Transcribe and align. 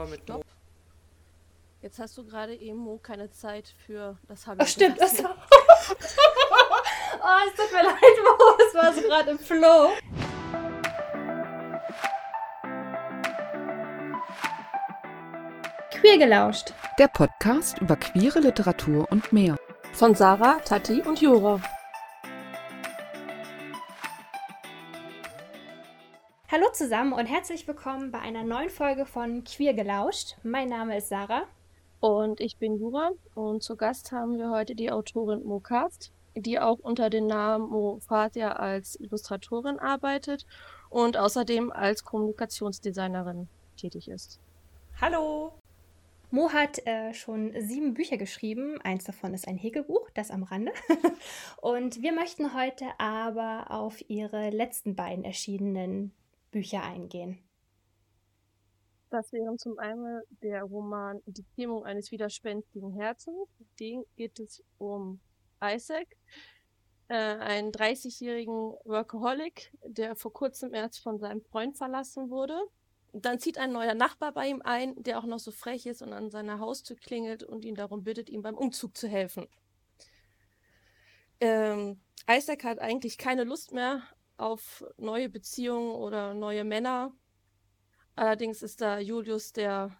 Power 0.00 0.08
mit 0.08 0.28
Mo. 0.28 0.40
Jetzt 1.82 1.98
hast 1.98 2.16
du 2.16 2.24
gerade 2.24 2.54
eben 2.54 2.78
Mo 2.78 2.98
keine 2.98 3.30
Zeit 3.30 3.74
für 3.86 4.16
das 4.28 4.46
Hallo. 4.46 4.58
Ach, 4.62 4.66
stimmt, 4.66 5.00
das 5.00 5.22
war. 5.22 5.36
oh, 7.20 7.38
es 7.46 7.54
tut 7.56 7.72
mir 7.72 7.82
leid, 7.82 8.16
Mo, 8.24 8.54
es 8.66 8.74
war 8.74 8.92
so 8.94 9.00
gerade 9.02 9.30
im 9.30 9.38
Flow. 9.38 9.90
Queer 15.90 16.18
gelauscht. 16.18 16.72
Der 16.98 17.08
Podcast 17.08 17.78
über 17.80 17.96
queere 17.96 18.40
Literatur 18.40 19.06
und 19.10 19.32
mehr. 19.32 19.56
Von 19.92 20.14
Sarah, 20.14 20.60
Tati 20.60 21.02
und 21.02 21.20
Jura. 21.20 21.60
Hallo 26.52 26.66
zusammen 26.72 27.12
und 27.12 27.26
herzlich 27.26 27.68
willkommen 27.68 28.10
bei 28.10 28.18
einer 28.18 28.42
neuen 28.42 28.70
Folge 28.70 29.06
von 29.06 29.44
Queer 29.44 29.72
gelauscht. 29.72 30.36
Mein 30.42 30.68
Name 30.68 30.96
ist 30.96 31.08
Sarah. 31.08 31.44
Und 32.00 32.40
ich 32.40 32.56
bin 32.56 32.76
Jura 32.76 33.12
und 33.36 33.62
zu 33.62 33.76
Gast 33.76 34.10
haben 34.10 34.36
wir 34.36 34.50
heute 34.50 34.74
die 34.74 34.90
Autorin 34.90 35.44
Mo 35.44 35.60
Kast, 35.60 36.10
die 36.34 36.58
auch 36.58 36.80
unter 36.80 37.08
dem 37.08 37.28
Namen 37.28 37.70
Mo 37.70 38.00
Fatia 38.00 38.50
als 38.50 38.98
Illustratorin 38.98 39.78
arbeitet 39.78 40.44
und 40.88 41.16
außerdem 41.16 41.70
als 41.70 42.02
Kommunikationsdesignerin 42.02 43.46
tätig 43.76 44.08
ist. 44.08 44.40
Hallo! 45.00 45.52
Mo 46.32 46.52
hat 46.52 46.84
äh, 46.84 47.14
schon 47.14 47.54
sieben 47.60 47.94
Bücher 47.94 48.16
geschrieben. 48.16 48.80
Eins 48.82 49.04
davon 49.04 49.34
ist 49.34 49.46
ein 49.46 49.56
Häkelbuch, 49.56 50.10
das 50.14 50.32
am 50.32 50.42
Rande. 50.42 50.72
und 51.60 52.02
wir 52.02 52.12
möchten 52.12 52.54
heute 52.54 52.86
aber 52.98 53.70
auf 53.70 54.02
ihre 54.10 54.50
letzten 54.50 54.96
beiden 54.96 55.24
erschienenen 55.24 56.12
Bücher 56.50 56.82
eingehen. 56.82 57.38
Das 59.10 59.32
wären 59.32 59.58
zum 59.58 59.78
einen 59.78 60.22
der 60.42 60.62
Roman 60.62 61.20
Die 61.26 61.44
Zähmung 61.56 61.84
eines 61.84 62.12
widerspenstigen 62.12 62.92
Herzens. 62.92 63.48
Den 63.80 64.04
geht 64.16 64.38
es 64.38 64.62
um 64.78 65.20
Isaac, 65.62 66.16
äh, 67.08 67.14
einen 67.14 67.72
30-jährigen 67.72 68.74
Workaholic, 68.84 69.72
der 69.84 70.14
vor 70.14 70.32
kurzem 70.32 70.74
erst 70.74 71.00
von 71.00 71.18
seinem 71.18 71.42
Freund 71.42 71.76
verlassen 71.76 72.30
wurde 72.30 72.60
dann 73.12 73.38
zieht 73.38 73.58
ein 73.58 73.72
neuer 73.72 73.94
Nachbar 73.94 74.32
bei 74.32 74.48
ihm 74.48 74.62
ein, 74.62 74.94
der 75.02 75.18
auch 75.18 75.24
noch 75.24 75.38
so 75.38 75.50
frech 75.50 75.86
ist 75.86 76.02
und 76.02 76.12
an 76.12 76.30
seiner 76.30 76.58
Haustür 76.58 76.96
klingelt 76.96 77.42
und 77.42 77.64
ihn 77.64 77.74
darum 77.74 78.04
bittet, 78.04 78.30
ihm 78.30 78.42
beim 78.42 78.56
Umzug 78.56 78.96
zu 78.96 79.08
helfen. 79.08 79.48
Ähm, 81.40 82.00
Isaac 82.28 82.64
hat 82.64 82.78
eigentlich 82.78 83.18
keine 83.18 83.44
Lust 83.44 83.72
mehr 83.72 84.02
auf 84.40 84.84
neue 84.96 85.28
Beziehungen 85.28 85.94
oder 85.94 86.34
neue 86.34 86.64
Männer. 86.64 87.12
Allerdings 88.16 88.62
ist 88.62 88.80
da 88.80 88.98
Julius, 88.98 89.52
der 89.52 89.96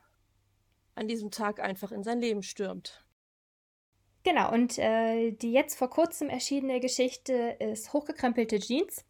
an 0.94 1.08
diesem 1.08 1.30
Tag 1.30 1.60
einfach 1.60 1.92
in 1.92 2.02
sein 2.02 2.20
Leben 2.20 2.42
stürmt. 2.42 3.05
Genau, 4.22 4.52
und 4.52 4.78
äh, 4.78 5.33
die 5.33 5.52
jetzt 5.52 5.78
vor 5.78 5.88
kurzem 5.88 6.28
erschienene 6.28 6.80
Geschichte 6.80 7.56
ist 7.58 7.92
Hochgekrempelte 7.94 8.58
Jeans. 8.58 9.06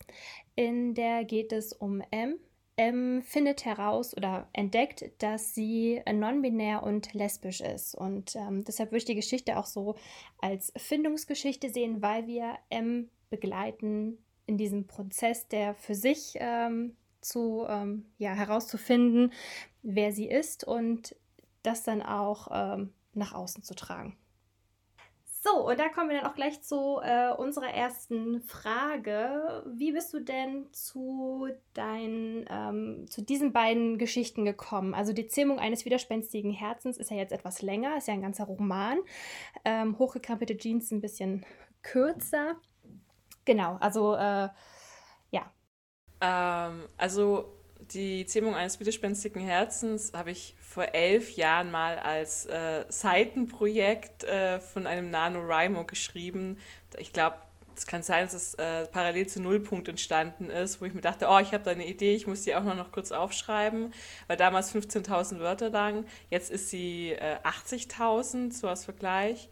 In 0.54 0.94
der 0.94 1.24
geht 1.24 1.52
es 1.52 1.72
um 1.72 2.00
M, 2.12 2.38
ähm, 2.76 3.20
findet 3.22 3.64
heraus 3.64 4.16
oder 4.16 4.48
entdeckt, 4.52 5.10
dass 5.18 5.52
sie 5.52 6.00
non-binär 6.06 6.84
und 6.84 7.12
lesbisch 7.12 7.60
ist. 7.60 7.96
Und 7.96 8.36
ähm, 8.36 8.62
deshalb 8.64 8.90
würde 8.90 8.98
ich 8.98 9.04
die 9.04 9.16
Geschichte 9.16 9.58
auch 9.58 9.66
so 9.66 9.96
als 10.38 10.72
Findungsgeschichte 10.76 11.70
sehen, 11.70 12.02
weil 12.02 12.28
wir 12.28 12.56
M 12.68 13.10
begleiten 13.30 14.18
in 14.50 14.58
diesem 14.58 14.86
Prozess, 14.86 15.46
der 15.48 15.74
für 15.74 15.94
sich 15.94 16.34
ähm, 16.34 16.96
zu, 17.20 17.64
ähm, 17.68 18.06
ja, 18.18 18.32
herauszufinden, 18.32 19.32
wer 19.82 20.12
sie 20.12 20.28
ist 20.28 20.64
und 20.64 21.14
das 21.62 21.84
dann 21.84 22.02
auch 22.02 22.48
ähm, 22.52 22.92
nach 23.14 23.32
außen 23.32 23.62
zu 23.62 23.74
tragen. 23.74 24.16
So, 25.42 25.68
und 25.68 25.78
da 25.78 25.88
kommen 25.88 26.10
wir 26.10 26.20
dann 26.20 26.30
auch 26.30 26.34
gleich 26.34 26.60
zu 26.60 27.00
äh, 27.02 27.32
unserer 27.32 27.70
ersten 27.72 28.42
Frage. 28.42 29.64
Wie 29.74 29.92
bist 29.92 30.12
du 30.12 30.20
denn 30.20 30.66
zu 30.72 31.48
deinen, 31.72 32.44
ähm, 32.50 33.06
zu 33.08 33.22
diesen 33.22 33.52
beiden 33.52 33.96
Geschichten 33.96 34.44
gekommen? 34.44 34.92
Also 34.92 35.14
die 35.14 35.28
Zähmung 35.28 35.58
eines 35.58 35.86
widerspenstigen 35.86 36.50
Herzens 36.50 36.98
ist 36.98 37.10
ja 37.10 37.16
jetzt 37.16 37.32
etwas 37.32 37.62
länger, 37.62 37.96
ist 37.96 38.08
ja 38.08 38.14
ein 38.14 38.20
ganzer 38.20 38.44
Roman. 38.44 38.98
Ähm, 39.64 39.98
hochgekrempelte 39.98 40.58
Jeans 40.58 40.90
ein 40.90 41.00
bisschen 41.00 41.46
kürzer. 41.82 42.56
Genau, 43.50 43.78
also 43.80 44.14
äh, 44.14 44.48
ja. 45.32 45.52
Ähm, 46.20 46.84
also 46.96 47.52
die 47.80 48.24
Zähmung 48.24 48.54
eines 48.54 48.78
widerspenstigen 48.78 49.42
Herzens 49.42 50.12
habe 50.14 50.30
ich 50.30 50.54
vor 50.60 50.84
elf 50.94 51.34
Jahren 51.34 51.72
mal 51.72 51.98
als 51.98 52.46
äh, 52.46 52.84
Seitenprojekt 52.88 54.22
äh, 54.22 54.60
von 54.60 54.86
einem 54.86 55.10
NaNoWriMo 55.10 55.82
geschrieben. 55.82 56.58
Ich 56.96 57.12
glaube, 57.12 57.38
es 57.74 57.86
kann 57.86 58.04
sein, 58.04 58.26
dass 58.26 58.34
es 58.34 58.54
äh, 58.54 58.86
parallel 58.86 59.26
zu 59.26 59.42
Nullpunkt 59.42 59.88
entstanden 59.88 60.48
ist, 60.48 60.80
wo 60.80 60.84
ich 60.84 60.94
mir 60.94 61.00
dachte, 61.00 61.26
oh, 61.28 61.40
ich 61.40 61.52
habe 61.52 61.64
da 61.64 61.72
eine 61.72 61.88
Idee, 61.88 62.14
ich 62.14 62.28
muss 62.28 62.42
die 62.42 62.54
auch 62.54 62.62
noch, 62.62 62.92
kurz 62.92 63.10
aufschreiben. 63.10 63.92
War 64.28 64.36
damals 64.36 64.72
15.000 64.72 65.40
Wörter 65.40 65.70
lang, 65.70 66.04
jetzt 66.28 66.52
ist 66.52 66.70
sie 66.70 67.16
80.000, 67.18 68.46
äh, 68.46 68.52
so 68.52 68.68
als 68.68 68.84
Vergleich. 68.84 69.48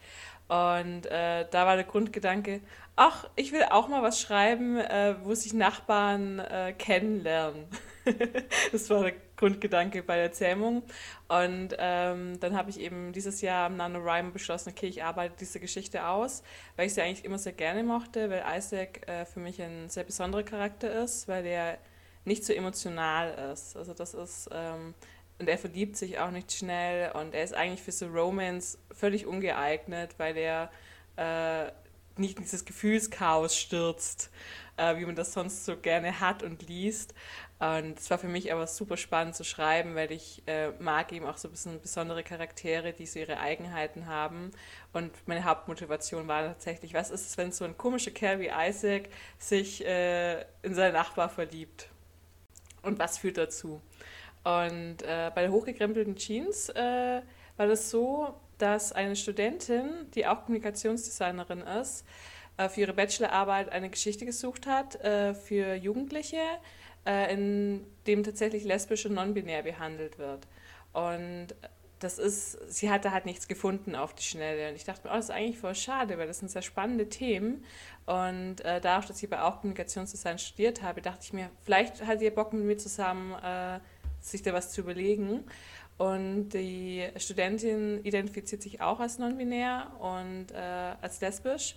Und 0.49 1.05
äh, 1.07 1.47
da 1.51 1.67
war 1.67 1.77
der 1.77 1.85
Grundgedanke, 1.85 2.63
ach, 2.99 3.31
ich 3.37 3.53
will 3.53 3.63
auch 3.71 3.87
mal 3.87 4.03
was 4.03 4.21
schreiben, 4.21 4.77
äh, 4.77 5.15
wo 5.23 5.33
sich 5.33 5.55
Nachbarn 5.55 6.41
äh, 6.41 6.75
kennenlernen. 6.77 7.67
das 8.73 8.91
war 8.91 9.05
der 9.05 9.13
Grundgedanke 9.37 10.03
bei 10.03 10.17
der 10.17 10.33
Zähmung. 10.33 10.83
Und 11.29 11.77
ähm, 11.79 12.41
dann 12.41 12.57
habe 12.57 12.71
ich 12.71 12.81
eben 12.81 13.13
dieses 13.13 13.41
Jahr 13.41 13.67
am 13.67 13.77
NaNoWriMo 13.77 14.33
beschlossen, 14.33 14.71
okay, 14.71 14.89
ich 14.89 15.05
arbeite 15.05 15.37
diese 15.39 15.61
Geschichte 15.61 16.09
aus, 16.09 16.43
weil 16.75 16.89
ich 16.89 16.95
sie 16.95 17.01
eigentlich 17.01 17.25
immer 17.25 17.39
sehr 17.39 17.53
gerne 17.53 17.85
mochte, 17.85 18.31
weil 18.31 18.43
Isaac 18.57 19.09
äh, 19.09 19.25
für 19.25 19.39
mich 19.39 19.63
ein 19.63 19.89
sehr 19.89 20.03
besonderer 20.03 20.43
Charakter 20.43 21.05
ist, 21.05 21.29
weil 21.29 21.47
er 21.47 21.79
nicht 22.25 22.45
so 22.45 22.53
emotional 22.53 23.53
ist. 23.53 23.77
Also 23.77 23.95
das 23.95 24.15
ist... 24.15 24.51
Ähm, 24.53 24.95
und 25.41 25.49
er 25.49 25.57
verliebt 25.57 25.97
sich 25.97 26.19
auch 26.19 26.33
nicht 26.33 26.53
schnell 26.53 27.13
und 27.13 27.33
er 27.33 27.45
ist 27.45 27.55
eigentlich 27.55 27.81
für 27.81 27.93
so 27.93 28.09
Romance 28.09 28.77
völlig 28.91 29.25
ungeeignet, 29.25 30.17
weil 30.19 30.37
er 30.37 30.69
äh, 31.15 31.71
nicht 32.19 32.39
in 32.39 32.45
dieses 32.45 32.65
Gefühlschaos 32.65 33.57
stürzt, 33.57 34.31
äh, 34.77 34.97
wie 34.97 35.07
man 35.07 35.17
das 35.17 35.33
sonst 35.33 35.65
so 35.65 35.77
gerne 35.77 36.21
hat 36.21 36.43
und 36.43 36.69
liest. 36.69 37.15
Und 37.59 37.99
es 37.99 38.09
war 38.11 38.19
für 38.19 38.29
mich 38.29 38.53
aber 38.53 38.69
super 38.69 38.97
spannend 38.97 39.35
zu 39.35 39.43
schreiben, 39.43 39.97
weil 39.97 40.13
ich 40.13 40.43
äh, 40.47 40.71
mag 40.79 41.13
eben 41.13 41.27
auch 41.27 41.37
so 41.37 41.49
ein 41.49 41.51
bisschen 41.51 41.81
besondere 41.81 42.23
Charaktere, 42.23 42.93
die 42.93 43.05
so 43.05 43.19
ihre 43.19 43.41
Eigenheiten 43.41 44.07
haben. 44.07 44.53
Und 44.93 45.11
meine 45.27 45.45
Hauptmotivation 45.45 46.29
war 46.29 46.45
tatsächlich, 46.45 46.95
was 46.95 47.11
ist 47.11 47.27
es, 47.27 47.37
wenn 47.37 47.51
so 47.51 47.65
ein 47.65 47.77
komischer 47.77 48.13
Kerl 48.13 48.39
wie 48.39 48.51
Isaac 48.55 49.09
sich 49.39 49.85
äh, 49.85 50.43
in 50.63 50.75
seinen 50.75 50.93
Nachbar 50.93 51.29
verliebt? 51.29 51.89
Und 52.83 53.01
was 53.01 53.19
führt 53.19 53.39
dazu? 53.39 53.83
Und 54.45 55.03
äh, 55.03 55.33
bei 55.35 55.43
der 55.43 55.51
hochgekrempelten 55.51 56.15
Jeans 56.15 56.69
äh, 56.69 57.23
war 57.57 57.67
das 57.67 57.91
so, 57.91 58.35
dass 58.59 58.93
eine 58.93 59.17
Studentin, 59.17 59.91
die 60.15 60.27
auch 60.27 60.45
Kommunikationsdesignerin 60.45 61.61
ist, 61.61 62.05
äh, 62.57 62.69
für 62.69 62.83
ihre 62.83 62.93
Bachelorarbeit 62.93 63.71
eine 63.71 63.89
Geschichte 63.89 64.27
gesucht 64.27 64.67
hat 64.67 64.97
äh, 65.03 65.35
für 65.35 65.75
Jugendliche, 65.75 66.43
äh, 67.07 67.33
in 67.33 67.87
dem 68.07 68.25
tatsächlich 68.25 68.65
lesbisch 68.65 69.07
und 69.07 69.15
non-binär 69.15 69.63
behandelt 69.63 70.19
wird. 70.19 70.47
Und 70.93 71.49
das 72.01 72.19
ist, 72.19 72.59
sie 72.73 72.91
hatte 72.91 73.13
halt 73.13 73.27
nichts 73.27 73.49
gefunden 73.49 73.95
auf 73.95 74.15
die 74.15 74.23
Schnelle. 74.23 74.69
Und 74.69 74.77
ich 74.77 74.85
dachte 74.85 75.07
mir, 75.07 75.13
oh, 75.13 75.17
das 75.17 75.27
ist 75.27 75.31
eigentlich 75.31 75.59
voll 75.59 75.75
schade, 75.75 76.17
weil 76.19 76.27
das 76.27 76.39
sind 76.39 76.51
sehr 76.51 76.63
spannende 76.63 77.09
Themen. 77.09 77.65
Und 78.07 78.61
äh, 78.65 78.81
dadurch, 78.81 79.07
dass 79.07 79.23
ich 79.23 79.33
aber 79.33 79.45
auch 79.45 79.61
Kommunikationsdesign 79.61 80.39
studiert 80.39 80.83
habe, 80.83 81.03
dachte 81.03 81.21
ich 81.23 81.33
mir, 81.33 81.51
vielleicht 81.65 82.05
hat 82.07 82.21
ihr 82.23 82.35
Bock 82.35 82.53
mit 82.53 82.65
mir 82.65 82.79
zusammen 82.79 83.35
äh, 83.43 83.81
sich 84.21 84.43
da 84.43 84.53
was 84.53 84.71
zu 84.71 84.83
überlegen. 84.83 85.45
Und 85.99 86.51
die 86.51 87.09
Studentin 87.17 88.05
identifiziert 88.05 88.63
sich 88.63 88.81
auch 88.81 89.01
als 89.01 89.19
non-binär 89.19 89.91
und 89.99 90.53
äh, 90.53 90.95
als 91.01 91.21
lesbisch. 91.21 91.75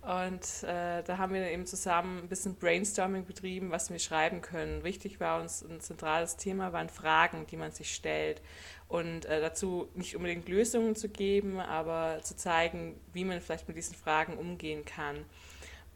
Und 0.00 0.62
äh, 0.62 1.02
da 1.02 1.18
haben 1.18 1.34
wir 1.34 1.50
eben 1.50 1.66
zusammen 1.66 2.20
ein 2.20 2.28
bisschen 2.28 2.54
Brainstorming 2.54 3.26
betrieben, 3.26 3.70
was 3.70 3.90
wir 3.90 3.98
schreiben 3.98 4.40
können. 4.40 4.84
Wichtig 4.84 5.20
war 5.20 5.40
uns 5.40 5.62
ein 5.62 5.80
zentrales 5.80 6.36
Thema, 6.36 6.72
waren 6.72 6.88
Fragen, 6.88 7.46
die 7.46 7.58
man 7.58 7.72
sich 7.72 7.94
stellt. 7.94 8.40
Und 8.88 9.26
äh, 9.26 9.40
dazu 9.42 9.88
nicht 9.94 10.16
unbedingt 10.16 10.48
Lösungen 10.48 10.96
zu 10.96 11.10
geben, 11.10 11.60
aber 11.60 12.20
zu 12.22 12.36
zeigen, 12.36 12.98
wie 13.12 13.24
man 13.24 13.40
vielleicht 13.42 13.68
mit 13.68 13.76
diesen 13.76 13.94
Fragen 13.94 14.38
umgehen 14.38 14.86
kann. 14.86 15.26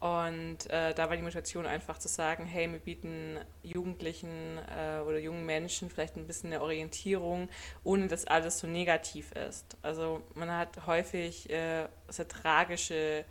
Und 0.03 0.69
äh, 0.69 0.93
da 0.93 1.07
war 1.07 1.15
die 1.15 1.21
Motivation 1.21 1.65
einfach 1.65 1.97
zu 1.97 2.09
sagen, 2.09 2.45
hey, 2.45 2.69
wir 2.69 2.79
bieten 2.79 3.39
Jugendlichen 3.61 4.57
äh, 4.57 4.99
oder 4.99 5.17
jungen 5.17 5.45
Menschen 5.45 5.89
vielleicht 5.89 6.17
ein 6.17 6.27
bisschen 6.27 6.51
eine 6.51 6.61
Orientierung, 6.61 7.47
ohne 7.85 8.09
dass 8.09 8.27
alles 8.27 8.59
so 8.59 8.67
negativ 8.67 9.31
ist. 9.31 9.77
Also 9.81 10.21
man 10.33 10.51
hat 10.51 10.87
häufig 10.87 11.49
äh, 11.49 11.87
sehr 12.09 12.27
tragische 12.27 13.23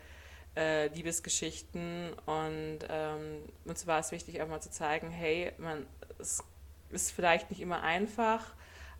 äh, 0.57 0.87
Liebesgeschichten 0.87 2.15
und 2.25 2.79
ähm, 2.89 3.43
uns 3.67 3.87
war 3.87 4.01
es 4.01 4.11
wichtig, 4.11 4.41
auch 4.41 4.49
mal 4.49 4.63
zu 4.63 4.71
zeigen, 4.71 5.11
hey, 5.11 5.53
man, 5.59 5.85
es 6.19 6.43
ist 6.89 7.13
vielleicht 7.13 7.51
nicht 7.51 7.61
immer 7.61 7.83
einfach, 7.83 8.55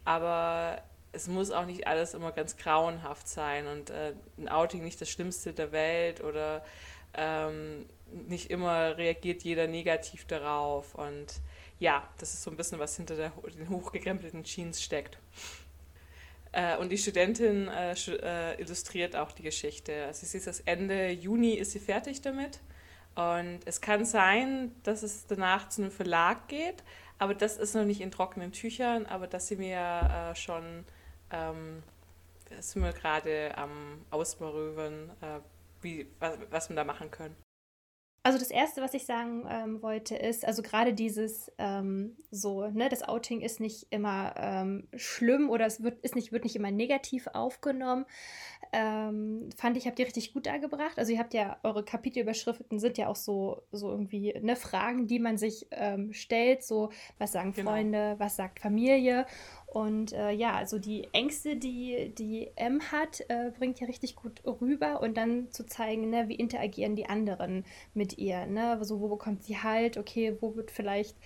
aber 0.05 0.83
es 1.13 1.27
muss 1.27 1.51
auch 1.51 1.65
nicht 1.65 1.87
alles 1.87 2.13
immer 2.13 2.33
ganz 2.33 2.59
grauenhaft 2.59 3.29
sein 3.29 3.67
und 3.67 3.89
äh, 3.89 4.13
ein 4.37 4.51
Outing 4.51 4.85
nicht 4.85 5.01
das 5.01 5.09
Schlimmste 5.09 5.55
der 5.55 5.73
Welt 5.73 6.23
oder 6.23 6.63
ähm, 7.15 7.87
nicht 8.29 8.51
immer 8.51 8.97
reagiert 8.97 9.43
jeder 9.43 9.67
negativ 9.67 10.27
darauf. 10.27 10.95
Und 10.95 11.41
ja, 11.79 12.09
das 12.19 12.35
ist 12.35 12.43
so 12.43 12.51
ein 12.51 12.57
bisschen, 12.57 12.79
was 12.79 12.97
hinter 12.97 13.17
der, 13.17 13.33
den 13.57 13.69
hochgekrempelten 13.69 14.45
Jeans 14.45 14.83
steckt. 14.83 15.19
Äh, 16.53 16.77
und 16.77 16.91
die 16.91 16.99
Studentin 16.99 17.69
äh, 17.69 17.93
äh, 17.93 18.61
illustriert 18.61 19.17
auch 19.17 19.33
die 19.33 19.43
Geschichte. 19.43 20.05
Also 20.07 20.27
sie 20.27 20.39
ist 20.39 20.47
das 20.47 20.61
Ende 20.61 21.11
Juni 21.11 21.55
ist 21.55 21.73
sie 21.73 21.81
fertig 21.81 22.21
damit. 22.21 22.61
Und 23.15 23.61
es 23.67 23.81
kann 23.81 24.05
sein, 24.05 24.73
dass 24.85 25.03
es 25.03 25.27
danach 25.27 25.69
zu 25.69 25.83
einem 25.83 25.91
Verlag 25.91 26.49
geht, 26.49 26.83
aber 27.19 27.35
das 27.35 27.59
ist 27.59 27.75
noch 27.75 27.85
nicht 27.85 28.01
in 28.01 28.11
trockenen 28.11 28.53
Tüchern, 28.53 29.05
aber 29.05 29.27
dass 29.27 29.49
sie 29.49 29.57
mir 29.57 30.33
äh, 30.33 30.35
schon, 30.35 30.85
ähm, 31.31 31.83
sind 32.61 32.83
wir 32.83 32.93
gerade 32.93 33.57
am 33.57 34.05
Ausbarüben, 34.11 35.11
äh, 35.21 35.41
wie, 35.83 36.07
was, 36.19 36.39
was 36.51 36.69
wir 36.69 36.77
da 36.77 36.85
machen 36.85 37.11
können. 37.11 37.37
Also 38.25 38.39
das 38.39 38.53
Erste, 38.53 38.81
was 38.83 38.95
ich 38.95 39.05
sagen 39.05 39.45
ähm, 39.49 39.83
wollte, 39.83 40.15
ist, 40.15 40.45
also 40.45 40.63
gerade 40.63 40.95
dieses 40.95 41.51
ähm, 41.59 42.17
so, 42.31 42.69
ne, 42.69 42.89
das 42.89 43.03
Outing 43.03 43.41
ist 43.41 43.59
nicht 43.59 43.89
immer 43.91 44.35
ähm, 44.37 44.87
schlimm 44.95 45.51
oder 45.51 45.67
es 45.67 45.83
wird, 45.83 45.99
ist 46.03 46.15
nicht, 46.15 46.31
wird 46.31 46.45
nicht 46.45 46.55
immer 46.55 46.71
negativ 46.71 47.27
aufgenommen. 47.33 48.07
Ähm, 48.73 49.51
fand 49.57 49.77
ich, 49.77 49.89
habt 49.89 49.99
ihr 49.99 50.07
richtig 50.07 50.33
gut 50.33 50.47
dargebracht. 50.47 51.01
Also 51.01 51.13
ihr 51.13 51.19
habt 51.19 51.35
ja, 51.35 51.59
eure 51.65 51.85
Kapitelüberschriften 51.85 52.79
sind 52.79 52.97
ja 52.97 53.09
auch 53.09 53.17
so, 53.17 53.65
so 53.73 53.91
irgendwie 53.91 54.33
ne, 54.41 54.55
Fragen, 54.55 55.09
die 55.09 55.19
man 55.19 55.37
sich 55.37 55.67
ähm, 55.73 56.13
stellt, 56.13 56.63
so 56.63 56.91
was 57.19 57.33
sagen 57.33 57.53
genau. 57.53 57.73
Freunde, 57.73 58.15
was 58.19 58.37
sagt 58.37 58.61
Familie. 58.61 59.27
Und 59.73 60.13
äh, 60.13 60.33
ja, 60.33 60.55
also 60.55 60.79
die 60.79 61.09
Ängste, 61.15 61.57
die 61.57 62.13
die 62.19 62.51
M 62.57 62.83
hat, 62.93 63.23
äh, 63.29 63.53
bringt 63.57 63.81
ja 63.81 63.87
richtig 63.87 64.17
gut 64.17 64.43
rüber 64.45 65.01
und 65.01 65.17
dann 65.17 65.51
zu 65.51 65.65
zeigen, 65.65 66.11
ne, 66.11 66.29
wie 66.29 66.35
interagieren 66.35 66.95
die 66.95 67.07
anderen 67.07 67.65
mit 67.95 68.19
ihr, 68.19 68.45
ne? 68.45 68.79
So, 68.85 69.01
wo 69.01 69.09
bekommt 69.09 69.45
sie 69.45 69.57
Halt, 69.57 69.97
okay, 69.97 70.37
wo 70.43 70.57
wird 70.57 70.71
vielleicht, 70.71 71.17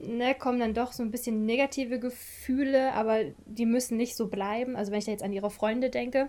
ne, 0.00 0.34
kommen 0.34 0.58
dann 0.58 0.74
doch 0.74 0.90
so 0.90 1.04
ein 1.04 1.12
bisschen 1.12 1.46
negative 1.46 2.00
Gefühle, 2.00 2.92
aber 2.92 3.20
die 3.46 3.66
müssen 3.66 3.96
nicht 3.96 4.16
so 4.16 4.26
bleiben. 4.26 4.74
Also 4.74 4.90
wenn 4.90 4.98
ich 4.98 5.04
da 5.04 5.12
jetzt 5.12 5.22
an 5.22 5.32
ihre 5.32 5.50
Freunde 5.50 5.90
denke. 5.90 6.28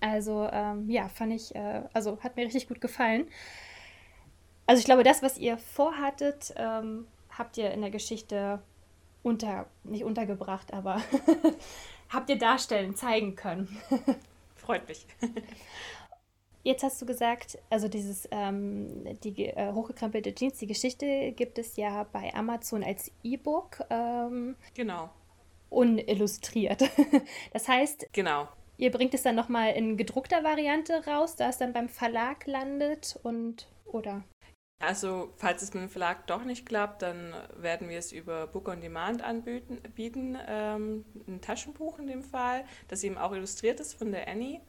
Also 0.00 0.46
ähm, 0.52 0.90
ja, 0.90 1.08
fand 1.08 1.32
ich, 1.32 1.54
äh, 1.54 1.84
also 1.94 2.20
hat 2.20 2.36
mir 2.36 2.44
richtig 2.44 2.68
gut 2.68 2.82
gefallen. 2.82 3.28
Also 4.66 4.80
ich 4.80 4.84
glaube, 4.84 5.04
das, 5.04 5.22
was 5.22 5.38
ihr 5.38 5.56
vorhattet, 5.56 6.52
ähm, 6.56 7.06
habt 7.30 7.56
ihr 7.56 7.70
in 7.70 7.80
der 7.80 7.90
Geschichte 7.90 8.60
unter, 9.22 9.66
nicht 9.84 10.04
untergebracht, 10.04 10.72
aber 10.72 11.02
habt 12.08 12.30
ihr 12.30 12.38
darstellen, 12.38 12.96
zeigen 12.96 13.36
können. 13.36 13.80
Freut 14.56 14.88
mich. 14.88 15.06
Jetzt 16.62 16.82
hast 16.82 17.00
du 17.00 17.06
gesagt, 17.06 17.58
also 17.70 17.88
dieses 17.88 18.28
ähm, 18.30 19.18
die 19.24 19.46
äh, 19.46 19.72
hochgekrempelte 19.72 20.34
Jeans, 20.34 20.58
die 20.58 20.66
Geschichte 20.66 21.32
gibt 21.32 21.58
es 21.58 21.76
ja 21.76 22.04
bei 22.12 22.34
Amazon 22.34 22.84
als 22.84 23.10
E-Book. 23.22 23.82
Ähm, 23.88 24.56
genau. 24.74 25.08
Unillustriert. 25.70 26.82
das 27.52 27.66
heißt, 27.66 28.08
genau. 28.12 28.48
ihr 28.76 28.90
bringt 28.90 29.14
es 29.14 29.22
dann 29.22 29.36
nochmal 29.36 29.72
in 29.72 29.96
gedruckter 29.96 30.44
Variante 30.44 31.06
raus, 31.06 31.36
da 31.36 31.48
es 31.48 31.56
dann 31.56 31.72
beim 31.72 31.88
Verlag 31.88 32.46
landet 32.46 33.18
und 33.22 33.66
oder? 33.86 34.22
Also, 34.82 35.30
falls 35.36 35.60
es 35.60 35.74
mit 35.74 35.82
dem 35.82 35.90
Verlag 35.90 36.26
doch 36.26 36.42
nicht 36.42 36.64
klappt, 36.64 37.02
dann 37.02 37.34
werden 37.54 37.90
wir 37.90 37.98
es 37.98 38.12
über 38.12 38.46
Book 38.46 38.66
on 38.66 38.80
Demand 38.80 39.22
anbieten, 39.22 39.78
bieten, 39.94 40.38
ähm, 40.48 41.04
ein 41.28 41.42
Taschenbuch 41.42 41.98
in 41.98 42.06
dem 42.06 42.22
Fall, 42.22 42.64
das 42.88 43.04
eben 43.04 43.18
auch 43.18 43.32
illustriert 43.32 43.78
ist 43.78 43.92
von 43.92 44.10
der 44.10 44.26
Annie. 44.26 44.62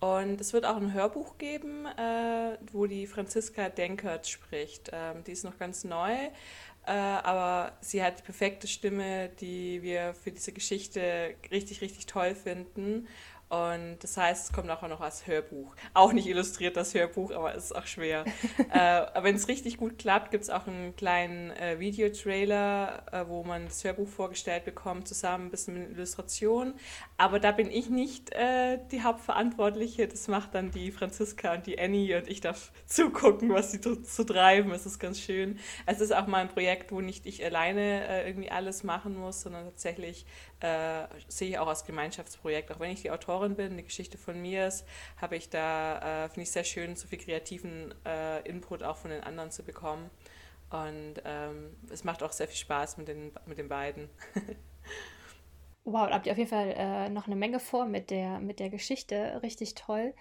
Und 0.00 0.40
es 0.40 0.54
wird 0.54 0.64
auch 0.64 0.78
ein 0.78 0.94
Hörbuch 0.94 1.36
geben, 1.36 1.84
äh, 1.84 2.56
wo 2.72 2.86
die 2.86 3.06
Franziska 3.06 3.68
Denkert 3.68 4.26
spricht. 4.26 4.88
Ähm, 4.90 5.22
die 5.24 5.32
ist 5.32 5.44
noch 5.44 5.58
ganz 5.58 5.84
neu, 5.84 6.14
äh, 6.86 6.90
aber 6.90 7.76
sie 7.82 8.02
hat 8.02 8.20
die 8.20 8.22
perfekte 8.22 8.68
Stimme, 8.68 9.28
die 9.40 9.82
wir 9.82 10.14
für 10.14 10.32
diese 10.32 10.52
Geschichte 10.52 11.34
richtig, 11.50 11.82
richtig 11.82 12.06
toll 12.06 12.34
finden. 12.34 13.06
Und 13.48 13.96
das 14.00 14.16
heißt, 14.16 14.46
es 14.46 14.52
kommt 14.52 14.68
auch 14.70 14.82
noch 14.82 15.00
als 15.00 15.26
Hörbuch. 15.26 15.74
Auch 15.94 16.12
nicht 16.12 16.26
illustriert 16.26 16.76
das 16.76 16.92
Hörbuch, 16.92 17.30
aber 17.30 17.54
es 17.54 17.64
ist 17.64 17.76
auch 17.76 17.86
schwer. 17.86 18.24
äh, 18.72 18.78
aber 18.78 19.24
wenn 19.24 19.36
es 19.36 19.48
richtig 19.48 19.78
gut 19.78 19.98
klappt, 19.98 20.30
gibt 20.30 20.44
es 20.44 20.50
auch 20.50 20.66
einen 20.66 20.94
kleinen 20.96 21.50
äh, 21.52 21.78
Videotrailer, 21.78 23.04
äh, 23.10 23.24
wo 23.26 23.44
man 23.44 23.64
das 23.64 23.82
Hörbuch 23.84 24.08
vorgestellt 24.08 24.66
bekommt, 24.66 25.08
zusammen 25.08 25.46
ein 25.46 25.50
bisschen 25.50 25.78
mit 25.78 25.90
Illustrationen. 25.92 26.74
Aber 27.16 27.40
da 27.40 27.52
bin 27.52 27.70
ich 27.70 27.88
nicht 27.88 28.32
äh, 28.34 28.78
die 28.90 29.02
Hauptverantwortliche. 29.02 30.08
Das 30.08 30.28
macht 30.28 30.54
dann 30.54 30.70
die 30.70 30.92
Franziska 30.92 31.54
und 31.54 31.66
die 31.66 31.78
Annie 31.78 32.18
und 32.18 32.28
ich 32.28 32.42
darf 32.42 32.70
zugucken, 32.86 33.48
was 33.48 33.72
sie 33.72 33.80
zu, 33.80 34.02
zu 34.02 34.24
treiben. 34.24 34.72
Es 34.72 34.84
ist 34.84 34.98
ganz 34.98 35.20
schön. 35.20 35.58
Es 35.86 36.00
ist 36.00 36.14
auch 36.14 36.26
mal 36.26 36.42
ein 36.42 36.48
Projekt, 36.48 36.92
wo 36.92 37.00
nicht 37.00 37.24
ich 37.24 37.42
alleine 37.42 38.06
äh, 38.08 38.28
irgendwie 38.28 38.50
alles 38.50 38.84
machen 38.84 39.16
muss, 39.16 39.40
sondern 39.40 39.64
tatsächlich 39.64 40.26
äh, 40.60 41.06
sehe 41.28 41.50
ich 41.50 41.58
auch 41.58 41.68
als 41.68 41.84
Gemeinschaftsprojekt. 41.84 42.72
Auch 42.72 42.80
wenn 42.80 42.90
ich 42.90 43.02
die 43.02 43.10
Autorin 43.10 43.54
bin, 43.54 43.72
eine 43.72 43.82
Geschichte 43.82 44.18
von 44.18 44.40
mir 44.40 44.66
ist, 44.66 44.84
habe 45.16 45.36
ich 45.36 45.48
da, 45.48 46.24
äh, 46.24 46.28
finde 46.28 46.42
ich 46.42 46.50
sehr 46.50 46.64
schön, 46.64 46.96
so 46.96 47.06
viel 47.06 47.18
kreativen 47.18 47.94
äh, 48.04 48.46
Input 48.48 48.82
auch 48.82 48.96
von 48.96 49.10
den 49.10 49.22
anderen 49.22 49.50
zu 49.50 49.62
bekommen. 49.62 50.10
Und 50.70 51.14
ähm, 51.24 51.76
es 51.90 52.04
macht 52.04 52.22
auch 52.22 52.32
sehr 52.32 52.48
viel 52.48 52.56
Spaß 52.56 52.98
mit 52.98 53.08
den, 53.08 53.32
mit 53.46 53.58
den 53.58 53.68
beiden. 53.68 54.10
wow, 55.84 56.10
habt 56.10 56.26
ihr 56.26 56.32
auf 56.32 56.38
jeden 56.38 56.50
Fall 56.50 56.74
äh, 56.76 57.08
noch 57.08 57.26
eine 57.26 57.36
Menge 57.36 57.60
vor 57.60 57.86
mit 57.86 58.10
der, 58.10 58.38
mit 58.40 58.60
der 58.60 58.68
Geschichte. 58.68 59.40
Richtig 59.42 59.74
toll. 59.74 60.14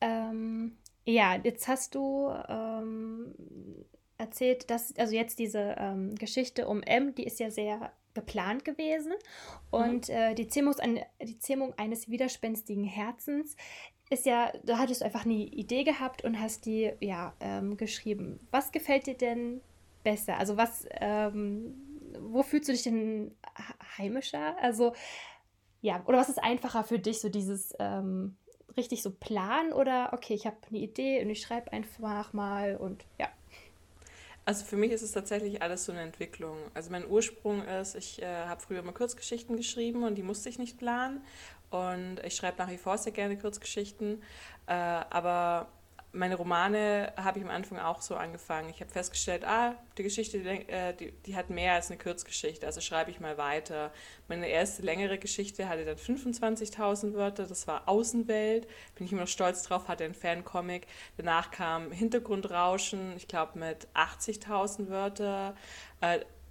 Ähm, 0.00 0.76
ja, 1.04 1.36
jetzt 1.36 1.68
hast 1.68 1.94
du 1.94 2.30
ähm, 2.48 3.34
erzählt, 4.18 4.70
dass, 4.70 4.94
also 4.96 5.14
jetzt 5.14 5.38
diese 5.38 5.76
ähm, 5.78 6.14
Geschichte 6.16 6.68
um 6.68 6.82
M, 6.82 7.14
die 7.14 7.24
ist 7.24 7.40
ja 7.40 7.50
sehr 7.50 7.92
geplant 8.14 8.64
gewesen. 8.64 9.12
Und 9.70 10.08
mhm. 10.08 10.14
äh, 10.14 10.34
die, 10.34 10.48
Zähmung, 10.48 10.74
die 11.20 11.38
Zähmung 11.38 11.74
eines 11.78 12.08
widerspenstigen 12.08 12.84
Herzens 12.84 13.56
ist 14.10 14.26
ja, 14.26 14.52
da 14.62 14.78
hattest 14.78 15.00
du 15.00 15.06
einfach 15.06 15.24
eine 15.24 15.34
Idee 15.34 15.84
gehabt 15.84 16.22
und 16.22 16.38
hast 16.38 16.66
die 16.66 16.92
ja 17.00 17.32
ähm, 17.40 17.76
geschrieben. 17.76 18.46
Was 18.50 18.70
gefällt 18.70 19.06
dir 19.06 19.16
denn 19.16 19.62
besser? 20.04 20.36
Also 20.36 20.56
was, 20.56 20.86
ähm, 21.00 21.74
wo 22.20 22.42
fühlst 22.42 22.68
du 22.68 22.72
dich 22.72 22.82
denn 22.82 23.34
heimischer? 23.96 24.56
Also 24.60 24.92
ja, 25.80 26.02
oder 26.06 26.18
was 26.18 26.28
ist 26.28 26.42
einfacher 26.42 26.84
für 26.84 26.98
dich, 26.98 27.20
so 27.20 27.28
dieses 27.28 27.74
ähm, 27.78 28.36
richtig 28.76 29.02
so 29.02 29.10
planen 29.10 29.72
oder 29.72 30.12
okay, 30.12 30.34
ich 30.34 30.46
habe 30.46 30.56
eine 30.68 30.78
Idee 30.78 31.22
und 31.22 31.30
ich 31.30 31.40
schreibe 31.40 31.72
einfach 31.72 32.32
mal 32.32 32.76
und 32.76 33.04
ja. 33.18 33.28
Also 34.44 34.64
für 34.64 34.76
mich 34.76 34.90
ist 34.90 35.02
es 35.02 35.12
tatsächlich 35.12 35.62
alles 35.62 35.84
so 35.84 35.92
eine 35.92 36.00
Entwicklung. 36.00 36.56
Also 36.74 36.90
mein 36.90 37.08
Ursprung 37.08 37.62
ist, 37.64 37.94
ich 37.94 38.20
äh, 38.22 38.26
habe 38.26 38.60
früher 38.60 38.82
mal 38.82 38.92
Kurzgeschichten 38.92 39.56
geschrieben 39.56 40.02
und 40.02 40.16
die 40.16 40.22
musste 40.22 40.48
ich 40.48 40.58
nicht 40.58 40.78
planen. 40.78 41.24
Und 41.70 42.18
ich 42.24 42.34
schreibe 42.34 42.58
nach 42.58 42.68
wie 42.68 42.76
vor 42.76 42.98
sehr 42.98 43.12
gerne 43.12 43.38
Kurzgeschichten. 43.38 44.20
Äh, 44.66 44.72
aber 44.72 45.68
meine 46.12 46.36
Romane 46.36 47.12
habe 47.16 47.38
ich 47.38 47.44
am 47.44 47.50
Anfang 47.50 47.78
auch 47.78 48.02
so 48.02 48.16
angefangen. 48.16 48.68
Ich 48.68 48.80
habe 48.80 48.90
festgestellt, 48.90 49.44
ah, 49.44 49.76
die 49.96 50.02
Geschichte, 50.02 50.40
die, 50.40 50.68
äh, 50.68 50.94
die, 50.94 51.12
die, 51.12 51.34
hat 51.34 51.48
mehr 51.48 51.72
als 51.72 51.90
eine 51.90 51.98
Kurzgeschichte, 51.98 52.66
also 52.66 52.80
schreibe 52.82 53.10
ich 53.10 53.18
mal 53.18 53.38
weiter. 53.38 53.92
Meine 54.28 54.48
erste 54.48 54.82
längere 54.82 55.18
Geschichte 55.18 55.68
hatte 55.68 55.86
dann 55.86 55.96
25.000 55.96 57.14
Wörter, 57.14 57.46
das 57.46 57.66
war 57.66 57.88
Außenwelt, 57.88 58.66
bin 58.94 59.06
ich 59.06 59.12
immer 59.12 59.22
noch 59.22 59.28
stolz 59.28 59.62
drauf, 59.62 59.88
hatte 59.88 60.04
ein 60.04 60.14
Fancomic. 60.14 60.86
Danach 61.16 61.50
kam 61.50 61.90
Hintergrundrauschen, 61.92 63.14
ich 63.16 63.26
glaube 63.26 63.58
mit 63.58 63.88
80.000 63.94 64.88
Wörter. 64.90 65.54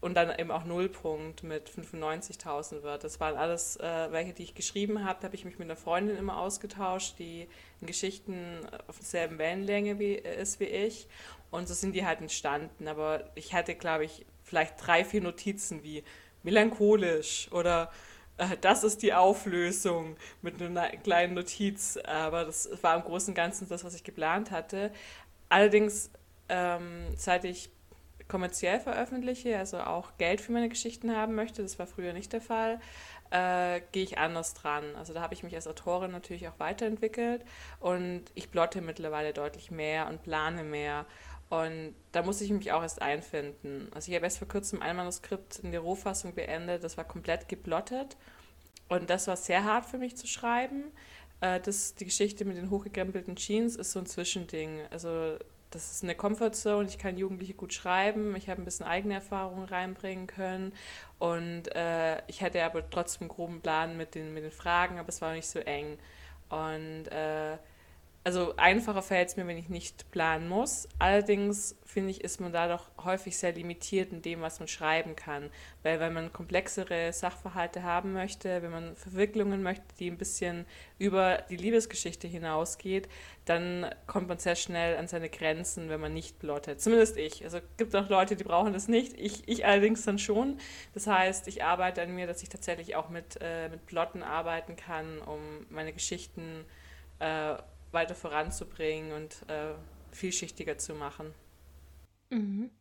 Und 0.02 0.16
dann 0.16 0.38
eben 0.38 0.50
auch 0.50 0.66
Nullpunkt 0.66 1.44
mit 1.44 1.70
95.000 1.70 2.82
Wörtern. 2.82 3.02
Das 3.04 3.20
waren 3.20 3.38
alles 3.38 3.78
äh, 3.78 4.08
welche, 4.12 4.34
die 4.34 4.44
ich 4.44 4.56
geschrieben 4.56 5.06
habe. 5.06 5.20
Da 5.22 5.26
habe 5.26 5.36
ich 5.36 5.46
mich 5.46 5.60
mit 5.60 5.68
einer 5.68 5.76
Freundin 5.76 6.18
immer 6.18 6.38
ausgetauscht, 6.38 7.20
die 7.20 7.48
in 7.80 7.88
Geschichten 7.88 8.62
auf 8.88 8.98
derselben 8.98 9.38
Wellenlänge 9.38 10.00
wie, 10.00 10.16
äh, 10.16 10.42
ist 10.42 10.60
wie 10.60 10.66
ich. 10.66 11.08
Und 11.52 11.68
so 11.68 11.76
sind 11.76 11.94
die 11.94 12.04
halt 12.04 12.20
entstanden. 12.20 12.88
Aber 12.88 13.30
ich 13.36 13.54
hatte, 13.54 13.76
glaube 13.76 14.06
ich, 14.06 14.26
vielleicht 14.44 14.86
drei, 14.86 15.06
vier 15.06 15.22
Notizen 15.22 15.84
wie 15.84 16.04
melancholisch 16.44 17.52
oder 17.52 17.92
äh, 18.38 18.58
das 18.60 18.84
ist 18.84 19.04
die 19.04 19.14
Auflösung 19.14 20.16
mit 20.42 20.62
einer 20.62 20.90
kleinen 20.90 21.36
Notiz. 21.36 21.98
Aber 21.98 22.46
das 22.46 22.70
war 22.82 22.96
im 22.96 23.04
Großen 23.04 23.32
und 23.32 23.36
Ganzen 23.36 23.70
das, 23.70 23.84
was 23.84 23.94
ich 23.94 24.04
geplant 24.04 24.52
hatte. 24.52 24.92
Allerdings, 25.50 26.10
ähm, 26.50 27.06
seit 27.16 27.46
ich 27.46 27.70
kommerziell 28.32 28.80
veröffentliche, 28.80 29.58
also 29.58 29.82
auch 29.82 30.18
Geld 30.18 30.40
für 30.40 30.54
meine 30.54 30.70
Geschichten 30.70 31.14
haben 31.14 31.36
möchte, 31.36 31.62
das 31.62 31.78
war 31.80 31.86
früher 31.86 32.14
nicht 32.14 32.32
der 32.32 32.40
Fall, 32.40 32.80
äh, 33.30 33.82
gehe 33.92 34.04
ich 34.04 34.20
anders 34.20 34.54
dran. 34.54 34.96
Also 34.96 35.14
da 35.14 35.22
habe 35.22 35.34
ich 35.34 35.44
mich 35.44 35.54
als 35.54 35.68
Autorin 35.68 36.12
natürlich 36.12 36.48
auch 36.48 36.58
weiterentwickelt 36.58 37.44
und 37.82 38.24
ich 38.34 38.50
plotte 38.50 38.80
mittlerweile 38.80 39.34
deutlich 39.34 39.70
mehr 39.70 40.08
und 40.08 40.24
plane 40.24 40.64
mehr. 40.64 41.06
Und 41.50 41.94
da 42.14 42.24
muss 42.24 42.40
ich 42.40 42.52
mich 42.52 42.72
auch 42.72 42.82
erst 42.82 43.02
einfinden. 43.02 43.90
Also 43.94 44.10
ich 44.10 44.16
habe 44.16 44.24
erst 44.24 44.38
vor 44.38 44.48
kurzem 44.48 44.82
ein 44.82 44.96
Manuskript 44.96 45.60
in 45.60 45.74
der 45.74 45.82
Rohfassung 45.82 46.34
beendet, 46.34 46.86
das 46.86 46.96
war 46.96 47.04
komplett 47.04 47.50
geplottet. 47.50 48.16
Und 48.88 49.10
das 49.10 49.28
war 49.28 49.36
sehr 49.36 49.66
hart 49.66 49.86
für 49.86 49.98
mich 49.98 50.16
zu 50.16 50.28
schreiben. 50.28 50.86
Äh, 51.42 51.60
das, 51.60 51.96
die 51.96 52.06
Geschichte 52.06 52.46
mit 52.46 52.56
den 52.56 52.70
hochgekrempelten 52.70 53.36
Jeans 53.36 53.76
ist 53.76 53.92
so 53.92 54.00
ein 54.00 54.06
Zwischending. 54.06 54.80
Also 54.90 55.38
das 55.72 55.92
ist 55.92 56.04
eine 56.04 56.16
Comfortzone, 56.16 56.88
ich 56.88 56.98
kann 56.98 57.18
Jugendliche 57.18 57.54
gut 57.54 57.74
schreiben, 57.74 58.36
ich 58.36 58.50
habe 58.50 58.62
ein 58.62 58.66
bisschen 58.66 58.86
eigene 58.86 59.16
Erfahrungen 59.16 59.66
reinbringen 59.66 60.28
können 60.28 60.74
und 61.18 61.74
äh, 61.76 62.22
ich 62.28 62.44
hatte 62.44 62.64
aber 62.64 62.88
trotzdem 62.90 63.24
einen 63.24 63.30
groben 63.30 63.62
Plan 63.62 63.98
mit 63.98 64.16
den, 64.16 64.34
mit 64.34 64.44
den 64.44 64.52
Fragen, 64.52 65.00
aber 65.00 65.10
es 65.10 65.22
war 65.22 65.34
nicht 65.34 65.48
so 65.48 65.60
eng. 65.60 65.98
Und 66.50 67.08
äh, 67.08 67.58
also 68.24 68.54
einfacher 68.56 69.02
fällt 69.02 69.30
es 69.30 69.36
mir, 69.36 69.48
wenn 69.48 69.58
ich 69.58 69.70
nicht 69.70 70.12
planen 70.12 70.48
muss. 70.48 70.88
Allerdings 71.00 71.76
finde 71.86 72.12
ich, 72.12 72.24
ist 72.24 72.40
man 72.40 72.54
da 72.54 72.68
doch 72.68 72.92
häufig 73.04 73.36
sehr 73.36 73.52
limitiert 73.54 74.12
in 74.12 74.22
dem, 74.22 74.42
was 74.42 74.60
man 74.60 74.68
schreiben 74.68 75.16
kann. 75.16 75.50
Weil 75.82 76.00
wenn 76.00 76.14
man 76.14 76.32
komplexere 76.32 77.12
Sachverhalte 77.14 77.82
haben 77.82 78.14
möchte, 78.14 78.62
wenn 78.62 78.70
man 78.70 78.96
Verwicklungen 78.96 79.64
möchte, 79.64 79.84
die 80.00 80.12
ein 80.12 80.20
bisschen 80.20 80.68
über 81.00 81.40
die 81.50 81.58
Liebesgeschichte 81.58 82.28
hinausgeht, 82.28 83.10
dann 83.46 83.90
kommt 84.06 84.28
man 84.28 84.38
sehr 84.38 84.56
schnell 84.56 84.98
an 84.98 85.08
seine 85.08 85.30
Grenzen, 85.30 85.90
wenn 85.90 86.00
man 86.00 86.14
nicht 86.14 86.38
plottet. 86.38 86.80
Zumindest 86.80 87.18
ich. 87.18 87.44
Also 87.44 87.58
es 87.58 87.64
gibt 87.78 87.96
auch 87.96 88.08
Leute, 88.08 88.36
die 88.36 88.44
brauchen 88.44 88.72
das 88.72 88.88
nicht. 88.88 89.20
Ich, 89.20 89.48
ich 89.48 89.66
allerdings 89.66 90.06
dann 90.06 90.20
schon. 90.20 90.60
Das 90.94 91.08
heißt, 91.08 91.48
ich 91.48 91.64
arbeite 91.64 92.04
an 92.04 92.14
mir, 92.14 92.28
dass 92.28 92.44
ich 92.44 92.50
tatsächlich 92.50 92.96
auch 92.96 93.10
mit, 93.10 93.40
äh, 93.42 93.68
mit 93.70 93.88
Plotten 93.88 94.22
arbeiten 94.22 94.76
kann, 94.76 95.18
um 95.22 95.40
meine 95.72 95.92
Geschichten 95.92 96.66
äh, 97.18 97.56
weiter 97.92 98.16
voranzubringen 98.16 99.14
und 99.14 99.50
äh, 99.50 99.74
vielschichtiger 100.12 100.78
zu 100.78 100.94
machen. 100.94 101.34
Mhm. 102.30 102.72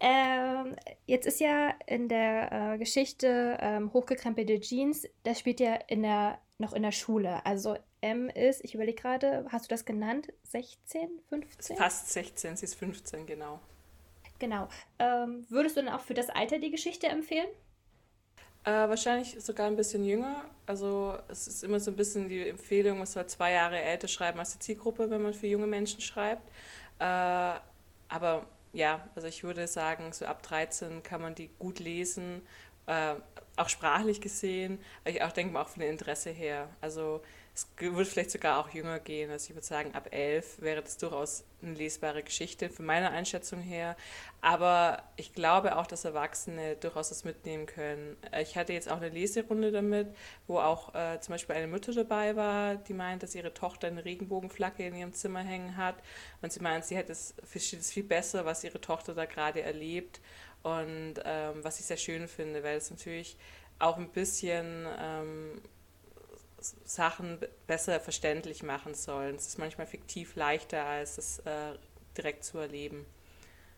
Ähm, 0.00 0.76
jetzt 1.06 1.26
ist 1.26 1.40
ja 1.40 1.70
in 1.86 2.08
der 2.08 2.52
äh, 2.52 2.78
Geschichte 2.78 3.58
ähm, 3.60 3.92
hochgekrempelte 3.92 4.60
Jeans, 4.60 5.06
das 5.24 5.40
spielt 5.40 5.60
ja 5.60 5.74
in 5.88 6.02
der, 6.02 6.38
noch 6.58 6.72
in 6.72 6.82
der 6.82 6.92
Schule. 6.92 7.44
Also 7.44 7.76
M 8.00 8.28
ist, 8.28 8.62
ich 8.64 8.74
überlege 8.74 9.00
gerade, 9.00 9.46
hast 9.50 9.64
du 9.64 9.68
das 9.70 9.84
genannt? 9.84 10.32
16, 10.44 11.20
15? 11.28 11.76
Fast 11.76 12.10
16, 12.10 12.56
sie 12.56 12.64
ist 12.64 12.74
15, 12.74 13.26
genau. 13.26 13.60
Genau. 14.38 14.68
Ähm, 14.98 15.46
würdest 15.48 15.76
du 15.76 15.82
dann 15.82 15.94
auch 15.94 16.02
für 16.02 16.14
das 16.14 16.28
Alter 16.28 16.58
die 16.58 16.70
Geschichte 16.70 17.06
empfehlen? 17.06 17.48
Äh, 18.64 18.88
wahrscheinlich 18.88 19.36
sogar 19.44 19.66
ein 19.66 19.76
bisschen 19.76 20.04
jünger. 20.04 20.44
Also 20.66 21.18
es 21.28 21.46
ist 21.46 21.64
immer 21.64 21.78
so 21.80 21.90
ein 21.90 21.96
bisschen 21.96 22.28
die 22.28 22.48
Empfehlung, 22.48 22.96
man 22.98 23.06
soll 23.06 23.26
zwei 23.26 23.52
Jahre 23.52 23.78
älter 23.80 24.08
schreiben 24.08 24.38
als 24.38 24.54
die 24.54 24.58
Zielgruppe, 24.58 25.10
wenn 25.10 25.22
man 25.22 25.34
für 25.34 25.46
junge 25.46 25.66
Menschen 25.66 26.00
schreibt. 26.00 26.48
Äh, 26.98 27.04
aber 28.08 28.46
ja, 28.72 29.06
also 29.14 29.28
ich 29.28 29.44
würde 29.44 29.66
sagen, 29.66 30.12
so 30.12 30.24
ab 30.24 30.42
13 30.42 31.02
kann 31.02 31.20
man 31.20 31.34
die 31.34 31.50
gut 31.58 31.78
lesen, 31.78 32.40
äh, 32.86 33.14
auch 33.56 33.68
sprachlich 33.68 34.20
gesehen, 34.20 34.78
ich 35.04 35.22
auch 35.22 35.32
denke 35.32 35.52
mal 35.52 35.62
auch 35.62 35.68
von 35.68 35.80
dem 35.80 35.90
Interesse 35.90 36.30
her. 36.30 36.68
Also 36.80 37.22
es 37.54 37.68
würde 37.78 38.04
vielleicht 38.04 38.32
sogar 38.32 38.58
auch 38.58 38.70
jünger 38.70 38.98
gehen. 38.98 39.30
Also 39.30 39.50
ich 39.50 39.54
würde 39.54 39.64
sagen, 39.66 39.94
ab 39.94 40.08
elf 40.10 40.60
wäre 40.60 40.82
das 40.82 40.96
durchaus 40.96 41.44
eine 41.62 41.74
lesbare 41.74 42.24
Geschichte 42.24 42.68
von 42.68 42.84
meiner 42.84 43.10
Einschätzung 43.10 43.60
her. 43.60 43.96
Aber 44.40 45.04
ich 45.16 45.34
glaube 45.34 45.78
auch, 45.78 45.86
dass 45.86 46.04
Erwachsene 46.04 46.74
durchaus 46.74 47.10
das 47.10 47.22
mitnehmen 47.22 47.66
können. 47.66 48.16
Ich 48.42 48.56
hatte 48.56 48.72
jetzt 48.72 48.90
auch 48.90 48.96
eine 48.96 49.08
Leserunde 49.08 49.70
damit, 49.70 50.08
wo 50.48 50.58
auch 50.58 50.96
äh, 50.96 51.20
zum 51.20 51.34
Beispiel 51.34 51.54
eine 51.54 51.68
Mutter 51.68 51.92
dabei 51.92 52.34
war, 52.34 52.74
die 52.74 52.92
meint, 52.92 53.22
dass 53.22 53.36
ihre 53.36 53.54
Tochter 53.54 53.86
eine 53.86 54.04
Regenbogenflagge 54.04 54.84
in 54.84 54.96
ihrem 54.96 55.12
Zimmer 55.12 55.40
hängen 55.40 55.76
hat. 55.76 55.94
Und 56.42 56.52
sie 56.52 56.60
meint, 56.60 56.84
sie 56.84 56.96
hätte 56.96 57.12
es, 57.12 57.34
versteht 57.44 57.80
es 57.80 57.92
viel 57.92 58.04
besser, 58.04 58.44
was 58.44 58.64
ihre 58.64 58.80
Tochter 58.80 59.14
da 59.14 59.26
gerade 59.26 59.62
erlebt. 59.62 60.20
Und 60.64 61.14
ähm, 61.24 61.62
was 61.62 61.78
ich 61.78 61.86
sehr 61.86 61.98
schön 61.98 62.26
finde, 62.26 62.64
weil 62.64 62.78
es 62.78 62.90
natürlich 62.90 63.36
auch 63.78 63.96
ein 63.96 64.08
bisschen 64.08 64.86
ähm, 64.98 65.60
Sachen 66.84 67.38
besser 67.66 68.00
verständlich 68.00 68.62
machen 68.62 68.94
sollen. 68.94 69.36
Es 69.36 69.46
ist 69.46 69.58
manchmal 69.58 69.86
fiktiv 69.86 70.36
leichter, 70.36 70.84
als 70.84 71.18
es 71.18 71.38
äh, 71.40 71.74
direkt 72.16 72.44
zu 72.44 72.58
erleben. 72.58 73.06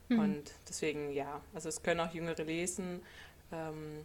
Mhm. 0.08 0.18
Und 0.18 0.52
deswegen, 0.68 1.10
ja, 1.10 1.40
also 1.54 1.68
es 1.68 1.82
können 1.82 2.00
auch 2.00 2.12
Jüngere 2.12 2.42
lesen. 2.42 3.02
Ähm, 3.52 4.04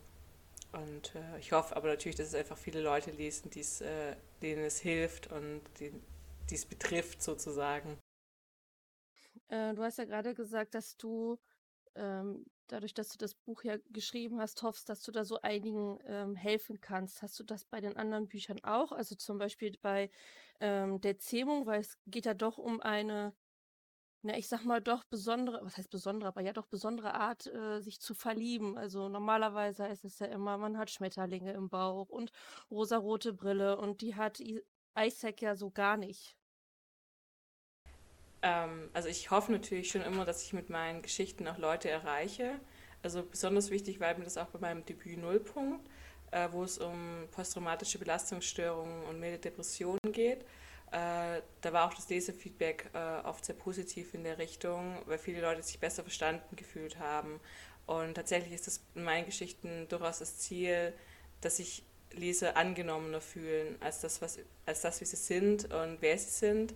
und 0.71 1.15
äh, 1.15 1.39
ich 1.39 1.51
hoffe 1.51 1.75
aber 1.75 1.89
natürlich, 1.89 2.15
dass 2.15 2.27
es 2.27 2.35
einfach 2.35 2.57
viele 2.57 2.81
Leute 2.81 3.11
lesen, 3.11 3.51
äh, 3.81 4.15
denen 4.41 4.63
es 4.65 4.79
hilft 4.79 5.27
und 5.31 5.61
die 5.79 5.91
es 6.55 6.65
betrifft 6.65 7.21
sozusagen. 7.21 7.97
Äh, 9.47 9.73
du 9.73 9.83
hast 9.83 9.97
ja 9.97 10.05
gerade 10.05 10.33
gesagt, 10.33 10.73
dass 10.75 10.97
du 10.97 11.37
ähm, 11.95 12.45
dadurch, 12.67 12.93
dass 12.93 13.09
du 13.09 13.17
das 13.17 13.35
Buch 13.35 13.63
ja 13.63 13.77
geschrieben 13.89 14.39
hast, 14.39 14.63
hoffst, 14.63 14.89
dass 14.89 15.01
du 15.03 15.11
da 15.11 15.25
so 15.25 15.41
einigen 15.41 15.99
ähm, 16.05 16.35
helfen 16.35 16.79
kannst. 16.81 17.21
Hast 17.21 17.39
du 17.39 17.43
das 17.43 17.65
bei 17.65 17.81
den 17.81 17.97
anderen 17.97 18.27
Büchern 18.27 18.63
auch? 18.63 18.91
Also 18.91 19.15
zum 19.15 19.37
Beispiel 19.37 19.77
bei 19.81 20.09
ähm, 20.59 21.01
der 21.01 21.17
Zähmung, 21.19 21.65
weil 21.65 21.81
es 21.81 21.97
geht 22.07 22.25
ja 22.25 22.33
doch 22.33 22.57
um 22.57 22.81
eine, 22.81 23.33
na, 24.23 24.37
ich 24.37 24.47
sag 24.47 24.65
mal 24.65 24.81
doch 24.81 25.03
besondere, 25.05 25.59
was 25.63 25.77
heißt 25.77 25.89
besondere, 25.89 26.29
aber 26.29 26.41
ja 26.41 26.53
doch 26.53 26.67
besondere 26.67 27.13
Art, 27.15 27.47
äh, 27.47 27.81
sich 27.81 28.01
zu 28.01 28.13
verlieben. 28.15 28.77
Also 28.77 29.09
normalerweise 29.09 29.83
heißt 29.85 30.05
es 30.05 30.19
ja 30.19 30.27
immer, 30.27 30.57
man 30.57 30.77
hat 30.77 30.91
Schmetterlinge 30.91 31.53
im 31.53 31.69
Bauch 31.69 32.09
und 32.09 32.31
rosarote 32.71 33.33
Brille 33.33 33.77
und 33.77 34.01
die 34.01 34.15
hat 34.15 34.41
Isaac 34.97 35.41
ja 35.41 35.55
so 35.55 35.71
gar 35.71 35.97
nicht. 35.97 36.37
Ähm, 38.41 38.89
also 38.93 39.09
ich 39.09 39.31
hoffe 39.31 39.51
natürlich 39.51 39.89
schon 39.89 40.01
immer, 40.01 40.25
dass 40.25 40.43
ich 40.43 40.53
mit 40.53 40.69
meinen 40.69 41.01
Geschichten 41.01 41.47
auch 41.47 41.57
Leute 41.57 41.89
erreiche. 41.89 42.59
Also 43.03 43.23
besonders 43.23 43.71
wichtig 43.71 43.99
war 43.99 44.15
mir 44.17 44.23
das 44.23 44.37
auch 44.37 44.47
bei 44.47 44.59
meinem 44.59 44.85
Debüt 44.85 45.17
Nullpunkt, 45.17 45.87
äh, 46.31 46.47
wo 46.51 46.63
es 46.63 46.77
um 46.77 47.27
posttraumatische 47.31 47.99
Belastungsstörungen 47.99 49.05
und 49.05 49.19
milde 49.19 49.39
Depressionen 49.39 50.11
geht. 50.11 50.41
Äh, 50.91 51.41
da 51.61 51.73
war 51.73 51.87
auch 51.87 51.93
das 51.93 52.09
Leserfeedback 52.09 52.89
äh, 52.93 53.25
oft 53.25 53.45
sehr 53.45 53.55
positiv 53.55 54.13
in 54.13 54.23
der 54.23 54.37
Richtung, 54.37 55.01
weil 55.05 55.17
viele 55.17 55.41
Leute 55.41 55.63
sich 55.63 55.79
besser 55.79 56.03
verstanden 56.03 56.55
gefühlt 56.55 56.99
haben. 56.99 57.39
Und 57.85 58.15
tatsächlich 58.15 58.53
ist 58.53 58.67
das 58.67 58.81
in 58.95 59.03
meinen 59.03 59.25
Geschichten 59.25 59.87
durchaus 59.87 60.19
das 60.19 60.37
Ziel, 60.37 60.93
dass 61.39 61.57
sich 61.57 61.83
Leser 62.13 62.57
angenommener 62.57 63.21
fühlen 63.21 63.77
als 63.79 64.01
das, 64.01 64.21
was, 64.21 64.39
als 64.65 64.81
das, 64.81 64.99
wie 65.01 65.05
sie 65.05 65.15
sind 65.15 65.73
und 65.73 65.97
wer 66.01 66.17
sie 66.17 66.29
sind. 66.29 66.73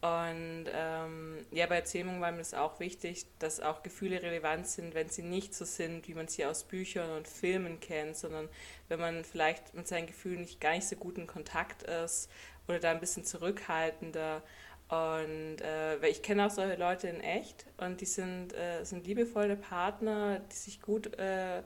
Und 0.00 0.66
ähm, 0.72 1.44
ja, 1.50 1.66
bei 1.66 1.76
Erzählungen 1.76 2.20
war 2.20 2.30
mir 2.30 2.38
das 2.38 2.54
auch 2.54 2.78
wichtig, 2.78 3.26
dass 3.40 3.58
auch 3.58 3.82
Gefühle 3.82 4.22
relevant 4.22 4.68
sind, 4.68 4.94
wenn 4.94 5.08
sie 5.08 5.22
nicht 5.22 5.54
so 5.54 5.64
sind, 5.64 6.06
wie 6.06 6.14
man 6.14 6.28
sie 6.28 6.44
aus 6.44 6.62
Büchern 6.62 7.10
und 7.10 7.26
Filmen 7.26 7.80
kennt, 7.80 8.16
sondern 8.16 8.48
wenn 8.88 9.00
man 9.00 9.24
vielleicht 9.24 9.74
mit 9.74 9.88
seinen 9.88 10.06
Gefühlen 10.06 10.42
nicht 10.42 10.60
gar 10.60 10.72
nicht 10.72 10.86
so 10.86 10.94
gut 10.94 11.18
in 11.18 11.26
Kontakt 11.26 11.82
ist 11.82 12.30
oder 12.68 12.78
da 12.78 12.92
ein 12.92 13.00
bisschen 13.00 13.24
zurückhaltender. 13.24 14.42
Und 14.88 15.60
äh, 15.62 16.06
ich 16.06 16.22
kenne 16.22 16.46
auch 16.46 16.50
solche 16.50 16.76
Leute 16.76 17.08
in 17.08 17.20
echt 17.20 17.66
und 17.78 18.00
die 18.00 18.06
sind, 18.06 18.54
äh, 18.54 18.84
sind 18.84 19.04
liebevolle 19.04 19.56
Partner, 19.56 20.40
die 20.52 20.56
sich 20.56 20.80
gut 20.80 21.18
äh, 21.18 21.62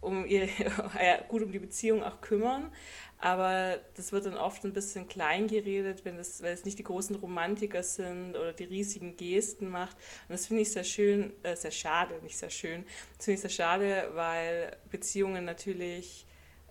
um 0.00 0.26
ihre, 0.26 0.48
gut 1.28 1.42
um 1.42 1.52
die 1.52 1.58
Beziehung 1.58 2.02
auch 2.02 2.20
kümmern, 2.20 2.70
aber 3.18 3.80
das 3.96 4.12
wird 4.12 4.26
dann 4.26 4.36
oft 4.36 4.64
ein 4.64 4.72
bisschen 4.72 5.08
klein 5.08 5.48
geredet, 5.48 6.04
wenn 6.04 6.18
es, 6.18 6.40
weil 6.40 6.52
es 6.52 6.64
nicht 6.64 6.78
die 6.78 6.84
großen 6.84 7.16
Romantiker 7.16 7.82
sind 7.82 8.36
oder 8.36 8.52
die 8.52 8.64
riesigen 8.64 9.16
Gesten 9.16 9.68
macht. 9.70 9.96
Und 10.28 10.34
das 10.34 10.46
finde 10.46 10.62
ich 10.62 10.70
sehr 10.70 10.84
schön, 10.84 11.32
äh, 11.42 11.56
sehr 11.56 11.72
schade, 11.72 12.14
nicht 12.22 12.38
sehr 12.38 12.50
schön. 12.50 12.84
Das 13.16 13.24
finde 13.24 13.34
ich 13.34 13.40
sehr 13.40 13.50
schade, 13.50 14.10
weil 14.14 14.76
Beziehungen 14.90 15.44
natürlich 15.44 16.26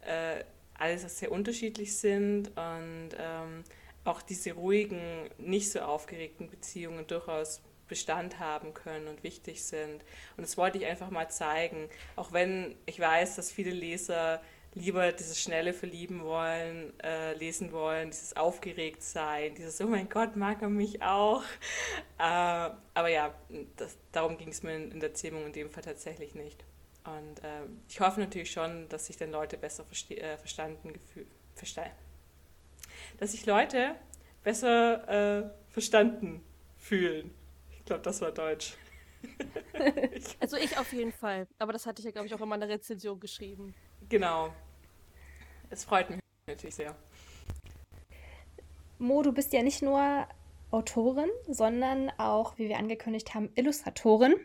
äh, 0.05 0.43
alles 0.75 1.19
sehr 1.19 1.31
unterschiedlich 1.31 1.97
sind 1.97 2.49
und 2.49 3.09
ähm, 3.19 3.63
auch 4.05 4.21
diese 4.21 4.53
ruhigen, 4.53 5.29
nicht 5.37 5.69
so 5.69 5.79
aufgeregten 5.81 6.49
Beziehungen 6.49 7.05
durchaus 7.07 7.61
Bestand 7.87 8.39
haben 8.39 8.73
können 8.73 9.07
und 9.07 9.23
wichtig 9.23 9.63
sind. 9.63 10.03
Und 10.35 10.43
das 10.43 10.57
wollte 10.57 10.77
ich 10.77 10.85
einfach 10.85 11.09
mal 11.09 11.29
zeigen, 11.29 11.89
auch 12.15 12.31
wenn 12.31 12.75
ich 12.85 12.99
weiß, 12.99 13.35
dass 13.35 13.51
viele 13.51 13.71
Leser 13.71 14.41
lieber 14.77 15.11
dieses 15.11 15.41
schnelle 15.41 15.73
Verlieben 15.73 16.23
wollen, 16.23 16.93
äh, 16.99 17.33
lesen 17.33 17.71
wollen, 17.71 18.11
dieses 18.11 18.35
aufgeregt 18.37 19.03
sein, 19.03 19.55
dieses 19.55 19.81
Oh 19.81 19.87
mein 19.87 20.09
Gott, 20.09 20.35
mag 20.35 20.61
er 20.61 20.69
mich 20.69 21.01
auch. 21.01 21.43
Äh, 22.19 22.71
aber 22.95 23.09
ja, 23.09 23.31
das, 23.75 23.95
darum 24.11 24.39
ging 24.39 24.49
es 24.49 24.63
mir 24.63 24.75
in, 24.75 24.91
in, 24.91 24.99
der 24.99 25.13
Zähmung 25.13 25.45
in 25.45 25.53
dem 25.53 25.69
Fall 25.69 25.83
tatsächlich 25.83 26.33
nicht. 26.33 26.63
Und 27.03 27.43
äh, 27.43 27.61
ich 27.87 27.99
hoffe 27.99 28.19
natürlich 28.19 28.49
schon, 28.49 28.89
dass 28.89 29.05
sich 29.05 29.17
dann 29.17 29.29
Leute 29.29 29.55
besser 29.55 29.85
äh, 30.09 30.35
verstanden 30.37 30.93
gefühlt. 30.93 31.27
Dass 33.19 33.33
sich 33.33 33.45
Leute 33.45 33.95
besser 34.43 35.43
äh, 35.43 35.49
verstanden 35.69 36.41
fühlen. 36.77 37.31
Ich 37.87 37.89
glaube, 37.89 38.03
das 38.03 38.19
war 38.19 38.33
Deutsch. 38.33 38.73
also 40.41 40.57
ich 40.57 40.77
auf 40.77 40.91
jeden 40.91 41.13
Fall. 41.13 41.47
Aber 41.57 41.71
das 41.71 41.85
hatte 41.85 42.01
ich 42.01 42.05
ja, 42.05 42.11
glaube 42.11 42.27
ich, 42.27 42.33
auch 42.33 42.41
in 42.41 42.49
meiner 42.49 42.67
Rezension 42.67 43.17
geschrieben. 43.17 43.73
Genau, 44.09 44.53
es 45.69 45.85
freut 45.85 46.09
mich 46.09 46.19
natürlich 46.49 46.75
sehr. 46.75 46.93
Mo, 48.99 49.23
du 49.23 49.31
bist 49.31 49.53
ja 49.53 49.63
nicht 49.63 49.81
nur 49.81 50.27
Autorin, 50.69 51.29
sondern 51.47 52.11
auch, 52.17 52.57
wie 52.57 52.67
wir 52.67 52.77
angekündigt 52.77 53.33
haben, 53.33 53.53
Illustratorin. 53.55 54.35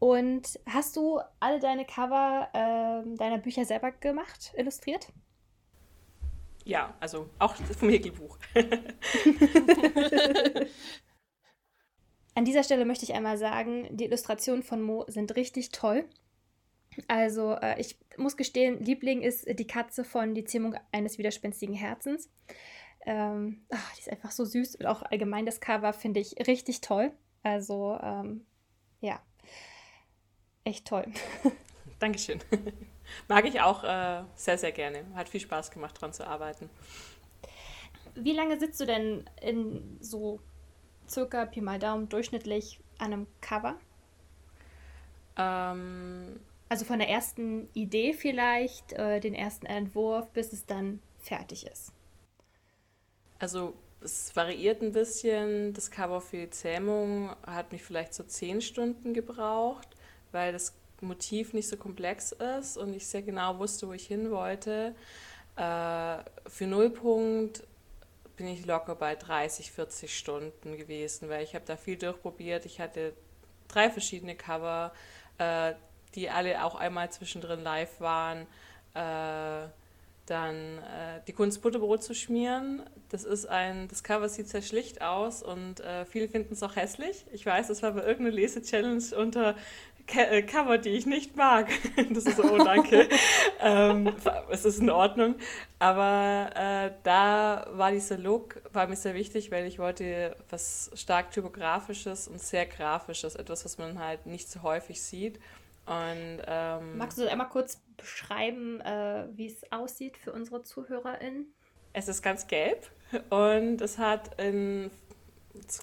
Und 0.00 0.58
hast 0.66 0.96
du 0.96 1.20
alle 1.38 1.60
deine 1.60 1.84
Cover 1.84 2.48
äh, 2.52 3.16
deiner 3.16 3.38
Bücher 3.38 3.64
selber 3.64 3.92
gemacht, 3.92 4.52
illustriert? 4.56 5.12
Ja, 6.64 6.96
also 6.98 7.30
auch 7.38 7.54
vom 7.54 7.90
Häkelbuch. 7.90 8.38
An 12.34 12.44
dieser 12.44 12.62
Stelle 12.62 12.84
möchte 12.84 13.04
ich 13.04 13.14
einmal 13.14 13.38
sagen, 13.38 13.88
die 13.90 14.04
Illustrationen 14.04 14.62
von 14.62 14.82
Mo 14.82 15.04
sind 15.08 15.36
richtig 15.36 15.70
toll. 15.70 16.04
Also 17.08 17.54
äh, 17.54 17.80
ich 17.80 17.98
muss 18.16 18.36
gestehen, 18.36 18.82
Liebling 18.82 19.22
ist 19.22 19.46
die 19.48 19.66
Katze 19.66 20.04
von 20.04 20.34
Die 20.34 20.44
Zähmung 20.44 20.76
eines 20.92 21.18
widerspenstigen 21.18 21.74
Herzens. 21.74 22.30
Ähm, 23.06 23.64
ach, 23.70 23.94
die 23.94 24.00
ist 24.00 24.10
einfach 24.10 24.30
so 24.30 24.44
süß 24.44 24.76
und 24.76 24.86
auch 24.86 25.02
allgemein 25.02 25.46
das 25.46 25.60
Cover 25.60 25.92
finde 25.92 26.20
ich 26.20 26.46
richtig 26.46 26.80
toll. 26.80 27.12
Also 27.42 27.98
ähm, 28.02 28.44
ja, 29.00 29.20
echt 30.64 30.86
toll. 30.86 31.06
Dankeschön. 31.98 32.40
Mag 33.28 33.46
ich 33.46 33.60
auch 33.60 33.84
äh, 33.84 34.22
sehr, 34.34 34.58
sehr 34.58 34.72
gerne. 34.72 35.04
Hat 35.14 35.28
viel 35.28 35.40
Spaß 35.40 35.70
gemacht, 35.70 36.00
dran 36.00 36.12
zu 36.12 36.26
arbeiten. 36.26 36.68
Wie 38.14 38.32
lange 38.32 38.58
sitzt 38.58 38.80
du 38.80 38.86
denn 38.86 39.24
in 39.40 39.98
so 40.00 40.40
circa 41.10 41.46
Pi 41.46 41.60
mal 41.60 41.78
Daumen 41.78 42.08
durchschnittlich 42.08 42.80
an 42.98 43.12
einem 43.12 43.26
Cover? 43.40 43.76
Ähm, 45.36 46.40
also 46.68 46.84
von 46.84 46.98
der 46.98 47.08
ersten 47.08 47.68
Idee 47.74 48.12
vielleicht, 48.12 48.92
äh, 48.92 49.20
den 49.20 49.34
ersten 49.34 49.66
Entwurf, 49.66 50.30
bis 50.30 50.52
es 50.52 50.66
dann 50.66 51.00
fertig 51.18 51.66
ist. 51.66 51.92
Also 53.38 53.74
es 54.02 54.34
variiert 54.34 54.82
ein 54.82 54.92
bisschen. 54.92 55.72
Das 55.72 55.90
Cover 55.90 56.20
für 56.20 56.38
die 56.38 56.50
Zähmung 56.50 57.30
hat 57.46 57.72
mich 57.72 57.82
vielleicht 57.82 58.14
so 58.14 58.22
zehn 58.22 58.60
Stunden 58.60 59.14
gebraucht, 59.14 59.88
weil 60.32 60.52
das 60.52 60.74
Motiv 61.00 61.54
nicht 61.54 61.68
so 61.68 61.76
komplex 61.76 62.32
ist 62.32 62.76
und 62.76 62.92
ich 62.94 63.06
sehr 63.06 63.22
genau 63.22 63.58
wusste, 63.58 63.88
wo 63.88 63.92
ich 63.92 64.06
hin 64.06 64.30
wollte. 64.30 64.94
Äh, 65.56 66.18
für 66.46 66.66
Nullpunkt 66.66 67.64
bin 68.40 68.48
ich 68.48 68.64
locker 68.64 68.94
bei 68.94 69.16
30, 69.16 69.70
40 69.70 70.16
Stunden 70.16 70.78
gewesen, 70.78 71.28
weil 71.28 71.44
ich 71.44 71.54
habe 71.54 71.66
da 71.66 71.76
viel 71.76 71.96
durchprobiert. 71.96 72.64
Ich 72.64 72.80
hatte 72.80 73.12
drei 73.68 73.90
verschiedene 73.90 74.34
Cover, 74.34 74.94
äh, 75.36 75.74
die 76.14 76.30
alle 76.30 76.64
auch 76.64 76.74
einmal 76.74 77.10
zwischendrin 77.10 77.62
live 77.62 78.00
waren. 78.00 78.46
Äh, 78.94 79.68
dann 80.24 80.78
äh, 80.78 81.20
die 81.26 81.34
Kunst 81.34 81.60
Butterbrot 81.60 82.02
zu 82.02 82.14
schmieren. 82.14 82.82
Das 83.10 83.24
ist 83.24 83.44
ein, 83.44 83.88
das 83.88 84.02
Cover 84.02 84.30
sieht 84.30 84.48
sehr 84.48 84.62
schlicht 84.62 85.02
aus 85.02 85.42
und 85.42 85.80
äh, 85.80 86.06
viele 86.06 86.26
finden 86.26 86.54
es 86.54 86.62
auch 86.62 86.76
hässlich. 86.76 87.26
Ich 87.32 87.44
weiß, 87.44 87.68
das 87.68 87.82
war 87.82 87.92
bei 87.92 88.00
irgendeiner 88.00 88.36
Lese-Challenge 88.36 89.04
unter 89.18 89.54
Cover, 90.46 90.78
die 90.78 90.90
ich 90.90 91.06
nicht 91.06 91.36
mag. 91.36 91.68
Das 92.10 92.24
ist 92.24 92.36
so, 92.36 92.44
oh 92.44 92.58
danke. 92.58 93.08
ähm, 93.60 94.12
es 94.50 94.64
ist 94.64 94.80
in 94.80 94.90
Ordnung. 94.90 95.36
Aber 95.78 96.50
äh, 96.54 96.92
da 97.02 97.66
war 97.72 97.92
dieser 97.92 98.18
Look, 98.18 98.60
war 98.72 98.86
mir 98.86 98.96
sehr 98.96 99.14
wichtig, 99.14 99.50
weil 99.50 99.66
ich 99.66 99.78
wollte 99.78 100.36
was 100.48 100.90
stark 100.94 101.30
typografisches 101.30 102.28
und 102.28 102.40
sehr 102.40 102.66
grafisches, 102.66 103.36
etwas, 103.36 103.64
was 103.64 103.78
man 103.78 103.98
halt 103.98 104.26
nicht 104.26 104.50
so 104.50 104.62
häufig 104.62 105.02
sieht. 105.02 105.38
Und, 105.86 106.42
ähm, 106.46 106.98
Magst 106.98 107.18
du 107.18 107.28
einmal 107.28 107.48
kurz 107.48 107.80
beschreiben, 107.96 108.80
äh, 108.80 109.26
wie 109.34 109.46
es 109.46 109.72
aussieht 109.72 110.16
für 110.16 110.32
unsere 110.32 110.62
ZuhörerInnen? 110.62 111.52
Es 111.92 112.08
ist 112.08 112.22
ganz 112.22 112.46
gelb 112.46 112.88
und 113.30 113.80
es 113.80 113.98
hat 113.98 114.40
in 114.40 114.90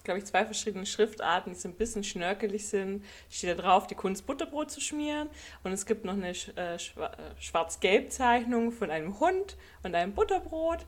glaube 0.04 0.18
ich, 0.18 0.26
zwei 0.26 0.44
verschiedene 0.44 0.86
Schriftarten, 0.86 1.52
die 1.52 1.58
so 1.58 1.68
ein 1.68 1.74
bisschen 1.74 2.04
schnörkelig 2.04 2.68
sind. 2.68 3.04
Steht 3.30 3.58
da 3.58 3.62
drauf, 3.62 3.86
die 3.86 3.94
Kunst 3.94 4.26
Butterbrot 4.26 4.70
zu 4.70 4.80
schmieren. 4.80 5.28
Und 5.64 5.72
es 5.72 5.86
gibt 5.86 6.04
noch 6.04 6.14
eine 6.14 6.30
äh, 6.30 6.74
äh, 6.74 6.78
Schwarz-Gelb-Zeichnung 7.38 8.72
von 8.72 8.90
einem 8.90 9.20
Hund 9.20 9.56
und 9.82 9.94
einem 9.94 10.14
Butterbrot. 10.14 10.86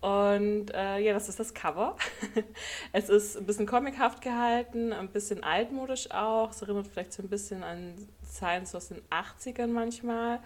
Und 0.00 0.74
äh, 0.74 0.98
ja, 0.98 1.14
das 1.14 1.28
ist 1.28 1.40
das 1.40 1.54
Cover. 1.54 1.96
es 2.92 3.08
ist 3.08 3.36
ein 3.36 3.46
bisschen 3.46 3.66
comichaft 3.66 4.22
gehalten, 4.22 4.92
ein 4.92 5.08
bisschen 5.08 5.42
altmodisch 5.42 6.10
auch. 6.10 6.50
Es 6.50 6.62
erinnert 6.62 6.86
vielleicht 6.86 7.12
so 7.12 7.22
ein 7.22 7.28
bisschen 7.28 7.62
an 7.62 7.94
Science 8.24 8.74
aus 8.74 8.88
den 8.88 9.02
80ern 9.10 9.68
manchmal. 9.68 10.40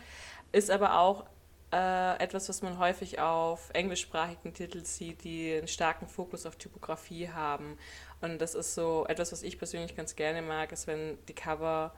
Ist 0.52 0.70
aber 0.70 0.98
auch 0.98 1.26
äh, 1.72 2.18
etwas, 2.18 2.48
was 2.48 2.62
man 2.62 2.78
häufig 2.78 3.20
auf 3.20 3.70
englischsprachigen 3.72 4.52
Titeln 4.54 4.84
sieht, 4.84 5.22
die 5.24 5.54
einen 5.54 5.68
starken 5.68 6.08
Fokus 6.08 6.46
auf 6.46 6.56
Typografie 6.56 7.28
haben. 7.28 7.78
Und 8.20 8.38
das 8.40 8.54
ist 8.54 8.74
so 8.74 9.06
etwas, 9.08 9.32
was 9.32 9.42
ich 9.42 9.58
persönlich 9.58 9.96
ganz 9.96 10.16
gerne 10.16 10.42
mag, 10.42 10.72
ist, 10.72 10.86
wenn 10.86 11.18
die 11.26 11.34
Cover 11.34 11.94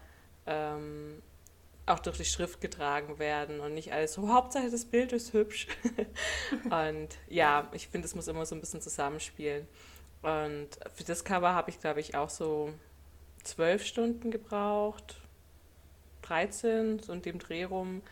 ähm, 0.47 1.23
auch 1.87 1.99
durch 1.99 2.19
die 2.19 2.25
Schrift 2.25 2.61
getragen 2.61 3.19
werden 3.19 3.61
und 3.61 3.75
nicht 3.75 3.93
alles 3.93 4.15
so, 4.15 4.29
Hauptsache 4.29 4.71
das 4.71 4.85
Bild 4.85 5.13
ist 5.13 5.33
hübsch. 5.33 5.67
und 6.65 7.09
ja, 7.29 7.69
ich 7.73 7.89
finde, 7.89 8.07
es 8.07 8.15
muss 8.15 8.29
immer 8.29 8.47
so 8.47 8.55
ein 8.55 8.61
bisschen 8.61 8.83
zusammenspielen. 8.83 9.67
Und 10.23 10.69
für 10.95 11.05
das 11.05 11.25
Cover 11.25 11.55
habe 11.55 11.71
ich, 11.71 11.81
glaube 11.81 12.01
ich, 12.01 12.15
auch 12.15 12.31
so 12.31 12.73
zwölf 13.43 13.85
Stunden 13.85 14.31
gebraucht, 14.31 15.21
13, 16.23 17.01
so 17.01 17.15
dem 17.17 17.39
Dreh 17.39 17.65
rum. 17.65 18.03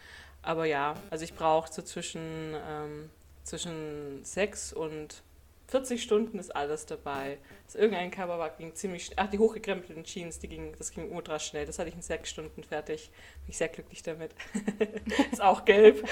Aber 0.42 0.64
ja, 0.64 0.94
also 1.10 1.24
ich 1.24 1.34
brauche 1.34 1.72
so 1.72 1.82
zwischen, 1.82 2.54
ähm, 2.66 3.10
zwischen 3.44 4.24
6 4.24 4.72
und 4.72 5.22
40 5.70 6.02
Stunden 6.02 6.38
ist 6.38 6.54
alles 6.54 6.86
dabei. 6.86 7.38
Das 7.66 7.76
irgendein 7.76 8.10
Cover 8.10 8.38
war, 8.38 8.50
ging 8.50 8.74
ziemlich 8.74 9.06
schnell. 9.06 9.18
Ach, 9.20 9.30
die 9.30 9.38
hochgekrempelten 9.38 10.02
Jeans, 10.04 10.40
die 10.40 10.48
ging, 10.48 10.74
das 10.76 10.90
ging 10.90 11.12
ultra 11.12 11.38
schnell. 11.38 11.64
Das 11.64 11.78
hatte 11.78 11.88
ich 11.88 11.94
in 11.94 12.02
sechs 12.02 12.28
Stunden 12.30 12.64
fertig. 12.64 13.10
Bin 13.44 13.50
ich 13.50 13.56
sehr 13.56 13.68
glücklich 13.68 14.02
damit. 14.02 14.34
ist 15.32 15.40
auch 15.40 15.64
gelb. 15.64 16.06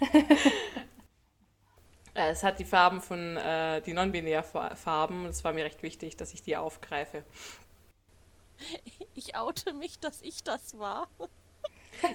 Äh, 2.12 2.30
es 2.30 2.42
hat 2.42 2.58
die 2.58 2.64
Farben 2.64 3.00
von, 3.00 3.36
äh, 3.36 3.80
die 3.82 3.92
non-binär 3.92 4.42
Farben. 4.42 5.26
Es 5.26 5.44
war 5.44 5.52
mir 5.52 5.64
recht 5.64 5.84
wichtig, 5.84 6.16
dass 6.16 6.34
ich 6.34 6.42
die 6.42 6.56
aufgreife. 6.56 7.22
Ich 9.14 9.36
oute 9.36 9.72
mich, 9.74 10.00
dass 10.00 10.20
ich 10.20 10.42
das 10.42 10.76
war. 10.76 11.08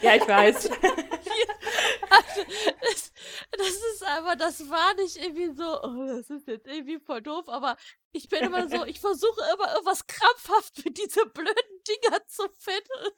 Ja, 0.01 0.15
ich 0.15 0.27
weiß. 0.27 0.69
das, 2.81 3.13
das 3.51 3.67
ist 3.67 4.03
aber, 4.05 4.35
das 4.35 4.69
war 4.69 4.93
nicht 4.95 5.17
irgendwie 5.17 5.53
so, 5.55 5.81
oh, 5.83 6.05
das 6.07 6.29
ist 6.29 6.47
jetzt 6.47 6.67
irgendwie 6.67 6.99
voll 6.99 7.21
doof, 7.21 7.47
aber 7.49 7.77
ich 8.11 8.29
bin 8.29 8.41
immer 8.43 8.67
so, 8.69 8.85
ich 8.85 8.99
versuche 8.99 9.41
immer 9.53 9.71
irgendwas 9.73 10.05
krampfhaft 10.07 10.85
mit 10.85 10.97
diese 10.97 11.25
blöden 11.25 11.83
Dinger 11.87 12.25
zu 12.27 12.43
finden. 12.57 13.15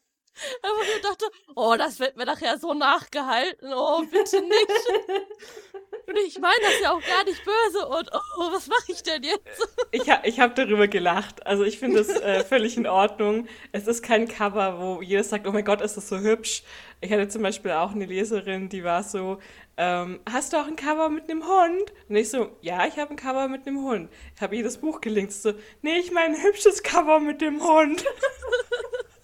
Aber 0.62 0.82
ich 0.96 1.02
dachte, 1.02 1.26
oh, 1.56 1.76
das 1.78 2.00
wird 2.00 2.18
mir 2.18 2.26
nachher 2.26 2.58
so 2.58 2.74
nachgehalten. 2.74 3.74
Oh, 3.74 4.02
bitte 4.04 4.42
nicht. 4.42 4.68
Und 6.08 6.18
ich 6.26 6.40
meine 6.40 6.56
das 6.62 6.82
ja 6.82 6.94
auch 6.94 7.02
gar 7.06 7.24
nicht 7.26 7.44
böse. 7.44 7.86
Und 7.88 8.10
oh, 8.14 8.52
was 8.54 8.68
mache 8.68 8.92
ich 8.92 9.04
denn 9.04 9.24
jetzt? 9.24 9.68
Ich, 9.92 10.10
ha 10.10 10.22
ich 10.24 10.40
habe 10.40 10.54
darüber 10.54 10.88
gelacht. 10.88 11.46
Also 11.46 11.64
ich 11.64 11.80
finde 11.80 12.00
es 12.00 12.10
äh, 12.10 12.44
völlig 12.46 12.78
in 12.78 12.88
Ordnung. 12.88 13.48
Es 13.74 13.88
ist 13.88 14.04
kein 14.04 14.28
Cover, 14.28 14.80
wo 14.80 15.02
jeder 15.02 15.24
sagt, 15.24 15.48
oh 15.48 15.52
mein 15.52 15.66
Gott, 15.66 15.82
ist 15.82 15.98
das 15.98 16.08
so 16.08 16.20
hübsch. 16.20 16.64
Ich 17.02 17.12
hatte 17.12 17.28
zum 17.28 17.42
Beispiel 17.42 17.72
auch 17.72 17.92
eine 17.92 18.06
Leserin, 18.06 18.70
die 18.70 18.84
war 18.84 19.04
so, 19.04 19.40
ähm, 19.76 20.20
hast 20.30 20.54
du 20.54 20.58
auch 20.58 20.68
ein 20.68 20.76
Cover 20.76 21.10
mit 21.10 21.30
einem 21.30 21.46
Hund? 21.46 21.94
Und 22.10 22.16
ich 22.16 22.30
so, 22.30 22.50
ja, 22.62 22.88
ich 22.88 22.98
habe 22.98 23.12
ein 23.12 23.18
Cover 23.18 23.48
mit 23.48 23.68
einem 23.68 23.84
Hund. 23.84 24.10
Ich 24.36 24.42
habe 24.42 24.56
ihr 24.56 24.64
das 24.64 24.78
Buch 24.78 25.02
gelinkt. 25.02 25.34
So, 25.34 25.54
nee, 25.82 25.98
ich 26.00 26.12
meine 26.12 26.36
ein 26.36 26.44
hübsches 26.44 26.84
Cover 26.84 27.20
mit 27.20 27.42
dem 27.42 27.62
Hund. 27.62 28.04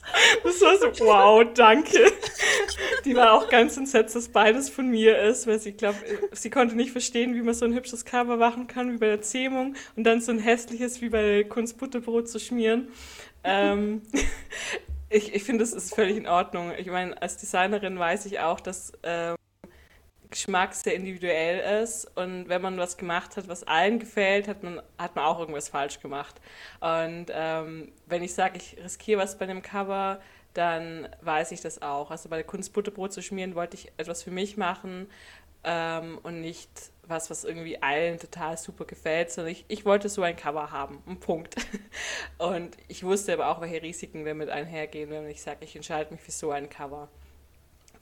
Das 0.43 0.61
war 0.61 0.77
so, 0.77 1.05
wow, 1.05 1.45
danke. 1.53 2.11
Die 3.05 3.15
war 3.15 3.33
auch 3.33 3.49
ganz 3.49 3.77
entsetzt, 3.77 4.15
dass 4.15 4.29
beides 4.29 4.69
von 4.69 4.89
mir 4.89 5.17
ist, 5.19 5.47
weil 5.47 5.59
sie 5.59 5.73
glaubt, 5.73 6.03
sie 6.31 6.49
konnte 6.49 6.75
nicht 6.75 6.91
verstehen, 6.91 7.35
wie 7.35 7.41
man 7.41 7.53
so 7.53 7.65
ein 7.65 7.73
hübsches 7.73 8.05
Cover 8.05 8.37
machen 8.37 8.67
kann, 8.67 8.93
wie 8.93 8.97
bei 8.97 9.07
der 9.07 9.21
Zähmung 9.21 9.75
und 9.95 10.03
dann 10.03 10.21
so 10.21 10.31
ein 10.31 10.39
hässliches 10.39 11.01
wie 11.01 11.09
bei 11.09 11.43
Kunst 11.43 11.77
Butterbrot 11.77 12.27
zu 12.27 12.39
schmieren. 12.39 12.89
Ähm, 13.43 14.01
ich 15.09 15.33
ich 15.33 15.43
finde, 15.43 15.63
das 15.63 15.73
ist 15.73 15.93
völlig 15.95 16.17
in 16.17 16.27
Ordnung. 16.27 16.71
Ich 16.77 16.87
meine, 16.87 17.19
als 17.21 17.37
Designerin 17.37 17.97
weiß 17.97 18.25
ich 18.25 18.39
auch, 18.39 18.59
dass 18.59 18.93
ähm, 19.03 19.35
Geschmack 20.33 20.73
sehr 20.73 20.95
individuell 20.95 21.81
ist 21.83 22.05
und 22.17 22.49
wenn 22.49 22.61
man 22.61 22.77
was 22.77 22.97
gemacht 22.97 23.37
hat, 23.37 23.47
was 23.47 23.63
allen 23.63 23.99
gefällt, 23.99 24.47
hat 24.47 24.63
man, 24.63 24.81
hat 24.97 25.15
man 25.15 25.25
auch 25.25 25.39
irgendwas 25.39 25.69
falsch 25.69 25.99
gemacht. 26.01 26.41
Und 26.79 27.27
ähm, 27.29 27.91
wenn 28.07 28.23
ich 28.23 28.33
sage, 28.33 28.57
ich 28.57 28.77
riskiere 28.83 29.21
was 29.21 29.37
bei 29.37 29.45
einem 29.45 29.61
Cover, 29.61 30.19
dann 30.53 31.07
weiß 31.21 31.51
ich 31.51 31.61
das 31.61 31.81
auch. 31.81 32.11
Also 32.11 32.29
bei 32.29 32.37
der 32.37 32.45
Kunst 32.45 32.73
Butterbrot 32.73 33.13
zu 33.13 33.21
schmieren, 33.21 33.55
wollte 33.55 33.77
ich 33.77 33.91
etwas 33.97 34.23
für 34.23 34.31
mich 34.31 34.57
machen 34.57 35.07
ähm, 35.63 36.19
und 36.23 36.41
nicht 36.41 36.69
was, 37.05 37.29
was 37.29 37.43
irgendwie 37.43 37.81
allen 37.81 38.17
total 38.17 38.57
super 38.57 38.85
gefällt, 38.85 39.31
sondern 39.31 39.51
ich, 39.51 39.65
ich 39.67 39.85
wollte 39.85 40.09
so 40.09 40.23
ein 40.23 40.35
Cover 40.35 40.71
haben. 40.71 41.03
Ein 41.05 41.19
Punkt. 41.19 41.55
Und 42.37 42.77
ich 42.87 43.03
wusste 43.03 43.33
aber 43.33 43.49
auch, 43.49 43.59
welche 43.59 43.81
Risiken 43.81 44.23
damit 44.23 44.49
einhergehen, 44.49 45.09
wenn 45.09 45.27
ich 45.27 45.41
sage, 45.41 45.65
ich 45.65 45.75
entscheide 45.75 46.11
mich 46.13 46.21
für 46.21 46.31
so 46.31 46.51
ein 46.51 46.69
Cover. 46.69 47.09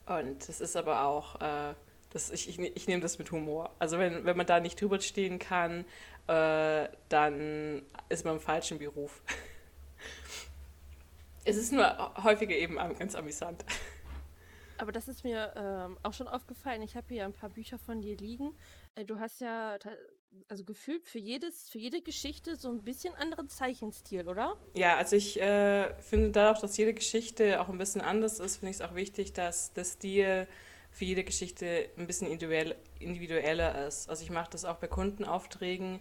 Und 0.06 0.48
das 0.48 0.60
ist 0.60 0.76
aber 0.76 1.04
auch 1.04 1.40
äh, 1.40 1.74
Das, 2.12 2.30
ich, 2.30 2.48
ich, 2.48 2.58
ich 2.58 2.86
nehme 2.88 3.00
das 3.00 3.18
mit 3.18 3.30
Humor. 3.32 3.74
Also 3.78 3.98
wenn, 3.98 4.24
wenn 4.24 4.36
man 4.36 4.46
da 4.46 4.60
nicht 4.60 4.80
drüber 4.80 5.00
stehen 5.00 5.38
kann, 5.38 5.84
äh, 6.26 6.88
dann 7.08 7.82
ist 8.08 8.24
man 8.24 8.34
im 8.34 8.40
falschen 8.40 8.78
Beruf. 8.78 9.22
es 11.44 11.56
ist 11.56 11.72
nur 11.72 12.14
häufiger 12.22 12.54
eben 12.54 12.76
ganz 12.76 13.14
amüsant. 13.14 13.64
Aber 14.78 14.92
das 14.92 15.08
ist 15.08 15.24
mir 15.24 15.52
ähm, 15.56 15.96
auch 16.02 16.12
schon 16.12 16.28
aufgefallen. 16.28 16.82
Ich 16.82 16.96
habe 16.96 17.06
hier 17.08 17.24
ein 17.24 17.32
paar 17.32 17.50
Bücher 17.50 17.78
von 17.78 18.00
dir 18.00 18.16
liegen. 18.16 18.54
Äh, 18.94 19.04
du 19.04 19.18
hast 19.18 19.40
ja 19.40 19.78
also 20.48 20.64
gefühlt 20.64 21.06
für 21.06 21.18
jedes, 21.18 21.68
für 21.68 21.78
jede 21.78 22.00
Geschichte 22.00 22.56
so 22.56 22.70
ein 22.70 22.82
bisschen 22.82 23.14
anderen 23.14 23.48
Zeichenstil, 23.48 24.28
oder? 24.28 24.56
Ja, 24.74 24.96
also 24.96 25.16
ich 25.16 25.40
äh, 25.40 25.94
finde 26.00 26.30
dadurch, 26.30 26.60
dass 26.60 26.76
jede 26.76 26.94
Geschichte 26.94 27.60
auch 27.60 27.68
ein 27.68 27.78
bisschen 27.78 28.00
anders 28.00 28.40
ist, 28.40 28.56
finde 28.56 28.70
ich 28.70 28.76
es 28.76 28.82
auch 28.82 28.94
wichtig, 28.94 29.32
dass 29.32 29.72
der 29.72 29.84
Stil 29.84 30.48
für 30.92 31.04
jede 31.04 31.24
Geschichte 31.24 31.88
ein 31.96 32.06
bisschen 32.06 32.28
individuell, 32.28 32.76
individueller 33.00 33.86
ist. 33.86 34.08
Also 34.08 34.22
ich 34.22 34.30
mache 34.30 34.50
das 34.50 34.64
auch 34.64 34.76
bei 34.76 34.86
Kundenaufträgen, 34.86 36.00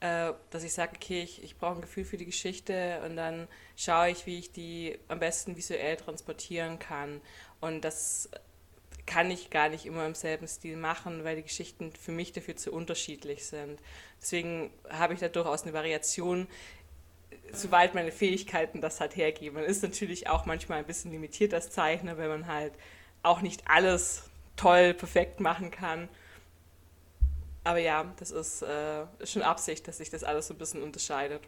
äh, 0.00 0.32
dass 0.50 0.64
ich 0.64 0.72
sage, 0.72 0.92
okay, 0.96 1.22
ich, 1.22 1.42
ich 1.44 1.56
brauche 1.56 1.76
ein 1.76 1.80
Gefühl 1.80 2.04
für 2.04 2.16
die 2.16 2.26
Geschichte 2.26 3.00
und 3.06 3.16
dann 3.16 3.46
schaue 3.76 4.10
ich, 4.10 4.26
wie 4.26 4.38
ich 4.38 4.50
die 4.50 4.98
am 5.08 5.20
besten 5.20 5.56
visuell 5.56 5.96
transportieren 5.96 6.80
kann. 6.80 7.20
Und 7.60 7.84
das 7.84 8.28
kann 9.06 9.30
ich 9.30 9.50
gar 9.50 9.68
nicht 9.68 9.86
immer 9.86 10.06
im 10.06 10.14
selben 10.14 10.48
Stil 10.48 10.76
machen, 10.76 11.24
weil 11.24 11.36
die 11.36 11.42
Geschichten 11.42 11.92
für 11.92 12.12
mich 12.12 12.32
dafür 12.32 12.56
zu 12.56 12.72
unterschiedlich 12.72 13.46
sind. 13.46 13.80
Deswegen 14.20 14.70
habe 14.90 15.14
ich 15.14 15.20
da 15.20 15.28
durchaus 15.28 15.62
eine 15.62 15.72
Variation, 15.72 16.48
soweit 17.52 17.94
meine 17.94 18.12
Fähigkeiten 18.12 18.80
das 18.80 19.00
halt 19.00 19.16
hergeben. 19.16 19.56
Man 19.56 19.64
ist 19.64 19.82
natürlich 19.82 20.28
auch 20.28 20.46
manchmal 20.46 20.78
ein 20.78 20.86
bisschen 20.86 21.12
limitiert 21.12 21.54
als 21.54 21.70
Zeichner, 21.70 22.18
weil 22.18 22.28
man 22.28 22.46
halt 22.46 22.72
auch 23.22 23.40
nicht 23.40 23.62
alles 23.68 24.24
toll, 24.56 24.94
perfekt 24.94 25.40
machen 25.40 25.70
kann. 25.70 26.08
Aber 27.64 27.78
ja, 27.78 28.12
das 28.18 28.30
ist 28.30 28.62
äh, 28.62 29.06
schon 29.24 29.42
Absicht, 29.42 29.86
dass 29.86 29.98
sich 29.98 30.10
das 30.10 30.24
alles 30.24 30.48
so 30.48 30.54
ein 30.54 30.58
bisschen 30.58 30.82
unterscheidet. 30.82 31.42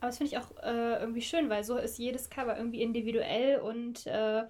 Aber 0.00 0.08
das 0.08 0.18
finde 0.18 0.32
ich 0.32 0.38
auch 0.38 0.50
äh, 0.62 1.00
irgendwie 1.00 1.22
schön, 1.22 1.50
weil 1.50 1.64
so 1.64 1.76
ist 1.76 1.98
jedes 1.98 2.30
Cover 2.30 2.56
irgendwie 2.56 2.82
individuell 2.82 3.58
und 3.58 4.06
äh, 4.06 4.44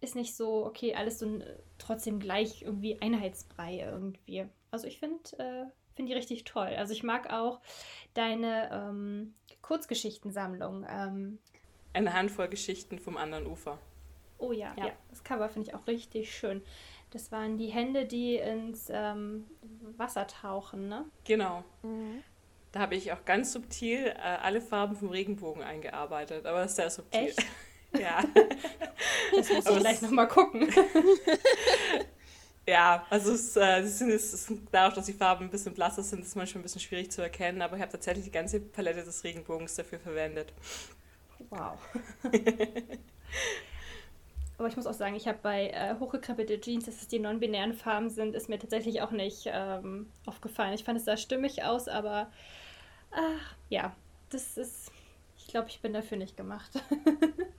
ist 0.00 0.14
nicht 0.14 0.36
so, 0.36 0.64
okay, 0.64 0.94
alles 0.94 1.18
so 1.18 1.26
ein, 1.26 1.44
trotzdem 1.78 2.20
gleich 2.20 2.62
irgendwie 2.62 3.00
Einheitsbrei 3.00 3.80
irgendwie. 3.80 4.46
Also 4.70 4.86
ich 4.86 5.00
finde 5.00 5.18
äh, 5.38 5.66
find 5.96 6.08
die 6.08 6.14
richtig 6.14 6.44
toll. 6.44 6.68
Also 6.76 6.92
ich 6.92 7.02
mag 7.02 7.32
auch 7.32 7.60
deine 8.14 8.70
ähm, 8.72 9.34
Kurzgeschichtensammlung. 9.60 10.86
Ähm, 10.88 11.38
Eine 11.92 12.12
Handvoll 12.12 12.48
Geschichten 12.48 12.98
vom 12.98 13.16
anderen 13.16 13.46
Ufer. 13.46 13.78
Oh 14.40 14.52
ja, 14.52 14.74
ja. 14.76 14.86
ja. 14.86 14.92
das 15.10 15.22
Cover 15.22 15.48
finde 15.48 15.68
ich 15.68 15.74
auch 15.74 15.86
richtig 15.86 16.34
schön. 16.34 16.62
Das 17.10 17.32
waren 17.32 17.58
die 17.58 17.68
Hände, 17.68 18.06
die 18.06 18.36
ins 18.36 18.88
ähm, 18.90 19.46
Wasser 19.96 20.26
tauchen, 20.26 20.88
ne? 20.88 21.04
Genau. 21.24 21.64
Mhm. 21.82 22.22
Da 22.72 22.80
habe 22.80 22.94
ich 22.94 23.12
auch 23.12 23.24
ganz 23.24 23.52
subtil 23.52 24.06
äh, 24.06 24.20
alle 24.20 24.60
Farben 24.60 24.94
vom 24.94 25.08
Regenbogen 25.08 25.62
eingearbeitet, 25.62 26.46
aber 26.46 26.60
das 26.60 26.70
ist 26.70 26.76
sehr 26.76 26.90
subtil. 26.90 27.20
Echt? 27.28 27.44
Ja. 27.98 28.22
Das 29.34 29.48
muss 29.48 29.66
ich 29.66 29.78
gleich 29.78 30.02
nochmal 30.02 30.28
gucken. 30.28 30.72
Ja, 32.68 33.04
also 33.10 33.32
es, 33.32 33.56
äh, 33.56 33.80
es, 33.80 33.98
sind, 33.98 34.10
es 34.10 34.32
ist 34.32 34.52
dadurch, 34.70 34.94
dass 34.94 35.06
die 35.06 35.12
Farben 35.12 35.46
ein 35.46 35.50
bisschen 35.50 35.74
blasser 35.74 36.04
sind, 36.04 36.20
ist 36.20 36.28
es 36.28 36.34
manchmal 36.36 36.60
ein 36.60 36.62
bisschen 36.62 36.80
schwierig 36.80 37.10
zu 37.10 37.20
erkennen, 37.20 37.62
aber 37.62 37.74
ich 37.74 37.82
habe 37.82 37.90
tatsächlich 37.90 38.26
die 38.26 38.30
ganze 38.30 38.60
Palette 38.60 39.02
des 39.02 39.24
Regenbogens 39.24 39.74
dafür 39.74 39.98
verwendet. 39.98 40.52
Wow. 41.48 41.78
Aber 44.60 44.68
ich 44.68 44.76
muss 44.76 44.86
auch 44.86 44.94
sagen, 44.94 45.14
ich 45.16 45.26
habe 45.26 45.38
bei 45.42 45.70
äh, 45.70 45.94
hochgekrempelten 45.98 46.60
Jeans, 46.60 46.84
dass 46.84 47.00
es 47.00 47.08
die 47.08 47.18
non-binären 47.18 47.72
Farben 47.72 48.10
sind, 48.10 48.34
ist 48.34 48.50
mir 48.50 48.58
tatsächlich 48.58 49.00
auch 49.00 49.10
nicht 49.10 49.44
ähm, 49.46 50.12
aufgefallen. 50.26 50.74
Ich 50.74 50.84
fand 50.84 50.98
es 50.98 51.06
sah 51.06 51.16
stimmig 51.16 51.64
aus, 51.64 51.88
aber 51.88 52.30
ach, 53.10 53.56
ja, 53.70 53.96
das 54.28 54.58
ist, 54.58 54.92
ich 55.38 55.48
glaube, 55.48 55.68
ich 55.68 55.80
bin 55.80 55.92
dafür 55.92 56.18
nicht 56.18 56.36
gemacht. 56.36 56.70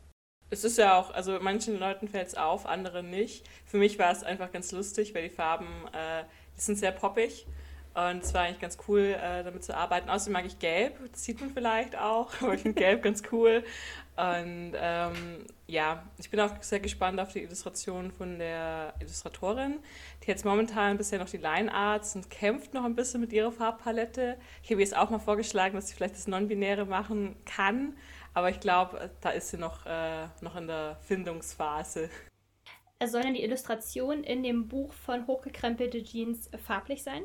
Es 0.53 0.65
ist 0.65 0.77
ja 0.77 0.99
auch, 0.99 1.13
also 1.13 1.39
manchen 1.39 1.79
Leuten 1.79 2.09
fällt 2.09 2.27
es 2.27 2.35
auf, 2.35 2.65
anderen 2.65 3.09
nicht. 3.09 3.47
Für 3.65 3.77
mich 3.77 3.97
war 3.97 4.11
es 4.11 4.21
einfach 4.21 4.51
ganz 4.51 4.73
lustig, 4.73 5.15
weil 5.15 5.23
die 5.23 5.33
Farben, 5.33 5.65
äh, 5.93 6.25
die 6.57 6.59
sind 6.59 6.77
sehr 6.77 6.91
poppig. 6.91 7.47
Und 7.93 8.23
es 8.23 8.33
war 8.33 8.41
eigentlich 8.41 8.59
ganz 8.59 8.77
cool, 8.89 9.15
äh, 9.17 9.45
damit 9.45 9.63
zu 9.63 9.75
arbeiten. 9.75 10.09
Außerdem 10.09 10.33
mag 10.33 10.45
ich 10.45 10.59
Gelb, 10.59 10.97
das 11.11 11.23
sieht 11.23 11.39
man 11.39 11.51
vielleicht 11.51 11.97
auch, 11.97 12.33
aber 12.41 12.53
ich 12.53 12.61
finde 12.61 12.79
Gelb 12.81 13.01
ganz 13.01 13.23
cool. 13.31 13.63
Und 14.17 14.73
ähm, 14.75 15.45
ja, 15.67 16.03
ich 16.17 16.29
bin 16.29 16.39
auch 16.41 16.51
sehr 16.61 16.81
gespannt 16.81 17.19
auf 17.19 17.31
die 17.31 17.43
Illustration 17.43 18.11
von 18.11 18.37
der 18.37 18.93
Illustratorin. 18.99 19.79
Die 20.21 20.27
jetzt 20.27 20.43
momentan 20.43 20.97
bisher 20.97 21.17
noch 21.17 21.29
die 21.29 21.37
Line 21.37 21.73
Arts 21.73 22.15
und 22.15 22.29
kämpft 22.29 22.73
noch 22.73 22.83
ein 22.83 22.95
bisschen 22.95 23.21
mit 23.21 23.31
ihrer 23.31 23.51
Farbpalette. 23.51 24.37
Ich 24.63 24.71
habe 24.71 24.81
jetzt 24.81 24.95
auch 24.95 25.09
mal 25.09 25.19
vorgeschlagen, 25.19 25.75
dass 25.75 25.87
sie 25.87 25.95
vielleicht 25.95 26.15
das 26.15 26.27
Non-Binäre 26.27 26.85
machen 26.85 27.35
kann. 27.45 27.95
Aber 28.33 28.49
ich 28.49 28.59
glaube, 28.59 29.09
da 29.21 29.29
ist 29.29 29.49
sie 29.49 29.57
noch, 29.57 29.85
äh, 29.85 30.27
noch 30.41 30.55
in 30.55 30.67
der 30.67 30.97
Findungsphase. 31.01 32.09
Sollen 33.03 33.33
die 33.33 33.43
Illustrationen 33.43 34.23
in 34.23 34.43
dem 34.43 34.67
Buch 34.67 34.93
von 34.93 35.25
Hochgekrempelte 35.25 36.03
Jeans 36.03 36.49
farblich 36.63 37.01
sein? 37.01 37.23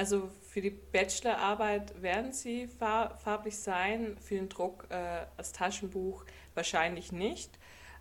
Also 0.00 0.30
für 0.48 0.62
die 0.62 0.70
Bachelorarbeit 0.70 2.00
werden 2.00 2.32
sie 2.32 2.68
farblich 2.68 3.58
sein, 3.58 4.16
für 4.18 4.36
den 4.36 4.48
Druck 4.48 4.86
äh, 4.88 5.26
als 5.36 5.52
Taschenbuch 5.52 6.24
wahrscheinlich 6.54 7.12
nicht. 7.12 7.50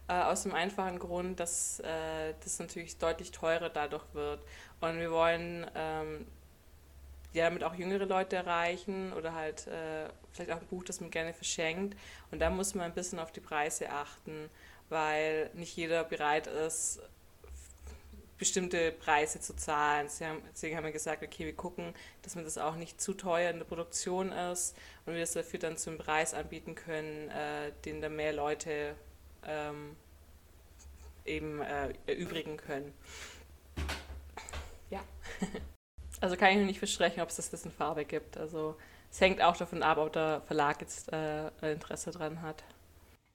Äh, 0.08 0.14
aus 0.14 0.44
dem 0.44 0.54
einfachen 0.56 0.98
Grund, 0.98 1.42
dass 1.42 1.82
äh, 1.82 2.36
das 2.42 2.58
natürlich 2.58 2.98
deutlich 3.00 3.32
teurer 3.32 3.68
dadurch 3.68 4.06
wird. 4.14 4.40
Und 4.80 4.98
wir 4.98 5.12
wollen 5.12 5.70
ähm, 5.76 6.26
ja, 7.34 7.44
damit 7.44 7.66
auch 7.66 7.76
jüngere 7.76 8.06
Leute 8.06 8.38
erreichen 8.38 9.12
oder 9.12 9.36
halt 9.36 9.68
äh, 9.68 10.08
vielleicht 10.32 10.52
auch 10.54 10.62
ein 10.62 10.68
Buch, 10.68 10.86
das 10.86 11.02
man 11.02 11.12
gerne 11.12 11.34
verschenkt. 11.34 12.00
Und 12.32 12.40
da 12.40 12.50
muss 12.50 12.76
man 12.76 12.86
ein 12.86 12.94
bisschen 12.94 13.20
auf 13.20 13.34
die 13.34 13.42
Preise 13.42 13.90
achten, 13.90 14.50
weil 14.88 15.50
nicht 15.54 15.76
jeder 15.76 16.06
bereit 16.06 16.48
ist, 16.48 17.02
bestimmte 18.40 18.92
Preise 18.92 19.40
zu 19.42 19.56
zahlen. 19.56 20.08
Deswegen 20.52 20.76
haben 20.76 20.86
wir 20.86 20.92
gesagt, 20.92 21.22
okay, 21.22 21.46
wir 21.46 21.56
gucken, 21.56 21.94
dass 22.24 22.36
man 22.36 22.46
das 22.46 22.58
auch 22.58 22.76
nicht 22.76 23.00
zu 23.00 23.14
teuer 23.14 23.52
in 23.52 23.60
der 23.60 23.66
Produktion 23.66 24.32
ist 24.32 24.76
und 25.06 25.14
wir 25.14 25.20
das 25.20 25.34
dafür 25.34 25.60
dann 25.60 25.78
zum 25.78 25.98
Preis 25.98 26.34
anbieten 26.34 26.74
können, 26.74 27.30
äh, 27.30 27.72
den 27.86 28.02
dann 28.02 28.16
mehr 28.16 28.34
Leute 28.34 28.96
ähm, 29.46 29.96
eben 31.26 31.62
äh, 31.62 31.94
erübrigen 32.08 32.58
können. 32.58 32.94
Ja. 34.90 35.02
Also 36.22 36.36
kann 36.36 36.50
ich 36.52 36.58
noch 36.58 36.66
nicht 36.66 36.80
versprechen, 36.80 37.22
ob 37.22 37.30
es 37.30 37.38
das 37.38 37.64
in 37.64 37.72
Farbe 37.72 38.04
gibt. 38.04 38.36
Also 38.36 38.76
es 39.10 39.22
hängt 39.22 39.42
auch 39.42 39.56
davon 39.56 39.84
ab, 39.84 39.98
ob 40.00 40.12
der 40.12 40.42
Verlag 40.48 40.82
jetzt 40.82 41.14
äh, 41.14 41.48
Interesse 41.62 42.12
dran 42.12 42.42
hat. 42.42 42.62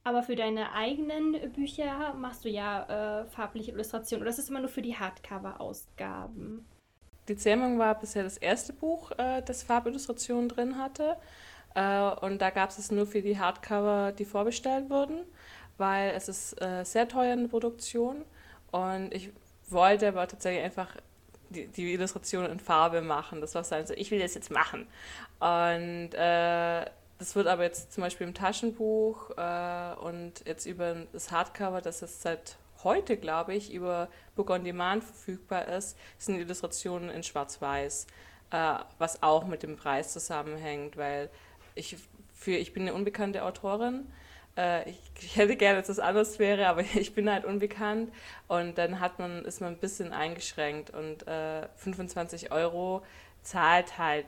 Aber 0.05 0.23
für 0.23 0.37
deine 0.37 0.73
eigenen 0.73 1.53
Bücher 1.53 2.13
machst 2.15 2.45
du 2.45 2.51
ja 2.51 3.23
äh, 3.23 3.27
farbliche 3.27 3.73
Illustrationen 3.73 4.23
oder 4.23 4.31
ist 4.31 4.39
es 4.39 4.51
immer 4.51 4.61
nur 4.61 4.69
für 4.69 4.83
die 4.83 4.97
Hardcover-Ausgaben? 4.97 6.67
Die 7.29 7.37
Zähmung 7.37 7.79
war 7.79 7.99
bisher 7.99 8.23
das 8.23 8.37
erste 8.37 8.75
Buch, 8.75 9.13
äh, 9.13 9.41
das 9.43 9.63
Farbillustrationen 9.63 10.51
drin 10.51 10.77
hatte. 10.77 11.17
Äh, 11.75 12.11
und 12.21 12.43
da 12.43 12.51
gab 12.51 12.69
es 12.69 12.79
es 12.79 12.91
nur 12.91 13.07
für 13.07 13.23
die 13.23 13.39
Hardcover, 13.39 14.13
die 14.13 14.27
vorbestellt 14.27 14.91
wurden, 14.91 15.25
weil 15.79 16.11
es 16.11 16.29
ist 16.29 16.61
äh, 16.61 16.85
sehr 16.85 17.09
teuer 17.09 17.33
in 17.33 17.43
der 17.45 17.49
Produktion. 17.49 18.27
Und 18.73 19.15
ich 19.15 19.31
wollte 19.71 20.09
aber 20.09 20.29
tatsächlich 20.29 20.65
einfach 20.65 20.97
die, 21.49 21.67
die 21.69 21.95
Illustration 21.95 22.45
in 22.45 22.61
Farbe 22.61 23.01
machen. 23.01 23.41
Das 23.41 23.55
war 23.55 23.65
so, 23.65 23.77
ich 23.97 24.11
will 24.11 24.21
das 24.21 24.35
jetzt 24.35 24.51
machen. 24.51 24.87
Und 25.41 26.11
äh, 26.13 26.85
das 27.25 27.35
wird 27.35 27.47
aber 27.47 27.63
jetzt 27.63 27.91
zum 27.91 28.03
Beispiel 28.03 28.27
im 28.27 28.35
Taschenbuch 28.35 29.31
äh, 29.39 29.95
und 29.95 30.45
jetzt 30.45 30.67
über 30.67 30.95
das 31.11 31.31
Hardcover, 31.31 31.81
das 31.81 32.03
jetzt 32.03 32.21
seit 32.21 32.59
heute, 32.83 33.17
glaube 33.17 33.55
ich, 33.55 33.73
über 33.73 34.09
Book 34.37 34.51
on 34.51 34.63
Demand 34.63 35.03
verfügbar 35.03 35.69
ist, 35.69 35.97
sind 36.19 36.39
Illustrationen 36.39 37.09
in 37.09 37.23
Schwarz-Weiß, 37.23 38.09
äh, 38.51 38.75
was 38.99 39.23
auch 39.23 39.47
mit 39.47 39.63
dem 39.63 39.77
Preis 39.77 40.13
zusammenhängt, 40.13 40.99
weil 40.99 41.31
ich 41.75 41.97
für 42.35 42.57
ich 42.57 42.75
bin 42.75 42.83
eine 42.83 42.93
unbekannte 42.93 43.43
Autorin. 43.43 44.07
Äh, 44.59 44.91
ich, 44.91 45.01
ich, 45.19 45.37
hätte 45.37 45.57
gerne, 45.57 45.81
dass 45.81 45.89
es 45.89 46.01
anders 46.01 46.39
wäre, 46.39 46.69
aber 46.69 46.83
ich 46.95 47.15
bin 47.15 47.31
halt 47.31 47.47
unbekannt. 47.47 48.13
Und 48.49 48.77
dann 48.77 49.01
hat 49.01 49.19
man, 49.19 49.47
ist 49.47 49.63
man 49.63 49.73
ein 49.73 49.79
bisschen 49.79 50.13
eingeschränkt 50.13 50.91
und 50.91 51.27
äh, 51.27 51.69
25 51.77 52.53
Euro 52.53 53.03
zahlt 53.43 53.97
halt 53.97 54.27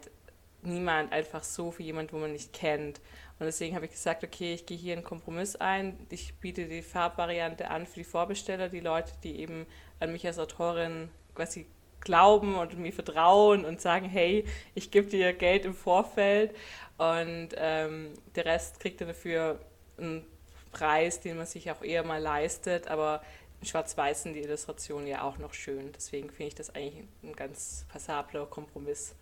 niemand 0.67 1.13
einfach 1.13 1.43
so 1.43 1.71
für 1.71 1.83
jemanden, 1.83 2.13
wo 2.13 2.19
man 2.19 2.33
nicht 2.33 2.53
kennt. 2.53 3.01
Und 3.39 3.47
deswegen 3.47 3.75
habe 3.75 3.87
ich 3.87 3.93
gesagt, 3.93 4.25
okay, 4.25 4.55
ich 4.55 4.67
gehe 4.67 4.77
hier 4.77 4.95
einen 4.95 5.05
Kompromiss 5.05 5.57
ein. 5.57 5.99
Ich 6.11 6.35
biete 6.37 6.67
die 6.67 6.83
Farbvariante 6.83 7.71
an 7.71 7.87
für 7.87 8.01
die 8.01 8.05
Vorbesteller, 8.05 8.69
die 8.69 8.81
Leute, 8.81 9.13
die 9.23 9.41
eben 9.41 9.67
an 10.01 10.13
mich 10.13 10.27
als 10.27 10.39
Autorin 10.39 11.09
quasi 11.35 11.67
glauben 12.01 12.55
und 12.55 12.79
mir 12.79 12.93
vertrauen 12.93 13.65
und 13.65 13.81
sagen, 13.81 14.09
hey, 14.09 14.45
ich 14.75 14.91
gebe 14.91 15.09
dir 15.09 15.33
Geld 15.33 15.65
im 15.65 15.75
Vorfeld 15.75 16.55
und 16.99 17.49
ähm, 17.57 18.15
der 18.35 18.45
Rest 18.45 18.81
kriegt 18.81 19.01
dann 19.01 19.09
dafür 19.09 19.59
einen 19.99 20.25
Preis, 20.73 21.21
den 21.21 21.37
man 21.37 21.47
sich 21.47 21.71
auch 21.71 21.83
eher 21.83 22.05
mal 22.05 22.21
leistet, 22.23 22.89
aber 22.89 23.23
Schwarz-Weiß 23.63 24.23
sind 24.23 24.35
die 24.35 24.43
Illustrationen 24.43 25.07
ja 25.07 25.23
auch 25.23 25.39
noch 25.39 25.55
schön. 25.55 25.91
Deswegen 25.93 26.31
finde 26.31 26.49
ich 26.49 26.55
das 26.55 26.75
eigentlich 26.75 27.05
ein 27.23 27.35
ganz 27.35 27.87
passabler 27.89 28.47
Kompromiss. 28.47 29.15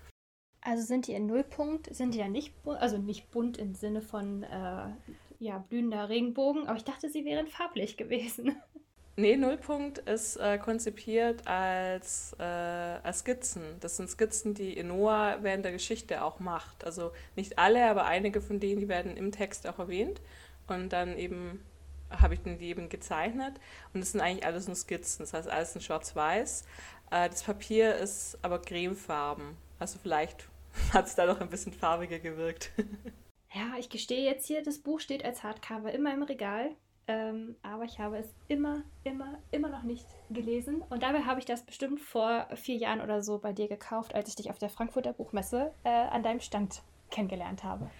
Also 0.64 0.82
sind 0.82 1.06
die 1.06 1.12
in 1.12 1.26
Nullpunkt, 1.26 1.94
sind 1.94 2.14
die 2.14 2.18
ja 2.18 2.28
nicht, 2.28 2.54
also 2.64 2.96
nicht 2.96 3.30
bunt 3.30 3.58
im 3.58 3.74
Sinne 3.74 4.00
von 4.00 4.44
äh, 4.44 4.86
ja, 5.38 5.58
blühender 5.68 6.08
Regenbogen, 6.08 6.66
aber 6.66 6.78
ich 6.78 6.84
dachte, 6.84 7.10
sie 7.10 7.26
wären 7.26 7.46
farblich 7.46 7.96
gewesen. 7.98 8.56
Nee, 9.16 9.36
Nullpunkt 9.36 9.98
ist 9.98 10.36
äh, 10.38 10.58
konzipiert 10.58 11.46
als, 11.46 12.34
äh, 12.40 12.42
als 12.42 13.20
Skizzen. 13.20 13.62
Das 13.78 13.96
sind 13.96 14.08
Skizzen, 14.10 14.54
die 14.54 14.76
Enoa 14.76 15.38
während 15.42 15.64
der 15.64 15.70
Geschichte 15.70 16.24
auch 16.24 16.40
macht. 16.40 16.84
Also 16.84 17.12
nicht 17.36 17.58
alle, 17.58 17.88
aber 17.88 18.06
einige 18.06 18.40
von 18.40 18.58
denen, 18.58 18.80
die 18.80 18.88
werden 18.88 19.16
im 19.16 19.30
Text 19.30 19.68
auch 19.68 19.78
erwähnt. 19.78 20.20
Und 20.66 20.92
dann 20.92 21.16
eben 21.16 21.60
habe 22.10 22.34
ich 22.34 22.40
den 22.40 22.58
eben 22.58 22.88
gezeichnet. 22.88 23.54
Und 23.92 24.00
das 24.00 24.12
sind 24.12 24.20
eigentlich 24.20 24.46
alles 24.46 24.66
nur 24.66 24.74
Skizzen. 24.74 25.22
Das 25.22 25.32
heißt, 25.32 25.48
alles 25.48 25.76
in 25.76 25.80
Schwarz-Weiß. 25.80 26.64
Äh, 27.12 27.28
das 27.28 27.44
Papier 27.44 27.94
ist 27.94 28.36
aber 28.42 28.58
cremefarben. 28.58 29.56
Also 29.78 30.00
vielleicht 30.02 30.48
hat 30.92 31.06
es 31.06 31.14
da 31.14 31.26
noch 31.26 31.40
ein 31.40 31.48
bisschen 31.50 31.72
farbiger 31.72 32.18
gewirkt. 32.18 32.72
Ja, 33.52 33.78
ich 33.78 33.88
gestehe 33.88 34.24
jetzt 34.24 34.46
hier, 34.46 34.62
das 34.64 34.80
Buch 34.80 34.98
steht 34.98 35.24
als 35.24 35.44
Hardcover 35.44 35.92
immer 35.92 36.12
im 36.12 36.24
Regal. 36.24 36.70
Ähm, 37.06 37.56
aber 37.62 37.84
ich 37.84 37.98
habe 37.98 38.16
es 38.16 38.34
immer, 38.48 38.82
immer, 39.04 39.38
immer 39.50 39.68
noch 39.68 39.82
nicht 39.82 40.06
gelesen. 40.30 40.82
Und 40.88 41.02
dabei 41.02 41.20
habe 41.20 41.38
ich 41.38 41.44
das 41.44 41.62
bestimmt 41.62 42.00
vor 42.00 42.48
vier 42.54 42.76
Jahren 42.76 43.00
oder 43.00 43.22
so 43.22 43.38
bei 43.38 43.52
dir 43.52 43.68
gekauft, 43.68 44.14
als 44.14 44.28
ich 44.30 44.36
dich 44.36 44.50
auf 44.50 44.58
der 44.58 44.70
Frankfurter 44.70 45.12
Buchmesse 45.12 45.72
äh, 45.84 45.90
an 45.90 46.22
deinem 46.22 46.40
Stand 46.40 46.82
kennengelernt 47.10 47.62
habe. 47.62 47.90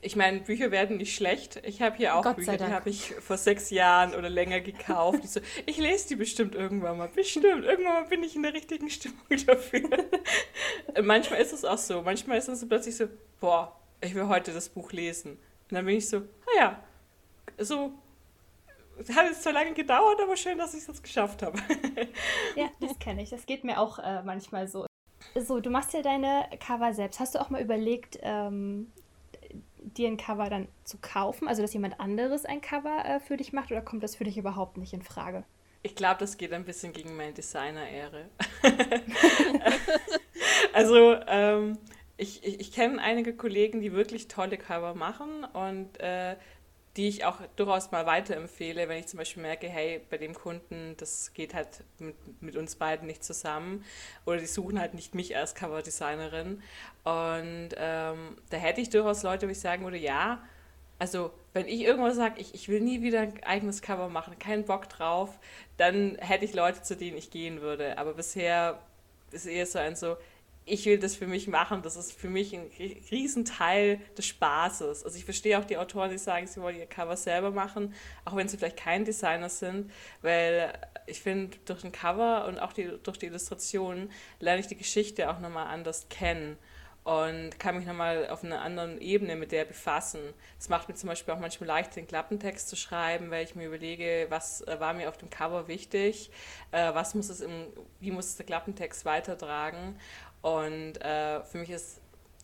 Ich 0.00 0.16
meine, 0.16 0.40
Bücher 0.40 0.70
werden 0.70 0.96
nicht 0.96 1.14
schlecht. 1.14 1.60
Ich 1.64 1.82
habe 1.82 1.96
hier 1.96 2.14
auch 2.16 2.22
Gott 2.22 2.36
Bücher, 2.36 2.56
die 2.56 2.64
habe 2.64 2.90
ich 2.90 3.14
vor 3.14 3.36
sechs 3.36 3.70
Jahren 3.70 4.14
oder 4.14 4.28
länger 4.28 4.60
gekauft. 4.60 5.20
Ich, 5.24 5.30
so, 5.30 5.40
ich 5.66 5.78
lese 5.78 6.08
die 6.08 6.16
bestimmt 6.16 6.54
irgendwann 6.54 6.98
mal. 6.98 7.08
Bestimmt. 7.08 7.64
Irgendwann 7.64 8.02
mal 8.02 8.08
bin 8.08 8.22
ich 8.22 8.36
in 8.36 8.42
der 8.42 8.54
richtigen 8.54 8.90
Stimmung 8.90 9.26
dafür. 9.46 9.88
manchmal 11.02 11.40
ist 11.40 11.52
es 11.52 11.64
auch 11.64 11.78
so. 11.78 12.02
Manchmal 12.02 12.38
ist 12.38 12.48
es 12.48 12.60
so 12.60 12.66
plötzlich 12.66 12.96
so, 12.96 13.06
boah, 13.40 13.76
ich 14.00 14.14
will 14.14 14.28
heute 14.28 14.52
das 14.52 14.68
Buch 14.68 14.92
lesen. 14.92 15.32
Und 15.32 15.72
dann 15.76 15.86
bin 15.86 15.96
ich 15.96 16.08
so, 16.08 16.18
ah 16.18 16.58
ja, 16.58 16.84
so 17.58 17.92
hat 19.14 19.30
es 19.30 19.42
zwar 19.42 19.52
lange 19.52 19.72
gedauert, 19.72 20.20
aber 20.22 20.36
schön, 20.36 20.58
dass 20.58 20.74
ich 20.74 20.80
es 20.80 20.86
jetzt 20.86 21.02
geschafft 21.02 21.42
habe. 21.42 21.58
ja, 22.56 22.68
das 22.80 22.98
kenne 22.98 23.22
ich. 23.22 23.30
Das 23.30 23.46
geht 23.46 23.64
mir 23.64 23.78
auch 23.78 23.98
äh, 23.98 24.22
manchmal 24.22 24.68
so. 24.68 24.86
So, 25.34 25.60
du 25.60 25.70
machst 25.70 25.92
ja 25.94 26.02
deine 26.02 26.48
Cover 26.60 26.92
selbst. 26.92 27.20
Hast 27.20 27.34
du 27.34 27.40
auch 27.40 27.50
mal 27.50 27.62
überlegt, 27.62 28.18
ähm, 28.22 28.92
dir 29.98 30.08
ein 30.08 30.16
Cover 30.16 30.50
dann 30.50 30.68
zu 30.84 30.98
kaufen? 30.98 31.48
Also, 31.48 31.62
dass 31.62 31.72
jemand 31.72 32.00
anderes 32.00 32.44
ein 32.44 32.60
Cover 32.60 33.04
äh, 33.04 33.20
für 33.20 33.36
dich 33.36 33.52
macht 33.52 33.70
oder 33.70 33.82
kommt 33.82 34.02
das 34.02 34.16
für 34.16 34.24
dich 34.24 34.38
überhaupt 34.38 34.76
nicht 34.76 34.92
in 34.92 35.02
Frage? 35.02 35.44
Ich 35.82 35.96
glaube, 35.96 36.18
das 36.20 36.36
geht 36.36 36.52
ein 36.52 36.64
bisschen 36.64 36.92
gegen 36.92 37.16
meine 37.16 37.32
Designer-Ehre. 37.32 38.28
also, 40.72 41.16
ähm, 41.26 41.78
ich, 42.16 42.44
ich, 42.44 42.60
ich 42.60 42.72
kenne 42.72 43.02
einige 43.02 43.34
Kollegen, 43.34 43.80
die 43.80 43.92
wirklich 43.92 44.28
tolle 44.28 44.58
Cover 44.58 44.94
machen 44.94 45.44
und 45.44 45.98
äh, 46.00 46.36
die 46.96 47.08
ich 47.08 47.24
auch 47.24 47.38
durchaus 47.56 47.90
mal 47.90 48.04
weiterempfehle, 48.04 48.88
wenn 48.88 48.98
ich 48.98 49.06
zum 49.06 49.18
Beispiel 49.18 49.42
merke, 49.42 49.68
hey, 49.68 50.02
bei 50.10 50.18
dem 50.18 50.34
Kunden, 50.34 50.94
das 50.98 51.32
geht 51.32 51.54
halt 51.54 51.84
mit, 51.98 52.14
mit 52.42 52.56
uns 52.56 52.76
beiden 52.76 53.06
nicht 53.06 53.24
zusammen 53.24 53.84
oder 54.26 54.38
die 54.38 54.46
suchen 54.46 54.78
halt 54.78 54.92
nicht 54.94 55.14
mich 55.14 55.36
als 55.36 55.54
Coverdesignerin. 55.54 56.62
Und 57.04 57.70
ähm, 57.76 58.36
da 58.50 58.56
hätte 58.58 58.82
ich 58.82 58.90
durchaus 58.90 59.22
Leute, 59.22 59.46
wo 59.46 59.50
ich 59.50 59.60
sagen 59.60 59.84
würde, 59.84 59.96
ja, 59.96 60.42
also 60.98 61.32
wenn 61.54 61.66
ich 61.66 61.80
irgendwann 61.80 62.14
sage, 62.14 62.40
ich, 62.40 62.54
ich 62.54 62.68
will 62.68 62.80
nie 62.80 63.02
wieder 63.02 63.20
ein 63.20 63.42
eigenes 63.42 63.82
Cover 63.82 64.08
machen, 64.08 64.38
keinen 64.38 64.64
Bock 64.64 64.88
drauf, 64.88 65.38
dann 65.78 66.16
hätte 66.20 66.44
ich 66.44 66.54
Leute, 66.54 66.82
zu 66.82 66.96
denen 66.96 67.16
ich 67.16 67.30
gehen 67.30 67.60
würde. 67.62 67.98
Aber 67.98 68.14
bisher 68.14 68.78
ist 69.30 69.46
eher 69.46 69.66
so 69.66 69.78
ein 69.78 69.96
so, 69.96 70.16
ich 70.64 70.86
will 70.86 70.98
das 70.98 71.16
für 71.16 71.26
mich 71.26 71.48
machen. 71.48 71.82
Das 71.82 71.96
ist 71.96 72.12
für 72.12 72.28
mich 72.28 72.54
ein 72.54 72.70
Riesenteil 73.10 74.00
des 74.16 74.26
Spaßes. 74.26 75.04
Also 75.04 75.16
ich 75.16 75.24
verstehe 75.24 75.58
auch 75.58 75.64
die 75.64 75.76
Autoren, 75.76 76.10
die 76.10 76.18
sagen, 76.18 76.46
sie 76.46 76.60
wollen 76.60 76.76
ihr 76.76 76.86
Cover 76.86 77.16
selber 77.16 77.50
machen, 77.50 77.94
auch 78.24 78.36
wenn 78.36 78.48
sie 78.48 78.56
vielleicht 78.56 78.76
kein 78.76 79.04
Designer 79.04 79.48
sind, 79.48 79.90
weil 80.20 80.72
ich 81.06 81.20
finde, 81.20 81.56
durch 81.64 81.84
ein 81.84 81.92
Cover 81.92 82.46
und 82.46 82.60
auch 82.60 82.72
die, 82.72 82.90
durch 83.02 83.18
die 83.18 83.26
Illustrationen 83.26 84.10
lerne 84.38 84.60
ich 84.60 84.68
die 84.68 84.76
Geschichte 84.76 85.30
auch 85.30 85.40
nochmal 85.40 85.66
anders 85.66 86.08
kennen 86.08 86.56
und 87.04 87.58
kann 87.58 87.76
mich 87.76 87.86
nochmal 87.86 88.28
auf 88.28 88.44
einer 88.44 88.62
anderen 88.62 89.00
Ebene 89.00 89.34
mit 89.34 89.50
der 89.50 89.64
befassen. 89.64 90.20
Es 90.60 90.68
macht 90.68 90.88
mir 90.88 90.94
zum 90.94 91.08
Beispiel 91.08 91.34
auch 91.34 91.40
manchmal 91.40 91.66
leicht, 91.66 91.96
den 91.96 92.06
Klappentext 92.06 92.68
zu 92.68 92.76
schreiben, 92.76 93.32
weil 93.32 93.44
ich 93.44 93.56
mir 93.56 93.66
überlege, 93.66 94.26
was 94.28 94.60
äh, 94.62 94.78
war 94.78 94.94
mir 94.94 95.08
auf 95.08 95.18
dem 95.18 95.28
Cover 95.28 95.66
wichtig, 95.66 96.30
äh, 96.70 96.94
was 96.94 97.16
muss 97.16 97.28
es 97.28 97.40
im, 97.40 97.66
wie 97.98 98.12
muss 98.12 98.26
es 98.26 98.36
der 98.36 98.46
Klappentext 98.46 99.04
weitertragen 99.04 99.98
und 100.42 101.00
äh, 101.00 101.42
für 101.44 101.58
mich 101.58 101.70
ist 101.70 102.00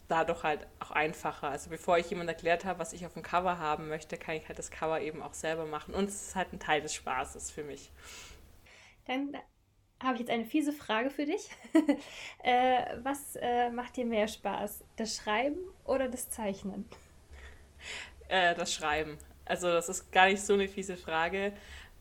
dadurch 0.08 0.42
halt 0.42 0.66
auch 0.80 0.90
einfacher. 0.90 1.48
Also 1.48 1.70
bevor 1.70 1.98
ich 1.98 2.08
jemand 2.10 2.28
erklärt 2.28 2.64
habe, 2.64 2.78
was 2.78 2.92
ich 2.92 3.04
auf 3.04 3.12
dem 3.12 3.22
Cover 3.22 3.58
haben 3.58 3.88
möchte, 3.88 4.16
kann 4.16 4.36
ich 4.36 4.48
halt 4.48 4.58
das 4.58 4.70
Cover 4.70 5.00
eben 5.00 5.22
auch 5.22 5.34
selber 5.34 5.66
machen. 5.66 5.94
Und 5.94 6.08
es 6.08 6.28
ist 6.28 6.36
halt 6.36 6.52
ein 6.52 6.60
Teil 6.60 6.80
des 6.80 6.94
Spaßes 6.94 7.50
für 7.50 7.64
mich. 7.64 7.90
Dann 9.06 9.36
habe 10.02 10.14
ich 10.14 10.20
jetzt 10.20 10.30
eine 10.30 10.44
fiese 10.44 10.72
Frage 10.72 11.10
für 11.10 11.26
dich. 11.26 11.50
äh, 12.42 12.96
was 13.02 13.36
äh, 13.36 13.70
macht 13.70 13.96
dir 13.96 14.06
mehr 14.06 14.28
Spaß? 14.28 14.84
Das 14.96 15.16
Schreiben 15.16 15.58
oder 15.84 16.08
das 16.08 16.30
Zeichnen? 16.30 16.88
Äh, 18.28 18.54
das 18.54 18.72
Schreiben. 18.72 19.18
Also 19.44 19.68
das 19.68 19.88
ist 19.88 20.12
gar 20.12 20.26
nicht 20.26 20.42
so 20.42 20.54
eine 20.54 20.68
fiese 20.68 20.96
Frage. 20.96 21.52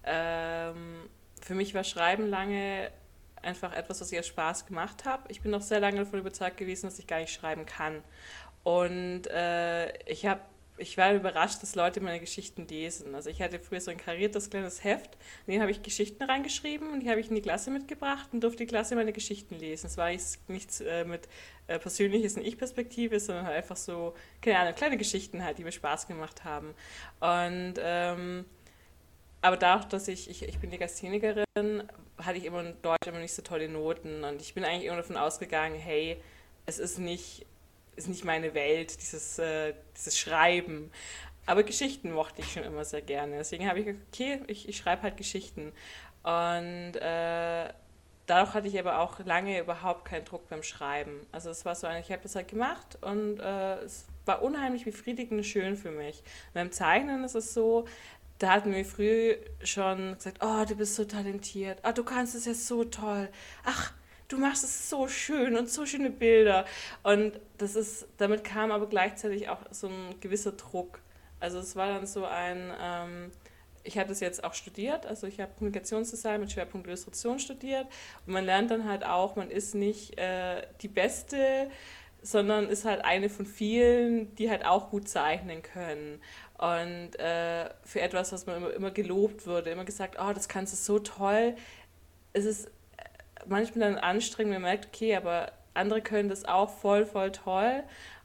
Ähm, 0.03 1.09
für 1.41 1.55
mich 1.55 1.73
war 1.73 1.83
Schreiben 1.83 2.27
lange 2.29 2.91
einfach 3.41 3.73
etwas, 3.73 4.01
was 4.01 4.11
ich 4.11 4.19
aus 4.19 4.27
Spaß 4.27 4.65
gemacht 4.65 5.05
habe. 5.05 5.23
Ich 5.29 5.41
bin 5.41 5.51
noch 5.51 5.61
sehr 5.61 5.79
lange 5.79 5.97
davon 5.97 6.19
überzeugt 6.19 6.57
gewesen, 6.57 6.87
dass 6.87 6.99
ich 6.99 7.07
gar 7.07 7.19
nicht 7.19 7.33
schreiben 7.33 7.65
kann. 7.65 8.03
Und 8.63 9.27
äh, 9.27 9.97
ich 10.11 10.25
habe 10.25 10.41
ich 10.77 10.97
war 10.97 11.13
überrascht, 11.13 11.61
dass 11.63 11.75
Leute 11.75 12.01
meine 12.01 12.19
Geschichten 12.19 12.67
lesen. 12.67 13.15
Also 13.15 13.29
ich 13.29 13.41
hatte 13.41 13.59
früher 13.59 13.81
so 13.81 13.91
ein 13.91 13.97
kariertes 13.97 14.49
kleines 14.49 14.83
Heft, 14.83 15.17
in 15.45 15.53
dem 15.53 15.61
habe 15.61 15.71
ich 15.71 15.81
Geschichten 15.81 16.23
reingeschrieben 16.23 16.91
und 16.91 17.01
die 17.01 17.09
habe 17.09 17.19
ich 17.19 17.29
in 17.29 17.35
die 17.35 17.41
Klasse 17.41 17.71
mitgebracht 17.71 18.29
und 18.31 18.41
durfte 18.41 18.59
die 18.59 18.67
Klasse 18.67 18.95
meine 18.95 19.13
Geschichten 19.13 19.55
lesen. 19.55 19.87
Es 19.87 19.97
war 19.97 20.09
nichts 20.47 20.81
äh, 20.81 21.03
mit 21.05 21.27
äh, 21.67 21.79
Persönliches 21.79 22.37
in 22.37 22.45
Ich-Perspektive, 22.45 23.19
sondern 23.19 23.45
halt 23.45 23.57
einfach 23.57 23.77
so, 23.77 24.13
keine 24.41 24.59
Ahnung, 24.59 24.75
kleine 24.75 24.97
Geschichten 24.97 25.43
halt, 25.43 25.57
die 25.57 25.63
mir 25.63 25.71
Spaß 25.71 26.07
gemacht 26.07 26.43
haben. 26.43 26.75
Und 27.19 27.75
ähm, 27.79 28.45
aber 29.41 29.57
dadurch, 29.57 29.85
dass 29.85 30.07
ich, 30.07 30.29
ich, 30.29 30.43
ich 30.43 30.59
bin 30.59 30.71
Legasthenikerin, 30.71 31.45
hatte 32.17 32.37
ich 32.37 32.45
immer 32.45 32.61
in 32.61 32.81
Deutsch 32.81 33.07
immer 33.07 33.19
nicht 33.19 33.33
so 33.33 33.41
tolle 33.41 33.69
Noten. 33.69 34.23
Und 34.23 34.41
ich 34.41 34.53
bin 34.53 34.63
eigentlich 34.63 34.85
immer 34.85 34.97
davon 34.97 35.17
ausgegangen, 35.17 35.75
hey, 35.75 36.21
es 36.65 36.79
ist 36.79 36.97
nicht, 36.97 37.45
ist 37.95 38.09
nicht 38.09 38.25
meine 38.25 38.53
Welt, 38.53 38.99
dieses, 39.01 39.39
äh, 39.39 39.73
dieses 39.95 40.17
Schreiben. 40.17 40.91
Aber 41.45 41.63
Geschichten 41.63 42.11
mochte 42.11 42.41
ich 42.41 42.51
schon 42.51 42.63
immer 42.63 42.83
sehr 42.83 43.01
gerne. 43.01 43.37
Deswegen 43.37 43.69
habe 43.69 43.79
ich 43.79 43.85
gesagt, 43.85 44.05
okay, 44.11 44.41
ich, 44.47 44.67
ich 44.67 44.77
schreibe 44.77 45.03
halt 45.03 45.17
Geschichten. 45.17 45.71
Und 46.23 46.95
äh, 46.95 47.69
dadurch 48.25 48.53
hatte 48.53 48.67
ich 48.67 48.77
aber 48.77 48.99
auch 48.99 49.19
lange 49.23 49.59
überhaupt 49.59 50.05
keinen 50.05 50.25
Druck 50.25 50.49
beim 50.49 50.61
Schreiben. 50.63 51.25
Also 51.31 51.49
es 51.49 51.63
war 51.63 51.75
so, 51.75 51.87
ich 51.87 52.11
habe 52.11 52.21
das 52.21 52.35
halt 52.35 52.49
gemacht 52.49 52.97
und 53.01 53.39
äh, 53.39 53.77
es 53.77 54.05
war 54.25 54.41
unheimlich 54.41 54.83
befriedigend 54.83 55.39
und 55.39 55.45
schön 55.45 55.77
für 55.77 55.91
mich. 55.91 56.21
beim 56.53 56.71
Zeichnen 56.71 57.23
ist 57.23 57.35
es 57.35 57.53
so, 57.53 57.85
da 58.39 58.51
hatten 58.51 58.73
wir 58.73 58.85
früh 58.85 59.35
schon 59.63 60.15
gesagt, 60.15 60.39
oh, 60.41 60.63
du 60.67 60.75
bist 60.75 60.95
so 60.95 61.05
talentiert, 61.05 61.79
oh, 61.83 61.91
du 61.91 62.03
kannst 62.03 62.35
es 62.35 62.45
jetzt 62.45 62.67
so 62.67 62.83
toll, 62.83 63.29
ach, 63.63 63.93
du 64.27 64.37
machst 64.37 64.63
es 64.63 64.89
so 64.89 65.07
schön 65.07 65.55
und 65.55 65.69
so 65.69 65.85
schöne 65.85 66.09
Bilder. 66.09 66.65
Und 67.03 67.39
das 67.57 67.75
ist, 67.75 68.07
damit 68.17 68.43
kam 68.43 68.71
aber 68.71 68.87
gleichzeitig 68.87 69.49
auch 69.49 69.59
so 69.71 69.87
ein 69.87 70.19
gewisser 70.19 70.51
Druck. 70.51 70.99
Also 71.39 71.59
es 71.59 71.75
war 71.75 71.87
dann 71.87 72.05
so 72.05 72.25
ein, 72.25 72.73
ähm, 72.81 73.31
ich 73.83 73.97
habe 73.97 74.09
das 74.09 74.19
jetzt 74.19 74.43
auch 74.43 74.53
studiert, 74.53 75.05
also 75.05 75.27
ich 75.27 75.39
habe 75.39 75.51
Kommunikationsdesign 75.57 76.41
mit 76.41 76.51
Schwerpunkt 76.51 76.87
Illustration 76.87 77.39
studiert 77.39 77.87
und 78.25 78.33
man 78.33 78.43
lernt 78.43 78.71
dann 78.71 78.87
halt 78.87 79.05
auch, 79.05 79.35
man 79.35 79.49
ist 79.49 79.75
nicht 79.75 80.17
äh, 80.19 80.63
die 80.81 80.89
Beste, 80.89 81.69
sondern 82.21 82.67
ist 82.67 82.83
halt 82.83 83.05
eine 83.05 83.29
von 83.29 83.45
vielen, 83.45 84.35
die 84.35 84.49
halt 84.49 84.65
auch 84.65 84.89
gut 84.89 85.07
zeichnen 85.07 85.61
können. 85.61 86.19
Und 86.57 87.19
äh, 87.19 87.69
für 87.83 88.01
etwas, 88.01 88.31
was 88.31 88.45
man 88.45 88.57
immer, 88.57 88.73
immer 88.73 88.91
gelobt 88.91 89.45
wurde, 89.45 89.69
immer 89.69 89.85
gesagt, 89.85 90.17
oh, 90.19 90.33
das 90.33 90.49
kannst 90.49 90.73
du 90.73 90.77
so 90.77 90.99
toll. 90.99 91.55
Es 92.33 92.45
ist 92.45 92.71
manchmal 93.45 93.91
dann 93.91 93.99
anstrengend, 93.99 94.53
man 94.53 94.63
merkt, 94.63 94.87
okay, 94.87 95.15
aber 95.15 95.51
andere 95.73 96.01
können 96.01 96.29
das 96.29 96.45
auch 96.45 96.69
voll, 96.69 97.05
voll 97.05 97.31
toll. 97.31 97.83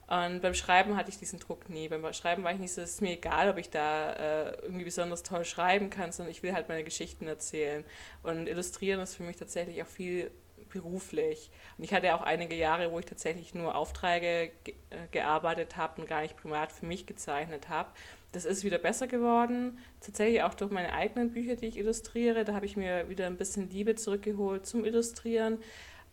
Und 0.08 0.42
beim 0.42 0.54
Schreiben 0.54 0.96
hatte 0.96 1.10
ich 1.10 1.18
diesen 1.18 1.38
Druck 1.38 1.70
nie. 1.70 1.88
Beim 1.88 2.12
Schreiben 2.12 2.44
war 2.44 2.52
ich 2.52 2.58
nicht 2.58 2.74
so, 2.74 2.82
es 2.82 2.94
ist 2.94 3.02
mir 3.02 3.12
egal, 3.12 3.48
ob 3.48 3.56
ich 3.56 3.70
da 3.70 4.12
äh, 4.12 4.52
irgendwie 4.62 4.84
besonders 4.84 5.22
toll 5.22 5.44
schreiben 5.44 5.88
kann, 5.90 6.12
sondern 6.12 6.30
ich 6.30 6.42
will 6.42 6.52
halt 6.52 6.68
meine 6.68 6.84
Geschichten 6.84 7.26
erzählen. 7.26 7.84
Und 8.22 8.46
Illustrieren 8.46 9.00
ist 9.00 9.14
für 9.14 9.22
mich 9.22 9.36
tatsächlich 9.36 9.82
auch 9.82 9.86
viel 9.86 10.30
beruflich. 10.68 11.50
Und 11.78 11.84
ich 11.84 11.94
hatte 11.94 12.14
auch 12.14 12.22
einige 12.22 12.56
Jahre, 12.56 12.90
wo 12.92 12.98
ich 12.98 13.06
tatsächlich 13.06 13.54
nur 13.54 13.74
Aufträge 13.74 14.50
ge 14.64 14.74
äh, 14.90 14.96
gearbeitet 15.12 15.76
habe 15.76 16.00
und 16.02 16.08
gar 16.08 16.22
nicht 16.22 16.36
privat 16.36 16.72
für 16.72 16.86
mich 16.86 17.06
gezeichnet 17.06 17.68
habe. 17.68 17.90
Das 18.32 18.46
ist 18.46 18.64
wieder 18.64 18.78
besser 18.78 19.06
geworden. 19.06 19.78
Tatsächlich 20.00 20.42
auch 20.42 20.54
durch 20.54 20.70
meine 20.70 20.94
eigenen 20.94 21.32
Bücher, 21.32 21.54
die 21.54 21.66
ich 21.66 21.76
illustriere. 21.76 22.44
Da 22.44 22.54
habe 22.54 22.64
ich 22.64 22.76
mir 22.76 23.08
wieder 23.08 23.26
ein 23.26 23.36
bisschen 23.36 23.68
Liebe 23.68 23.94
zurückgeholt 23.94 24.66
zum 24.66 24.84
Illustrieren. 24.86 25.58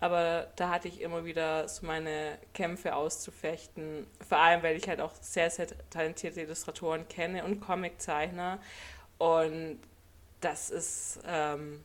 Aber 0.01 0.47
da 0.55 0.69
hatte 0.69 0.87
ich 0.87 1.01
immer 1.01 1.25
wieder 1.25 1.67
so 1.67 1.85
meine 1.85 2.37
Kämpfe 2.53 2.95
auszufechten. 2.95 4.05
Vor 4.27 4.37
allem, 4.37 4.63
weil 4.63 4.75
ich 4.75 4.87
halt 4.87 5.01
auch 5.01 5.13
sehr, 5.21 5.49
sehr 5.49 5.67
talentierte 5.89 6.41
Illustratoren 6.41 7.07
kenne 7.07 7.43
und 7.45 7.61
Comiczeichner. 7.61 8.59
Und 9.17 9.79
das 10.41 10.69
ist 10.69 11.19
ähm, 11.25 11.83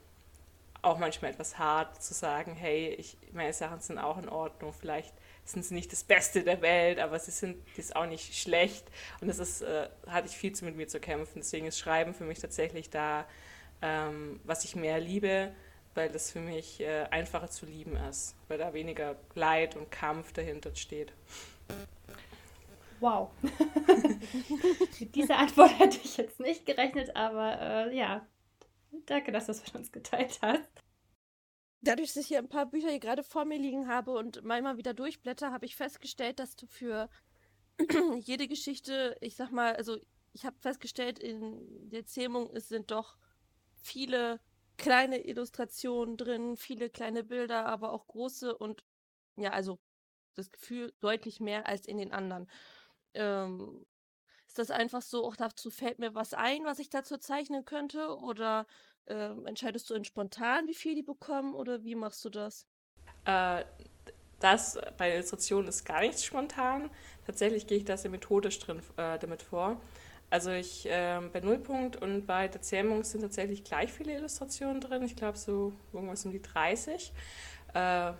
auch 0.83 0.99
manchmal 0.99 1.33
etwas 1.33 1.59
hart 1.59 2.03
zu 2.03 2.15
sagen, 2.15 2.55
hey, 2.55 2.89
ich, 2.99 3.17
meine 3.33 3.53
Sachen 3.53 3.81
sind 3.81 3.99
auch 3.99 4.19
in 4.19 4.29
Ordnung. 4.29 4.73
Vielleicht 4.73 5.15
sind 5.45 5.65
sie 5.65 5.75
nicht 5.75 5.93
das 5.93 6.05
Beste 6.05 6.43
der 6.43 6.63
Welt, 6.63 6.99
aber 6.99 7.19
sie 7.19 7.31
sind 7.31 7.57
ist 7.77 7.95
auch 7.97 8.07
nicht 8.07 8.35
schlecht. 8.35 8.87
Und 9.21 9.29
das 9.29 9.39
ist, 9.39 9.63
äh, 9.63 9.89
hatte 10.07 10.29
ich 10.29 10.37
viel 10.37 10.53
zu 10.55 10.65
mit 10.65 10.77
mir 10.77 10.89
zu 10.89 11.01
kämpfen. 11.01 11.41
Deswegen 11.41 11.67
ist 11.67 11.79
Schreiben 11.79 12.15
für 12.15 12.25
mich 12.25 12.39
tatsächlich 12.39 12.91
da, 12.91 13.27
ähm, 13.83 14.41
was 14.45 14.65
ich 14.65 14.77
mehr 14.77 15.01
liebe 15.01 15.53
weil 15.95 16.11
das 16.11 16.31
für 16.31 16.41
mich 16.41 16.81
äh, 16.81 17.05
einfacher 17.11 17.49
zu 17.49 17.67
lieben 17.67 17.97
ist, 17.97 18.37
weil 18.49 18.59
da 18.59 18.75
weniger 18.75 19.17
Leid 19.35 19.77
und 19.77 19.91
Kampf 19.91 20.33
dahinter 20.33 20.75
steht. 20.75 21.13
Wow. 23.01 23.31
Mit 25.01 25.15
dieser 25.15 25.39
Antwort 25.39 25.79
hätte 25.79 25.99
ich 26.03 26.17
jetzt 26.17 26.41
nicht 26.41 26.67
gerechnet, 26.67 27.15
aber 27.15 27.61
äh, 27.61 27.97
ja, 27.97 28.27
danke, 29.07 29.33
dass 29.33 29.47
du 29.47 29.53
es 29.53 29.63
mit 29.63 29.75
uns 29.75 29.93
geteilt 29.93 30.39
hast. 30.43 30.84
Dadurch, 31.85 32.15
dass 32.15 32.23
ich 32.23 32.29
hier 32.29 32.39
ein 32.39 32.49
paar 32.49 32.65
Bücher 32.65 32.89
hier 32.89 32.99
gerade 32.99 33.23
vor 33.23 33.45
mir 33.45 33.59
liegen 33.59 33.89
habe 33.89 34.13
und 34.13 34.43
mal 34.43 34.79
wieder 34.79 34.95
durchblätter, 34.95 35.53
habe 35.53 35.67
ich 35.67 35.77
festgestellt, 35.77 36.39
dass 36.39 36.57
du 36.57 36.67
für 36.67 37.11
jede 38.21 38.49
Geschichte, 38.49 39.17
ich 39.21 39.37
sag 39.37 39.51
mal, 39.51 39.77
also 39.77 39.99
ich 40.33 40.47
habe 40.47 40.57
festgestellt, 40.61 41.19
in 41.19 41.91
der 41.91 42.07
Zähmung 42.07 42.49
es 42.55 42.69
sind 42.69 42.91
doch 42.91 43.19
viele 43.75 44.41
kleine 44.79 45.27
Illustrationen 45.27 46.17
drin, 46.17 46.57
viele 46.57 46.89
kleine 46.89 47.23
Bilder, 47.23 47.67
aber 47.67 47.93
auch 47.93 48.07
große 48.07 48.57
und 48.57 48.83
ja, 49.37 49.51
also 49.51 49.79
das 50.37 50.51
Gefühl 50.51 50.95
deutlich 51.01 51.39
mehr 51.39 51.67
als 51.69 51.87
in 51.87 51.99
den 51.99 52.13
anderen. 52.13 52.49
Ähm, 53.13 53.85
ist 54.47 54.59
das 54.59 54.71
einfach 54.71 55.03
so, 55.03 55.25
auch 55.25 55.37
dazu 55.37 55.71
fällt 55.71 55.99
mir 55.99 56.15
was 56.15 56.33
ein, 56.33 56.65
was 56.65 56.79
ich 56.79 56.89
dazu 56.89 57.19
zeichnen 57.19 57.65
könnte? 57.65 58.17
Oder 58.19 58.67
äh, 59.07 59.31
entscheidest 59.47 59.91
du 59.91 59.95
in 59.95 60.05
spontan, 60.05 60.67
wie 60.67 60.75
viel 60.75 60.95
die 60.95 61.03
bekommen 61.03 61.55
oder 61.55 61.85
wie 61.85 61.95
machst 61.95 62.25
du 62.25 62.31
das? 62.31 62.67
Äh, 63.25 63.65
das 64.41 64.79
bei 64.99 65.15
Illustrationen 65.15 65.69
ist 65.69 65.85
gar 65.85 66.01
nichts 66.01 66.25
spontan. 66.25 66.91
Tatsächlich 67.27 67.67
gehe 67.67 67.79
ich 67.79 67.85
da 67.85 67.97
sehr 67.97 68.11
methodisch 68.11 68.59
drin 68.59 68.81
äh, 68.97 69.19
damit 69.19 69.43
vor. 69.43 69.81
Also 70.31 70.51
ich 70.51 70.87
äh, 70.87 71.21
bei 71.33 71.41
Nullpunkt 71.41 71.97
und 71.97 72.27
bei 72.27 72.49
der 72.49 72.61
Zähmung 72.61 73.05
sind 73.05 73.21
tatsächlich 73.21 73.65
gleich 73.65 73.93
viele 73.93 74.13
Illustrationen 74.15 74.81
drin. 74.81 75.03
Ich 75.03 75.17
glaube 75.17 75.39
so 75.39 75.73
irgendwas 75.93 76.25
um 76.25 76.33
die 76.33 76.43
30. 76.43 77.13
Äh, 77.73 78.13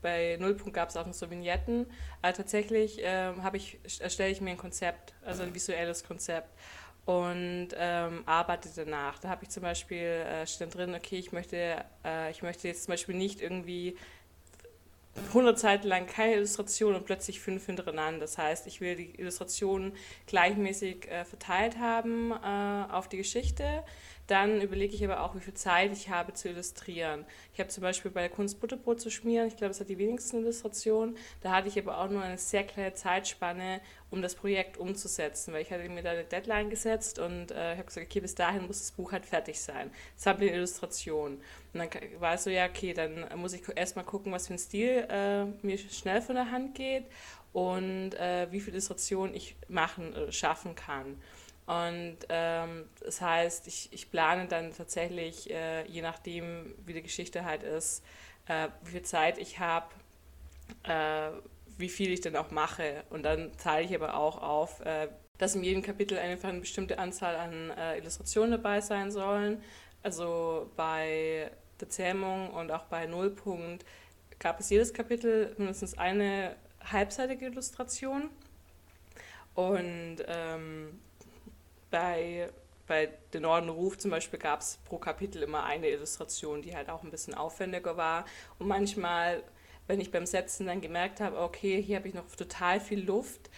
bei 0.00 0.36
Nullpunkt 0.40 0.74
gab 0.74 0.90
es 0.90 0.96
auch 0.96 1.06
noch 1.06 1.14
so 1.14 1.30
Vignetten. 1.30 1.86
Aber 2.22 2.32
tatsächlich 2.32 3.04
äh, 3.04 3.32
ich, 3.54 3.78
erstelle 4.00 4.30
ich 4.30 4.40
mir 4.40 4.50
ein 4.50 4.56
Konzept, 4.56 5.14
also 5.24 5.42
ein 5.42 5.54
visuelles 5.54 6.04
Konzept 6.04 6.48
und 7.08 7.68
ähm, 7.74 8.22
arbeite 8.26 8.68
danach. 8.76 9.18
Da 9.18 9.30
habe 9.30 9.44
ich 9.44 9.48
zum 9.48 9.62
Beispiel 9.62 9.96
äh, 9.96 10.46
steht 10.46 10.74
drin, 10.74 10.94
okay, 10.94 11.16
ich 11.16 11.32
möchte, 11.32 11.82
äh, 12.04 12.30
ich 12.30 12.42
möchte 12.42 12.68
jetzt 12.68 12.84
zum 12.84 12.92
Beispiel 12.92 13.14
nicht 13.14 13.40
irgendwie 13.40 13.96
100 15.28 15.58
Seiten 15.58 15.88
lang 15.88 16.06
keine 16.06 16.34
Illustration 16.34 16.94
und 16.94 17.06
plötzlich 17.06 17.40
fünf 17.40 17.64
hintereinander. 17.64 18.20
Das 18.20 18.36
heißt, 18.36 18.66
ich 18.66 18.82
will 18.82 18.94
die 18.94 19.18
Illustrationen 19.18 19.94
gleichmäßig 20.26 21.10
äh, 21.10 21.24
verteilt 21.24 21.78
haben 21.78 22.30
äh, 22.30 22.92
auf 22.92 23.08
die 23.08 23.16
Geschichte. 23.16 23.84
Dann 24.28 24.60
überlege 24.60 24.94
ich 24.94 25.02
aber 25.02 25.22
auch, 25.22 25.34
wie 25.34 25.40
viel 25.40 25.54
Zeit 25.54 25.90
ich 25.90 26.10
habe 26.10 26.34
zu 26.34 26.50
illustrieren. 26.50 27.24
Ich 27.54 27.60
habe 27.60 27.70
zum 27.70 27.82
Beispiel 27.82 28.10
bei 28.10 28.20
der 28.20 28.28
Kunst 28.28 28.60
Butterbrot 28.60 29.00
zu 29.00 29.10
schmieren, 29.10 29.48
ich 29.48 29.56
glaube, 29.56 29.70
es 29.70 29.80
hat 29.80 29.88
die 29.88 29.96
wenigsten 29.96 30.40
Illustrationen. 30.40 31.16
Da 31.40 31.52
hatte 31.52 31.68
ich 31.68 31.78
aber 31.78 31.98
auch 31.98 32.10
nur 32.10 32.22
eine 32.22 32.36
sehr 32.36 32.64
kleine 32.64 32.92
Zeitspanne, 32.92 33.80
um 34.10 34.20
das 34.20 34.34
Projekt 34.34 34.76
umzusetzen, 34.76 35.54
weil 35.54 35.62
ich 35.62 35.70
hatte 35.70 35.88
mir 35.88 36.02
da 36.02 36.10
eine 36.10 36.24
Deadline 36.24 36.68
gesetzt 36.68 37.18
und 37.18 37.52
äh, 37.52 37.72
ich 37.72 37.78
habe 37.78 37.86
gesagt, 37.86 38.06
okay, 38.06 38.20
bis 38.20 38.34
dahin 38.34 38.66
muss 38.66 38.80
das 38.80 38.92
Buch 38.92 39.12
halt 39.12 39.24
fertig 39.24 39.58
sein. 39.60 39.90
Die 40.38 40.48
Illustrationen. 40.48 41.38
Und 41.72 41.78
dann 41.78 41.88
war 42.18 42.34
es 42.34 42.44
so, 42.44 42.50
ja, 42.50 42.66
okay, 42.66 42.92
dann 42.92 43.26
muss 43.36 43.54
ich 43.54 43.62
erstmal 43.74 44.04
gucken, 44.04 44.30
was 44.30 44.46
für 44.46 44.54
ein 44.54 44.58
Stil 44.58 45.06
äh, 45.08 45.46
mir 45.62 45.78
schnell 45.78 46.20
von 46.20 46.34
der 46.34 46.50
Hand 46.50 46.74
geht 46.74 47.06
und 47.54 48.14
äh, 48.14 48.46
wie 48.50 48.60
viele 48.60 48.76
Illustrationen 48.76 49.34
ich 49.34 49.56
machen, 49.68 50.14
äh, 50.14 50.32
schaffen 50.32 50.74
kann. 50.74 51.16
Und 51.68 52.16
ähm, 52.30 52.88
das 53.04 53.20
heißt, 53.20 53.66
ich, 53.66 53.92
ich 53.92 54.10
plane 54.10 54.48
dann 54.48 54.72
tatsächlich, 54.72 55.50
äh, 55.50 55.84
je 55.86 56.00
nachdem, 56.00 56.74
wie 56.86 56.94
die 56.94 57.02
Geschichte 57.02 57.44
halt 57.44 57.62
ist, 57.62 58.02
äh, 58.46 58.68
wie 58.84 58.92
viel 58.92 59.02
Zeit 59.02 59.36
ich 59.36 59.58
habe, 59.58 59.88
äh, 60.84 61.28
wie 61.76 61.90
viel 61.90 62.10
ich 62.10 62.22
dann 62.22 62.36
auch 62.36 62.50
mache. 62.50 63.04
Und 63.10 63.22
dann 63.22 63.54
teile 63.58 63.84
ich 63.84 63.94
aber 63.94 64.16
auch 64.16 64.40
auf, 64.40 64.80
äh, 64.80 65.08
dass 65.36 65.56
in 65.56 65.62
jedem 65.62 65.82
Kapitel 65.82 66.16
einfach 66.16 66.48
eine 66.48 66.60
bestimmte 66.60 66.98
Anzahl 66.98 67.36
an 67.36 67.70
äh, 67.76 67.98
Illustrationen 67.98 68.52
dabei 68.52 68.80
sein 68.80 69.10
sollen. 69.10 69.62
Also 70.02 70.70
bei 70.74 71.50
der 71.80 71.90
Zähmung 71.90 72.48
und 72.48 72.72
auch 72.72 72.84
bei 72.84 73.04
Nullpunkt 73.04 73.84
gab 74.38 74.58
es 74.58 74.70
jedes 74.70 74.94
Kapitel 74.94 75.54
mindestens 75.58 75.98
eine 75.98 76.56
halbseitige 76.80 77.44
Illustration. 77.44 78.30
Und 79.54 80.24
ähm, 80.26 80.98
bei, 81.90 82.50
bei 82.86 83.08
Den 83.32 83.42
Norden 83.42 83.68
Ruf 83.68 83.98
zum 83.98 84.10
Beispiel 84.10 84.38
gab 84.38 84.60
es 84.60 84.78
pro 84.84 84.98
Kapitel 84.98 85.42
immer 85.42 85.64
eine 85.64 85.88
Illustration, 85.88 86.62
die 86.62 86.74
halt 86.74 86.90
auch 86.90 87.02
ein 87.02 87.10
bisschen 87.10 87.34
aufwendiger 87.34 87.96
war. 87.96 88.24
Und 88.58 88.68
manchmal, 88.68 89.42
wenn 89.86 90.00
ich 90.00 90.10
beim 90.10 90.26
Setzen 90.26 90.66
dann 90.66 90.80
gemerkt 90.80 91.20
habe, 91.20 91.38
okay, 91.40 91.82
hier 91.82 91.96
habe 91.96 92.08
ich 92.08 92.14
noch 92.14 92.26
total 92.34 92.80
viel 92.80 93.04
Luft, 93.04 93.50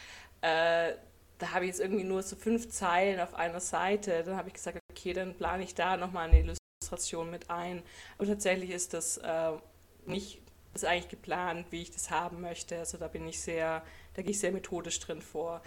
äh, 0.43 0.95
da 1.38 1.53
habe 1.53 1.64
ich 1.64 1.71
jetzt 1.71 1.81
irgendwie 1.81 2.05
nur 2.05 2.23
so 2.23 2.37
fünf 2.37 2.69
Zeilen 2.69 3.19
auf 3.21 3.35
einer 3.35 3.61
Seite, 3.61 4.23
dann 4.25 4.37
habe 4.37 4.49
ich 4.49 4.55
gesagt, 4.55 4.79
okay, 4.90 5.12
dann 5.14 5.35
plane 5.35 5.64
ich 5.64 5.75
da 5.75 5.97
nochmal 5.97 6.29
eine 6.29 6.40
Illustration 6.40 7.31
mit 7.31 7.49
ein. 7.51 7.83
Aber 8.19 8.27
tatsächlich 8.27 8.71
ist 8.71 8.93
das 8.93 9.16
äh, 9.19 9.53
nicht 10.05 10.43
ist 10.75 10.85
eigentlich 10.85 11.09
geplant, 11.09 11.66
wie 11.71 11.83
ich 11.83 11.90
das 11.90 12.11
haben 12.11 12.40
möchte. 12.40 12.79
Also 12.79 12.99
da 12.99 13.09
bin 13.09 13.27
ich 13.27 13.40
sehr, 13.40 13.83
da 14.14 14.23
gehe 14.23 14.31
ich 14.31 14.38
sehr 14.38 14.53
methodisch 14.53 15.01
drin 15.01 15.21
vor. 15.21 15.62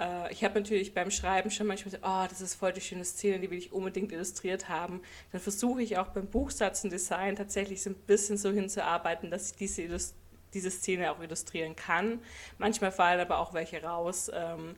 Äh, 0.00 0.32
ich 0.32 0.44
habe 0.44 0.54
natürlich 0.54 0.94
beim 0.94 1.10
Schreiben 1.10 1.50
schon 1.50 1.66
manchmal 1.66 1.92
gesagt, 1.92 2.04
oh, 2.06 2.26
das 2.28 2.40
ist 2.40 2.54
voll 2.54 2.72
die 2.72 2.80
schöne 2.80 3.04
Szene, 3.04 3.40
die 3.40 3.50
will 3.50 3.58
ich 3.58 3.72
unbedingt 3.72 4.12
illustriert 4.12 4.68
haben. 4.68 5.00
Dann 5.32 5.40
versuche 5.40 5.82
ich 5.82 5.98
auch 5.98 6.08
beim 6.08 6.26
Buchsatzendesign 6.26 7.36
tatsächlich 7.36 7.82
so 7.82 7.90
ein 7.90 7.96
bisschen 7.96 8.36
so 8.36 8.50
hinzuarbeiten, 8.50 9.30
dass 9.30 9.50
ich 9.50 9.56
diese, 9.56 10.12
diese 10.52 10.70
Szene 10.70 11.12
auch 11.12 11.20
illustrieren 11.20 11.76
kann. 11.76 12.20
Manchmal 12.58 12.92
fallen 12.92 13.20
aber 13.20 13.38
auch 13.38 13.54
welche 13.54 13.82
raus, 13.82 14.30
ähm, 14.32 14.76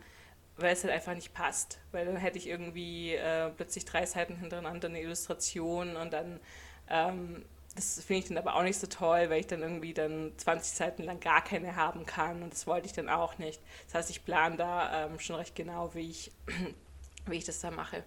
weil 0.56 0.72
es 0.72 0.84
halt 0.84 0.92
einfach 0.92 1.14
nicht 1.14 1.34
passt. 1.34 1.78
Weil 1.92 2.06
dann 2.06 2.16
hätte 2.16 2.38
ich 2.38 2.48
irgendwie 2.48 3.14
äh, 3.14 3.50
plötzlich 3.50 3.84
drei 3.84 4.06
Seiten 4.06 4.36
hintereinander 4.36 4.88
eine 4.88 5.02
Illustration 5.02 5.96
und 5.96 6.12
dann 6.12 6.40
ähm, 6.88 7.44
das 7.76 8.02
finde 8.02 8.20
ich 8.20 8.28
dann 8.28 8.38
aber 8.38 8.56
auch 8.56 8.62
nicht 8.62 8.78
so 8.78 8.86
toll, 8.86 9.30
weil 9.30 9.40
ich 9.40 9.46
dann 9.46 9.62
irgendwie 9.62 9.94
dann 9.94 10.32
20 10.36 10.72
Seiten 10.72 11.02
lang 11.04 11.20
gar 11.20 11.44
keine 11.44 11.76
haben 11.76 12.06
kann 12.06 12.42
und 12.42 12.52
das 12.52 12.66
wollte 12.66 12.86
ich 12.86 12.92
dann 12.92 13.08
auch 13.08 13.38
nicht. 13.38 13.60
Das 13.86 13.94
heißt, 13.94 14.10
ich 14.10 14.24
plane 14.24 14.56
da 14.56 15.06
ähm, 15.06 15.18
schon 15.18 15.36
recht 15.36 15.54
genau, 15.54 15.94
wie 15.94 16.10
ich, 16.10 16.32
wie 17.26 17.36
ich 17.36 17.44
das 17.44 17.60
da 17.60 17.70
mache. 17.70 18.02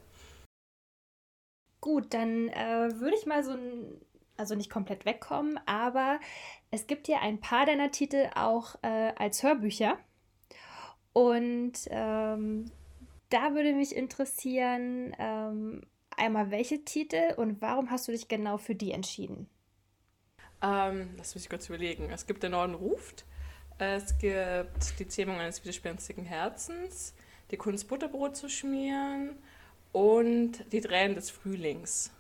Gut, 1.82 2.14
dann 2.14 2.50
äh, 2.50 2.90
würde 3.00 3.16
ich 3.16 3.26
mal 3.26 3.44
so 3.44 3.52
ein, 3.52 4.02
also 4.36 4.56
nicht 4.56 4.70
komplett 4.70 5.06
wegkommen, 5.06 5.60
aber 5.66 6.20
es 6.72 6.88
gibt 6.88 7.08
ja 7.08 7.20
ein 7.22 7.40
paar 7.40 7.66
deiner 7.66 7.92
Titel 7.92 8.30
auch 8.36 8.76
äh, 8.82 9.14
als 9.16 9.44
Hörbücher. 9.44 9.98
Und 11.14 11.74
ähm, 11.90 12.72
da 13.30 13.54
würde 13.54 13.74
mich 13.74 13.96
interessieren, 13.96 15.16
ähm, 15.18 15.82
einmal 16.18 16.52
welche 16.52 16.84
Titel 16.84 17.34
und 17.38 17.62
warum 17.62 17.92
hast 17.92 18.08
du 18.08 18.12
dich 18.12 18.28
genau 18.28 18.58
für 18.58 18.76
die 18.76 18.92
entschieden? 18.92 19.48
Ähm, 20.62 21.10
das 21.17 21.36
muss 21.36 21.43
ich 21.43 21.50
kurz 21.50 21.67
überlegen. 21.69 22.10
Es 22.12 22.26
gibt 22.26 22.43
den 22.43 22.52
Norden 22.52 22.74
ruft, 22.74 23.26
es 23.78 24.17
gibt 24.17 25.00
die 25.00 25.08
Zähmung 25.08 25.38
eines 25.38 25.63
widerspenstigen 25.63 26.26
Herzens, 26.26 27.13
die 27.50 27.58
Kunst 27.58 27.88
Butterbrot 27.88 28.36
zu 28.36 28.50
schmieren 28.50 29.38
und 29.94 30.71
die 30.71 30.81
Tränen 30.81 31.15
des 31.15 31.29
Frühlings. 31.29 32.12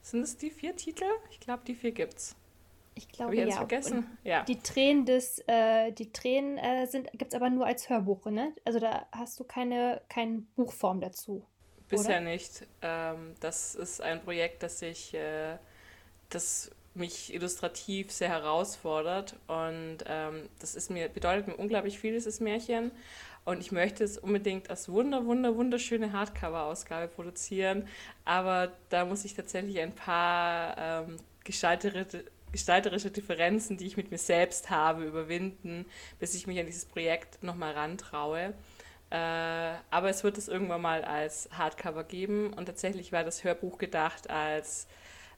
Sind 0.00 0.22
es 0.22 0.36
die 0.36 0.50
vier 0.50 0.74
Titel? 0.74 1.04
Ich 1.30 1.40
glaube, 1.40 1.62
die 1.66 1.74
vier 1.74 1.92
gibt's. 1.92 2.36
Ich 2.94 3.08
glaube, 3.08 3.34
ich 3.34 3.48
ja. 3.48 3.56
vergessen? 3.56 3.98
Und 3.98 4.18
ja. 4.22 4.44
Die 4.44 4.58
Tränen 4.60 5.04
des, 5.04 5.40
äh, 5.46 5.92
die 5.92 6.12
Tränen 6.12 6.58
äh, 6.58 6.86
sind, 6.86 7.10
gibt 7.12 7.32
es 7.32 7.34
aber 7.34 7.50
nur 7.50 7.66
als 7.66 7.88
Hörbuch, 7.88 8.26
ne? 8.26 8.54
Also 8.64 8.78
da 8.78 9.06
hast 9.12 9.38
du 9.40 9.44
keine, 9.44 10.00
keine 10.08 10.42
Buchform 10.56 11.00
dazu. 11.00 11.44
Bisher 11.88 12.20
oder? 12.20 12.30
nicht. 12.30 12.66
Ähm, 12.82 13.34
das 13.40 13.74
ist 13.74 14.00
ein 14.00 14.22
Projekt, 14.22 14.62
das 14.62 14.80
ich, 14.82 15.12
äh, 15.14 15.58
das 16.30 16.70
mich 16.94 17.34
illustrativ 17.34 18.10
sehr 18.12 18.28
herausfordert 18.28 19.36
und 19.46 19.98
ähm, 20.06 20.48
das 20.60 20.74
ist 20.74 20.90
mir, 20.90 21.08
bedeutet 21.08 21.48
mir 21.48 21.56
unglaublich 21.56 21.98
viel, 21.98 22.12
dieses 22.12 22.40
Märchen. 22.40 22.92
Und 23.44 23.60
ich 23.60 23.72
möchte 23.72 24.04
es 24.04 24.16
unbedingt 24.16 24.70
als 24.70 24.88
wunder, 24.88 25.26
wunder, 25.26 25.54
wunderschöne 25.54 26.12
Hardcover-Ausgabe 26.12 27.08
produzieren. 27.08 27.86
Aber 28.24 28.72
da 28.88 29.04
muss 29.04 29.24
ich 29.26 29.34
tatsächlich 29.34 29.80
ein 29.80 29.94
paar 29.94 30.76
ähm, 30.78 31.16
gestalterische, 31.44 32.24
gestalterische 32.52 33.10
Differenzen, 33.10 33.76
die 33.76 33.86
ich 33.86 33.98
mit 33.98 34.10
mir 34.10 34.18
selbst 34.18 34.70
habe, 34.70 35.04
überwinden, 35.04 35.84
bis 36.18 36.34
ich 36.34 36.46
mich 36.46 36.58
an 36.58 36.66
dieses 36.66 36.86
Projekt 36.86 37.42
nochmal 37.42 37.72
rantraue. 37.74 38.54
Äh, 39.10 39.16
aber 39.90 40.08
es 40.08 40.24
wird 40.24 40.38
es 40.38 40.48
irgendwann 40.48 40.80
mal 40.80 41.04
als 41.04 41.50
Hardcover 41.52 42.04
geben. 42.04 42.52
Und 42.54 42.66
tatsächlich 42.66 43.12
war 43.12 43.24
das 43.24 43.44
Hörbuch 43.44 43.76
gedacht 43.76 44.30
als 44.30 44.86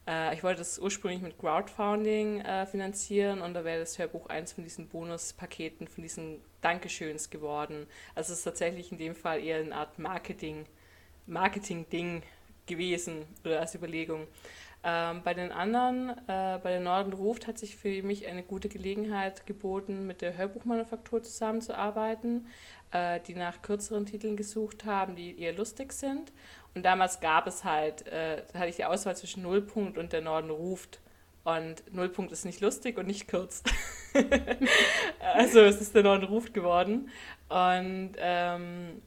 äh, 0.07 0.35
ich 0.35 0.43
wollte 0.43 0.59
das 0.59 0.79
ursprünglich 0.79 1.23
mit 1.23 1.39
Crowdfunding 1.39 2.41
äh, 2.41 2.67
finanzieren 2.67 3.41
und 3.41 3.55
da 3.55 3.65
wäre 3.65 3.81
das 3.81 3.99
Hörbuch 3.99 4.27
eins 4.27 4.53
von 4.53 4.65
diesen 4.65 4.89
Bonuspaketen, 4.89 5.89
von 5.89 6.03
diesen 6.03 6.41
Dankeschöns 6.61 7.31
geworden. 7.31 7.87
Also 8.15 8.33
es 8.33 8.39
ist 8.39 8.45
tatsächlich 8.45 8.93
in 8.93 8.99
dem 8.99 9.15
Fall 9.15 9.43
eher 9.43 9.59
eine 9.59 9.75
Art 9.75 9.99
Marketing, 9.99 10.67
Marketing-Ding 11.27 12.23
gewesen 12.67 13.27
oder 13.45 13.61
als 13.61 13.75
Überlegung. 13.75 14.27
Ähm, 14.89 15.23
bei 15.25 15.35
den 15.35 15.51
anderen, 15.51 16.11
äh, 16.29 16.61
bei 16.63 16.71
der 16.71 16.81
Norden 16.81 17.13
ruft, 17.13 17.49
hat 17.49 17.59
sich 17.59 17.77
für 17.77 18.03
mich 18.03 18.27
eine 18.29 18.45
gute 18.45 18.69
Gelegenheit 18.69 19.45
geboten, 19.47 20.07
mit 20.07 20.23
der 20.23 20.37
Hörbuchmanufaktur 20.37 21.23
zusammenzuarbeiten, 21.25 22.47
äh, 22.93 23.19
die 23.27 23.35
nach 23.35 23.63
kürzeren 23.63 24.07
Titeln 24.07 24.37
gesucht 24.37 24.85
haben, 24.85 25.17
die 25.17 25.41
eher 25.41 25.55
lustig 25.55 25.93
sind. 25.93 26.33
Und 26.77 26.83
damals 26.83 27.21
gab 27.21 27.47
es 27.47 27.65
halt, 27.65 28.07
äh, 28.07 28.43
da 28.53 28.59
hatte 28.59 28.69
ich 28.69 28.77
die 28.77 28.85
Auswahl 28.85 29.17
zwischen 29.17 29.43
Nullpunkt 29.43 29.97
und 29.97 30.13
der 30.13 30.21
Norden 30.21 30.51
ruft. 30.51 31.01
Und 31.43 31.83
Nullpunkt 31.95 32.33
ist 32.33 32.45
nicht 32.45 32.61
lustig 32.61 32.99
und 32.99 33.07
nicht 33.07 33.29
kurz. 33.29 33.63
also 35.35 35.61
es 35.61 35.81
ist 35.81 35.95
der 35.95 36.03
Norden 36.03 36.25
ruft 36.25 36.53
geworden. 36.53 37.09
Und 37.49 38.13
ähm, 38.19 39.01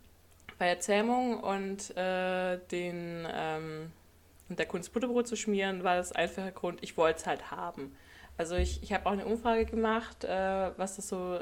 bei 0.57 0.65
der 0.65 0.79
Zähmung 0.79 1.41
und 1.43 1.95
äh, 1.95 2.57
den 2.71 3.27
ähm, 3.31 3.91
und 4.49 4.57
der 4.57 4.65
Kunst 4.65 4.91
Butterbrot 4.91 5.27
zu 5.27 5.35
schmieren, 5.35 5.83
war 5.83 5.95
das 5.95 6.11
einfache 6.11 6.51
Grund, 6.51 6.79
ich 6.81 6.97
wollte 6.97 7.19
es 7.19 7.27
halt 7.27 7.51
haben. 7.51 7.95
Also 8.35 8.55
ich, 8.55 8.81
ich 8.81 8.93
habe 8.93 9.05
auch 9.05 9.11
eine 9.11 9.27
Umfrage 9.27 9.65
gemacht, 9.65 10.23
äh, 10.23 10.71
was 10.75 10.95
das 10.95 11.07
so, 11.07 11.39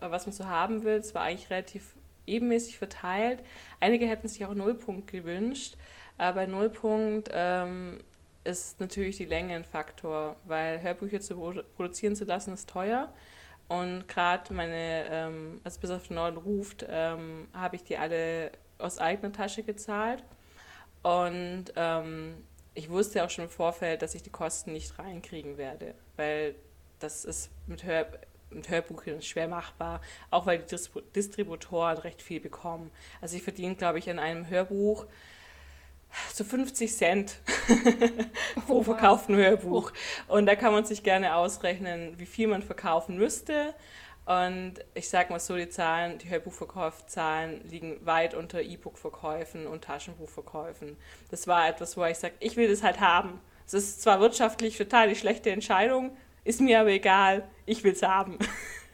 was 0.00 0.24
man 0.24 0.32
so 0.32 0.46
haben 0.46 0.84
will. 0.84 0.94
Es 0.94 1.14
war 1.14 1.22
eigentlich 1.22 1.50
relativ 1.50 1.94
ebenmäßig 2.26 2.78
verteilt. 2.78 3.40
Einige 3.80 4.06
hätten 4.06 4.28
sich 4.28 4.44
auch 4.44 4.54
Nullpunkt 4.54 5.10
gewünscht, 5.10 5.76
aber 6.18 6.46
Nullpunkt 6.46 7.30
ähm, 7.32 8.00
ist 8.44 8.80
natürlich 8.80 9.16
die 9.16 9.24
Länge 9.24 9.54
ein 9.54 9.64
Faktor, 9.64 10.36
weil 10.44 10.82
Hörbücher 10.82 11.20
zu 11.20 11.36
produzieren 11.76 12.16
zu 12.16 12.24
lassen 12.24 12.54
ist 12.54 12.68
teuer. 12.68 13.12
Und 13.68 14.08
gerade 14.08 14.52
meine, 14.52 15.04
ähm, 15.10 15.60
also 15.62 15.80
bis 15.80 15.90
auf 15.90 16.08
den 16.08 16.16
Norden 16.16 16.38
ruft, 16.38 16.84
ähm, 16.88 17.46
habe 17.52 17.76
ich 17.76 17.84
die 17.84 17.96
alle 17.96 18.50
aus 18.78 18.98
eigener 18.98 19.32
Tasche 19.32 19.62
gezahlt. 19.62 20.24
Und 21.02 21.66
ähm, 21.76 22.34
ich 22.74 22.90
wusste 22.90 23.24
auch 23.24 23.30
schon 23.30 23.44
im 23.44 23.50
Vorfeld, 23.50 24.02
dass 24.02 24.14
ich 24.14 24.22
die 24.22 24.30
Kosten 24.30 24.72
nicht 24.72 24.98
reinkriegen 24.98 25.56
werde, 25.56 25.94
weil 26.16 26.54
das 26.98 27.24
ist 27.24 27.50
mit, 27.66 27.84
Hör 27.84 28.06
mit 28.50 28.68
Hörbuchen 28.68 29.22
schwer 29.22 29.48
machbar, 29.48 30.00
auch 30.30 30.46
weil 30.46 30.58
die 30.58 30.76
Distributoren 31.14 31.98
recht 31.98 32.22
viel 32.22 32.40
bekommen. 32.40 32.90
Also 33.20 33.36
ich 33.36 33.42
verdiene, 33.42 33.74
glaube 33.74 33.98
ich, 33.98 34.10
an 34.10 34.18
einem 34.18 34.48
Hörbuch 34.48 35.06
so 36.32 36.44
50 36.44 36.92
Cent 36.92 37.36
pro 38.66 38.82
verkauften 38.82 39.36
Hörbuch. 39.36 39.92
Und 40.28 40.46
da 40.46 40.56
kann 40.56 40.72
man 40.72 40.84
sich 40.84 41.02
gerne 41.02 41.36
ausrechnen, 41.36 42.18
wie 42.18 42.26
viel 42.26 42.48
man 42.48 42.62
verkaufen 42.62 43.16
müsste. 43.16 43.74
Und 44.26 44.74
ich 44.94 45.08
sage 45.08 45.32
mal 45.32 45.40
so, 45.40 45.56
die 45.56 45.68
Zahlen, 45.68 46.18
die 46.18 46.28
Hörbuchverkaufszahlen 46.28 47.66
liegen 47.68 48.04
weit 48.06 48.34
unter 48.34 48.60
E-Book-Verkäufen 48.60 49.66
und 49.66 49.84
Taschenbuchverkäufen. 49.84 50.96
Das 51.30 51.46
war 51.46 51.68
etwas, 51.68 51.96
wo 51.96 52.04
ich 52.04 52.18
sage, 52.18 52.34
ich 52.38 52.56
will 52.56 52.68
das 52.68 52.82
halt 52.82 53.00
haben. 53.00 53.40
Es 53.66 53.74
ist 53.74 54.02
zwar 54.02 54.20
wirtschaftlich 54.20 54.76
total 54.76 55.08
die 55.08 55.16
schlechte 55.16 55.50
Entscheidung, 55.50 56.16
ist 56.44 56.60
mir 56.60 56.80
aber 56.80 56.90
egal, 56.90 57.48
ich 57.66 57.84
will 57.84 57.92
es 57.92 58.02
haben. 58.02 58.38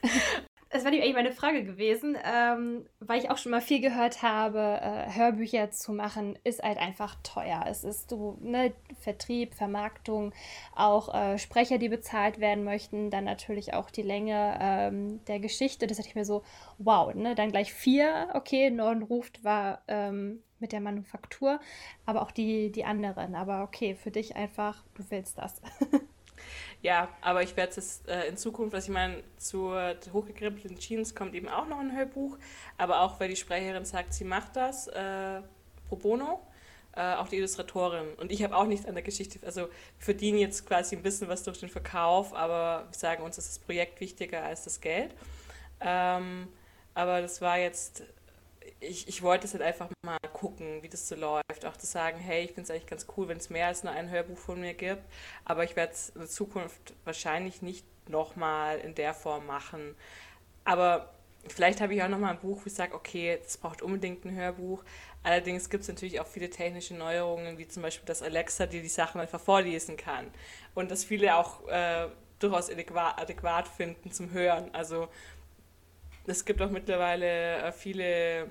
Das 0.77 0.85
war 0.85 0.93
eigentlich 0.93 1.15
meine 1.15 1.33
Frage 1.33 1.65
gewesen, 1.65 2.19
ähm, 2.23 2.85
weil 3.01 3.19
ich 3.19 3.31
auch 3.31 3.39
schon 3.39 3.53
mal 3.53 3.63
viel 3.63 3.81
gehört 3.81 4.23
habe, 4.23 4.59
äh, 4.83 5.17
Hörbücher 5.17 5.71
zu 5.71 5.95
machen 5.95 6.39
ist 6.45 6.63
halt 6.63 6.77
einfach 6.77 7.15
teuer. 7.23 7.65
Es 7.67 7.83
ist 7.83 8.11
so, 8.11 8.37
ne, 8.43 8.75
Vertrieb, 9.01 9.55
Vermarktung, 9.55 10.35
auch 10.75 11.15
äh, 11.15 11.39
Sprecher, 11.39 11.79
die 11.79 11.89
bezahlt 11.89 12.41
werden 12.41 12.65
möchten, 12.65 13.11
dann 13.11 13.25
natürlich 13.25 13.73
auch 13.73 13.91
die 13.91 14.03
Länge 14.03 14.59
ähm, 14.61 15.25
der 15.27 15.39
Geschichte. 15.39 15.87
Das 15.87 15.99
hatte 15.99 16.09
ich 16.09 16.15
mir 16.15 16.27
so, 16.27 16.43
wow, 16.77 17.15
ne, 17.15 17.35
dann 17.35 17.53
gleich 17.53 17.73
vier, 17.73 18.29
okay, 18.35 18.71
Norden 18.71 19.03
ruft 19.03 19.45
war 19.45 19.81
ähm, 19.89 20.43
mit 20.59 20.73
der 20.73 20.81
Manufaktur, 20.81 21.59
aber 22.05 22.21
auch 22.21 22.33
die, 22.33 22.71
die 22.71 22.85
anderen. 22.85 23.35
Aber 23.35 23.63
okay, 23.63 23.95
für 23.95 24.11
dich 24.11 24.37
einfach, 24.37 24.85
du 24.95 25.05
willst 25.09 25.39
das. 25.39 25.63
Ja, 26.87 27.09
aber 27.21 27.43
ich 27.43 27.57
werde 27.57 27.73
es 27.81 28.03
äh, 28.07 28.29
in 28.29 28.37
Zukunft, 28.37 28.73
was 28.73 28.85
ich 28.85 28.91
meine, 28.91 29.21
zur 29.39 29.97
hochgekrempelten 30.13 30.79
Jeans 30.79 31.17
kommt 31.17 31.35
eben 31.35 31.49
auch 31.49 31.67
noch 31.67 31.81
ein 31.81 31.97
Hörbuch, 31.97 32.39
aber 32.79 33.01
auch 33.01 33.19
weil 33.19 33.29
die 33.29 33.35
Sprecherin 33.35 33.85
sagt, 33.85 34.15
sie 34.15 34.23
macht 34.23 34.55
das 34.55 34.87
äh, 34.87 35.41
pro 35.89 35.97
bono, 35.97 36.41
äh, 36.95 37.15
auch 37.15 37.27
die 37.27 37.39
Illustratorin. 37.39 38.15
Und 38.19 38.31
ich 38.31 38.45
habe 38.45 38.55
auch 38.55 38.67
nichts 38.67 38.87
an 38.87 38.95
der 38.95 39.03
Geschichte, 39.03 39.45
also 39.45 39.69
verdienen 39.99 40.39
jetzt 40.39 40.65
quasi 40.65 40.95
ein 40.95 41.03
bisschen 41.03 41.27
was 41.27 41.43
durch 41.43 41.59
den 41.59 41.71
Verkauf, 41.71 42.33
aber 42.33 42.87
wir 42.89 42.97
sagen 42.97 43.25
uns, 43.25 43.37
ist 43.37 43.49
das 43.49 43.59
Projekt 43.59 44.01
wichtiger 44.01 44.45
als 44.45 44.63
das 44.63 44.81
Geld. 44.81 45.13
Ähm, 45.81 46.47
aber 46.95 47.21
das 47.21 47.41
war 47.41 47.59
jetzt 47.59 48.05
ich, 48.81 49.09
ich 49.09 49.23
wollte 49.23 49.47
es 49.47 49.53
halt 49.53 49.63
einfach 49.63 49.89
mal 50.05 50.19
gucken, 50.33 50.83
wie 50.83 50.89
das 50.89 51.09
so 51.09 51.15
läuft. 51.15 51.65
Auch 51.65 51.77
zu 51.77 51.87
sagen, 51.87 52.19
hey, 52.19 52.45
ich 52.45 52.53
finde 52.53 52.63
es 52.63 52.71
eigentlich 52.71 52.87
ganz 52.87 53.07
cool, 53.17 53.29
wenn 53.29 53.39
es 53.39 53.51
mehr 53.51 53.69
als 53.69 53.83
nur 53.83 53.93
ein 53.93 54.11
Hörbuch 54.11 54.39
von 54.39 54.61
mir 54.61 54.75
gibt. 54.75 55.03
Aber 55.45 55.65
ich 55.65 55.77
werde 55.77 55.93
es 55.93 56.11
in 56.11 56.27
Zukunft 56.27 56.95
wahrscheinlich 57.05 57.63
nicht 57.63 57.85
nochmal 58.09 58.79
in 58.79 58.95
der 58.95 59.15
Form 59.15 59.47
machen. 59.47 59.95
Aber 60.65 61.13
vielleicht 61.49 61.81
habe 61.81 61.95
ich 61.95 62.03
auch 62.03 62.09
nochmal 62.09 62.33
ein 62.33 62.41
Buch, 62.41 62.61
wo 62.63 62.67
ich 62.67 62.75
sage, 62.75 62.95
okay, 62.95 63.39
das 63.43 63.57
braucht 63.57 63.83
unbedingt 63.83 64.25
ein 64.25 64.35
Hörbuch. 64.35 64.85
Allerdings 65.23 65.71
gibt 65.71 65.83
es 65.83 65.89
natürlich 65.89 66.21
auch 66.21 66.27
viele 66.27 66.51
technische 66.51 66.95
Neuerungen, 66.95 67.59
wie 67.59 67.67
zum 67.67 67.83
Beispiel, 67.83 68.07
dass 68.07 68.23
Alexa 68.23 68.67
dir 68.67 68.83
die 68.83 68.89
Sachen 68.89 69.21
einfach 69.21 69.41
vorlesen 69.41 69.97
kann. 69.97 70.31
Und 70.75 70.91
dass 70.91 71.05
viele 71.05 71.37
auch 71.37 71.67
äh, 71.69 72.09
durchaus 72.39 72.71
adäquat, 72.71 73.21
adäquat 73.21 73.69
finden 73.69 74.13
zum 74.13 74.31
Hören. 74.33 74.73
Also 74.75 75.09
es 76.27 76.45
gibt 76.45 76.61
auch 76.61 76.71
mittlerweile 76.71 77.57
äh, 77.63 77.73
viele 77.73 78.49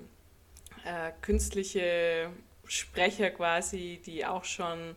äh, 0.85 1.11
künstliche 1.21 2.29
Sprecher 2.67 3.31
quasi, 3.31 4.01
die 4.05 4.25
auch 4.25 4.45
schon 4.45 4.95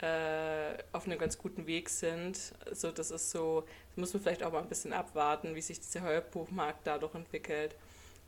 äh, 0.00 0.76
auf 0.92 1.06
einem 1.06 1.18
ganz 1.18 1.38
guten 1.38 1.66
Weg 1.66 1.88
sind. 1.88 2.52
Also 2.66 2.90
das 2.90 3.10
ist 3.10 3.30
so, 3.30 3.64
das 3.90 3.96
muss 3.96 4.14
man 4.14 4.22
vielleicht 4.22 4.42
auch 4.42 4.52
mal 4.52 4.62
ein 4.62 4.68
bisschen 4.68 4.92
abwarten, 4.92 5.54
wie 5.54 5.60
sich 5.60 5.80
dieser 5.80 6.02
Hörbuchmarkt 6.02 6.86
dadurch 6.86 7.14
entwickelt. 7.14 7.74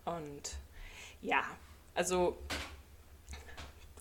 Und 0.04 0.56
ja, 1.22 1.44
also 1.94 2.38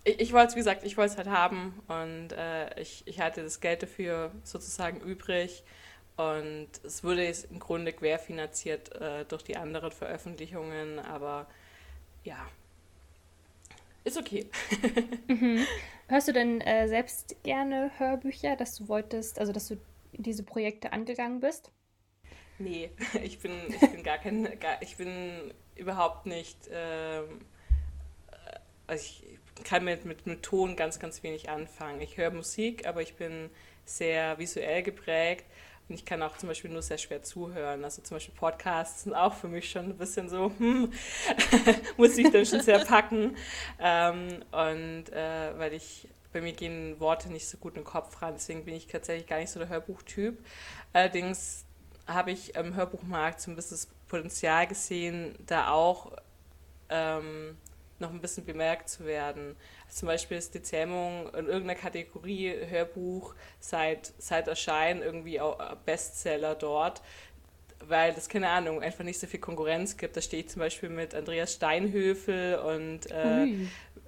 ich, 0.04 0.20
ich 0.20 0.34
wollte 0.34 0.47
es, 0.47 0.56
wie 0.56 0.60
gesagt, 0.60 0.84
ich 0.84 0.97
wollte 0.97 1.12
es 1.12 1.18
halt 1.18 1.30
haben 1.30 1.82
und 1.88 2.34
äh, 2.34 2.80
ich, 2.80 3.04
ich 3.06 3.20
hatte 3.20 3.43
das 3.43 3.60
Geld 3.60 3.84
dafür 3.84 4.32
sozusagen 4.43 5.02
übrig. 5.02 5.64
Und 6.18 6.70
es 6.84 7.04
wurde 7.04 7.24
jetzt 7.24 7.50
im 7.50 7.60
Grunde 7.60 7.93
querfinanziert 7.93 8.93
äh, 9.00 9.24
durch 9.26 9.43
die 9.43 9.56
anderen 9.56 9.91
Veröffentlichungen, 9.91 11.00
aber 11.00 11.47
ja, 12.26 12.45
ist 14.04 14.18
okay. 14.18 14.50
mhm. 15.28 15.66
Hörst 16.08 16.28
du 16.28 16.34
denn 16.34 16.62
äh, 16.62 16.88
selbst 16.88 17.36
gerne 17.43 17.91
Hörbücher, 17.97 18.56
dass 18.56 18.76
du 18.76 18.88
wolltest, 18.88 19.39
also 19.39 19.52
dass 19.52 19.68
du 19.68 19.78
diese 20.14 20.43
Projekte 20.43 20.93
angegangen 20.93 21.39
bist? 21.39 21.72
Nee, 22.58 22.91
ich 23.24 23.39
bin, 23.39 23.52
ich 23.70 23.91
bin 23.91 24.04
gar 24.04 24.18
kein, 24.18 24.60
gar, 24.60 24.82
ich 24.82 24.97
bin 24.97 25.54
überhaupt 25.76 26.26
nicht, 26.26 26.58
ähm, 26.72 27.41
äh, 28.32 28.60
also 28.88 29.04
ich 29.04 29.39
kann 29.64 29.84
mit, 29.84 30.06
mit, 30.06 30.26
mit 30.26 30.43
Ton 30.43 30.76
ganz, 30.76 31.00
ganz 31.00 31.22
wenig 31.24 31.50
anfangen. 31.50 32.02
Ich 32.02 32.18
höre 32.18 32.32
Musik, 32.32 32.88
aber 32.88 33.02
ich 33.02 33.16
bin 33.16 33.50
sehr 33.86 34.38
visuell 34.38 34.84
geprägt 34.84 35.45
ich 35.95 36.05
kann 36.05 36.21
auch 36.21 36.37
zum 36.37 36.49
Beispiel 36.49 36.71
nur 36.71 36.81
sehr 36.81 36.97
schwer 36.97 37.23
zuhören. 37.23 37.83
Also 37.83 38.01
zum 38.01 38.15
Beispiel 38.15 38.35
Podcasts 38.35 39.03
sind 39.03 39.13
auch 39.13 39.33
für 39.33 39.47
mich 39.47 39.69
schon 39.69 39.85
ein 39.85 39.97
bisschen 39.97 40.29
so, 40.29 40.51
hm, 40.57 40.91
muss 41.97 42.17
ich 42.17 42.29
dann 42.31 42.45
schon 42.45 42.61
sehr 42.61 42.85
packen. 42.85 43.35
Ähm, 43.79 44.43
und 44.51 45.09
äh, 45.11 45.57
weil 45.57 45.73
ich 45.73 46.07
bei 46.31 46.41
mir 46.41 46.53
gehen 46.53 46.99
Worte 46.99 47.31
nicht 47.31 47.47
so 47.47 47.57
gut 47.57 47.73
in 47.75 47.81
den 47.81 47.85
Kopf 47.85 48.21
ran, 48.21 48.33
deswegen 48.35 48.65
bin 48.65 48.75
ich 48.75 48.87
tatsächlich 48.87 49.27
gar 49.27 49.39
nicht 49.39 49.49
so 49.49 49.59
der 49.59 49.69
Hörbuchtyp. 49.69 50.37
Allerdings 50.93 51.65
habe 52.05 52.31
ich 52.31 52.55
im 52.55 52.75
Hörbuchmarkt 52.75 53.41
so 53.41 53.51
ein 53.51 53.55
bisschen 53.55 53.77
das 53.77 53.87
Potenzial 54.07 54.67
gesehen, 54.67 55.35
da 55.45 55.71
auch 55.71 56.11
ähm, 56.89 57.57
noch 57.99 58.11
ein 58.11 58.21
bisschen 58.21 58.45
bemerkt 58.45 58.89
zu 58.89 59.05
werden. 59.05 59.55
Zum 59.89 60.07
Beispiel 60.07 60.37
ist 60.37 60.53
die 60.53 60.61
Zähmung 60.61 61.27
in 61.29 61.47
irgendeiner 61.47 61.75
Kategorie 61.75 62.53
Hörbuch 62.67 63.33
seit, 63.59 64.13
seit 64.17 64.47
Erscheinen 64.47 65.01
irgendwie 65.01 65.41
auch 65.41 65.57
Bestseller 65.85 66.55
dort, 66.55 67.01
weil 67.87 68.13
das, 68.13 68.29
keine 68.29 68.49
Ahnung, 68.49 68.81
einfach 68.81 69.03
nicht 69.03 69.19
so 69.19 69.27
viel 69.27 69.39
Konkurrenz 69.39 69.97
gibt. 69.97 70.15
Da 70.15 70.21
stehe 70.21 70.43
ich 70.43 70.49
zum 70.49 70.59
Beispiel 70.59 70.89
mit 70.89 71.15
Andreas 71.15 71.53
Steinhöfel 71.53 72.59
und, 72.59 73.09
äh, 73.11 73.45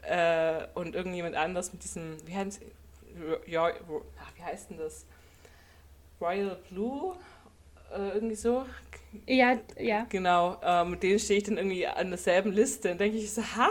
äh, 0.04 0.68
und 0.76 0.96
irgendjemand 0.96 1.36
anders 1.36 1.74
mit 1.74 1.84
diesem, 1.84 2.16
wie 2.28 2.36
heißt, 2.36 2.62
ja, 3.48 3.72
wie 4.36 4.44
heißt 4.44 4.70
denn 4.70 4.78
das? 4.78 5.06
Royal 6.20 6.58
Blue? 6.70 7.16
Äh, 7.96 8.16
irgendwie 8.16 8.36
so. 8.36 8.66
Ja, 9.28 9.58
ja. 9.78 10.06
Genau, 10.10 10.58
äh, 10.64 10.86
mit 10.86 11.04
denen 11.04 11.20
stehe 11.20 11.40
ich 11.40 11.44
dann 11.44 11.58
irgendwie 11.58 11.86
an 11.86 12.10
derselben 12.10 12.54
Liste 12.54 12.92
und 12.92 13.02
denke 13.02 13.18
ich 13.18 13.34
so, 13.34 13.42
ha? 13.42 13.70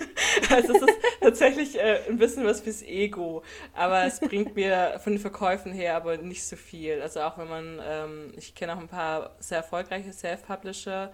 also 0.50 0.74
es 0.74 0.82
ist 0.82 0.98
tatsächlich 1.20 1.78
äh, 1.78 2.00
ein 2.08 2.18
bisschen 2.18 2.44
was 2.44 2.60
fürs 2.60 2.82
Ego, 2.82 3.42
aber 3.72 4.04
es 4.04 4.18
bringt 4.18 4.56
mir 4.56 4.98
von 5.02 5.12
den 5.12 5.20
Verkäufen 5.20 5.72
her 5.72 5.94
aber 5.94 6.16
nicht 6.16 6.44
so 6.44 6.56
viel. 6.56 7.00
Also 7.02 7.20
auch 7.20 7.38
wenn 7.38 7.48
man, 7.48 7.80
ähm, 7.84 8.32
ich 8.36 8.54
kenne 8.56 8.74
auch 8.74 8.80
ein 8.80 8.88
paar 8.88 9.36
sehr 9.38 9.58
erfolgreiche 9.58 10.12
Self-Publisher 10.12 11.12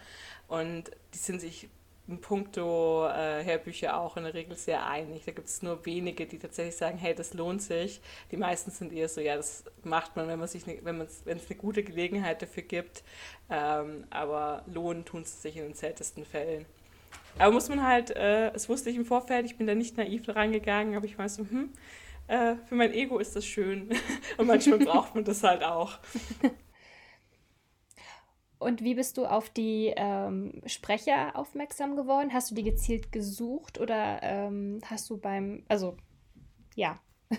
und 0.48 0.84
die 1.12 1.18
sind 1.18 1.40
sich 1.42 1.68
in 2.08 2.20
puncto 2.20 3.08
äh, 3.08 3.44
Hörbücher 3.44 3.98
auch 3.98 4.16
in 4.16 4.24
der 4.24 4.34
Regel 4.34 4.56
sehr 4.56 4.86
einig. 4.86 5.24
Da 5.24 5.32
gibt 5.32 5.48
es 5.48 5.62
nur 5.62 5.84
wenige, 5.86 6.26
die 6.26 6.38
tatsächlich 6.38 6.76
sagen, 6.76 6.98
hey, 6.98 7.14
das 7.14 7.34
lohnt 7.34 7.62
sich. 7.62 8.00
Die 8.30 8.36
meisten 8.36 8.70
sind 8.70 8.92
eher 8.92 9.08
so, 9.08 9.20
ja, 9.20 9.36
das 9.36 9.64
macht 9.82 10.14
man, 10.14 10.28
wenn 10.28 10.38
man 10.38 10.48
sich, 10.48 10.66
ne, 10.66 10.78
wenn 10.82 11.00
es 11.00 11.24
eine 11.26 11.40
gute 11.58 11.82
Gelegenheit 11.82 12.42
dafür 12.42 12.62
gibt. 12.62 13.02
Ähm, 13.50 14.04
aber 14.10 14.64
lohnen 14.72 15.04
tun 15.04 15.22
es 15.22 15.42
sich 15.42 15.56
in 15.56 15.64
den 15.64 15.74
seltensten 15.74 16.24
Fällen. 16.24 16.66
Aber 17.38 17.52
muss 17.52 17.68
man 17.68 17.82
halt, 17.82 18.10
äh, 18.10 18.52
das 18.52 18.68
wusste 18.68 18.90
ich 18.90 18.96
im 18.96 19.04
Vorfeld, 19.04 19.44
ich 19.44 19.56
bin 19.56 19.66
da 19.66 19.74
nicht 19.74 19.96
naiv 19.96 20.28
rangegangen, 20.28 20.96
aber 20.96 21.04
ich 21.04 21.18
war 21.18 21.28
so, 21.28 21.42
hm, 21.42 21.70
äh, 22.28 22.54
für 22.66 22.74
mein 22.74 22.92
Ego 22.92 23.18
ist 23.18 23.36
das 23.36 23.44
schön. 23.44 23.90
Und 24.36 24.46
manchmal 24.46 24.78
braucht 24.78 25.14
man 25.14 25.24
das 25.24 25.42
halt 25.42 25.62
auch. 25.62 25.98
Und 28.66 28.82
wie 28.82 28.96
bist 28.96 29.16
du 29.16 29.26
auf 29.26 29.48
die 29.48 29.92
ähm, 29.96 30.60
Sprecher 30.66 31.36
aufmerksam 31.36 31.94
geworden? 31.94 32.32
Hast 32.32 32.50
du 32.50 32.56
die 32.56 32.64
gezielt 32.64 33.12
gesucht 33.12 33.78
oder 33.78 34.18
ähm, 34.24 34.80
hast 34.84 35.08
du 35.08 35.18
beim, 35.18 35.62
also 35.68 35.96
ja, 36.74 36.98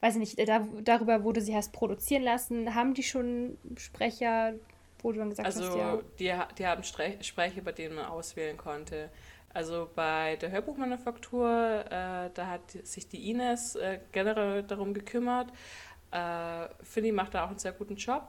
weiß 0.00 0.14
ich 0.14 0.20
nicht, 0.20 0.48
da, 0.48 0.64
darüber, 0.84 1.24
wo 1.24 1.32
du 1.32 1.40
sie 1.40 1.56
hast 1.56 1.72
produzieren 1.72 2.22
lassen, 2.22 2.72
haben 2.72 2.94
die 2.94 3.02
schon 3.02 3.58
Sprecher, 3.78 4.54
wo 5.00 5.10
du 5.10 5.18
dann 5.18 5.30
gesagt 5.30 5.44
also, 5.44 5.64
hast, 5.64 5.76
ja? 5.76 5.90
Also 5.90 6.02
die, 6.20 6.32
die 6.58 6.66
haben 6.68 6.84
Sprecher, 6.84 7.62
bei 7.62 7.72
denen 7.72 7.96
man 7.96 8.04
auswählen 8.04 8.56
konnte. 8.56 9.10
Also 9.52 9.90
bei 9.96 10.36
der 10.36 10.52
Hörbuchmanufaktur, 10.52 11.84
äh, 11.86 12.30
da 12.32 12.46
hat 12.46 12.70
sich 12.70 13.08
die 13.08 13.28
Ines 13.28 13.74
äh, 13.74 13.98
generell 14.12 14.62
darum 14.62 14.94
gekümmert. 14.94 15.48
Äh, 16.12 16.68
Finny 16.84 17.10
macht 17.10 17.34
da 17.34 17.44
auch 17.44 17.48
einen 17.48 17.58
sehr 17.58 17.72
guten 17.72 17.96
Job. 17.96 18.28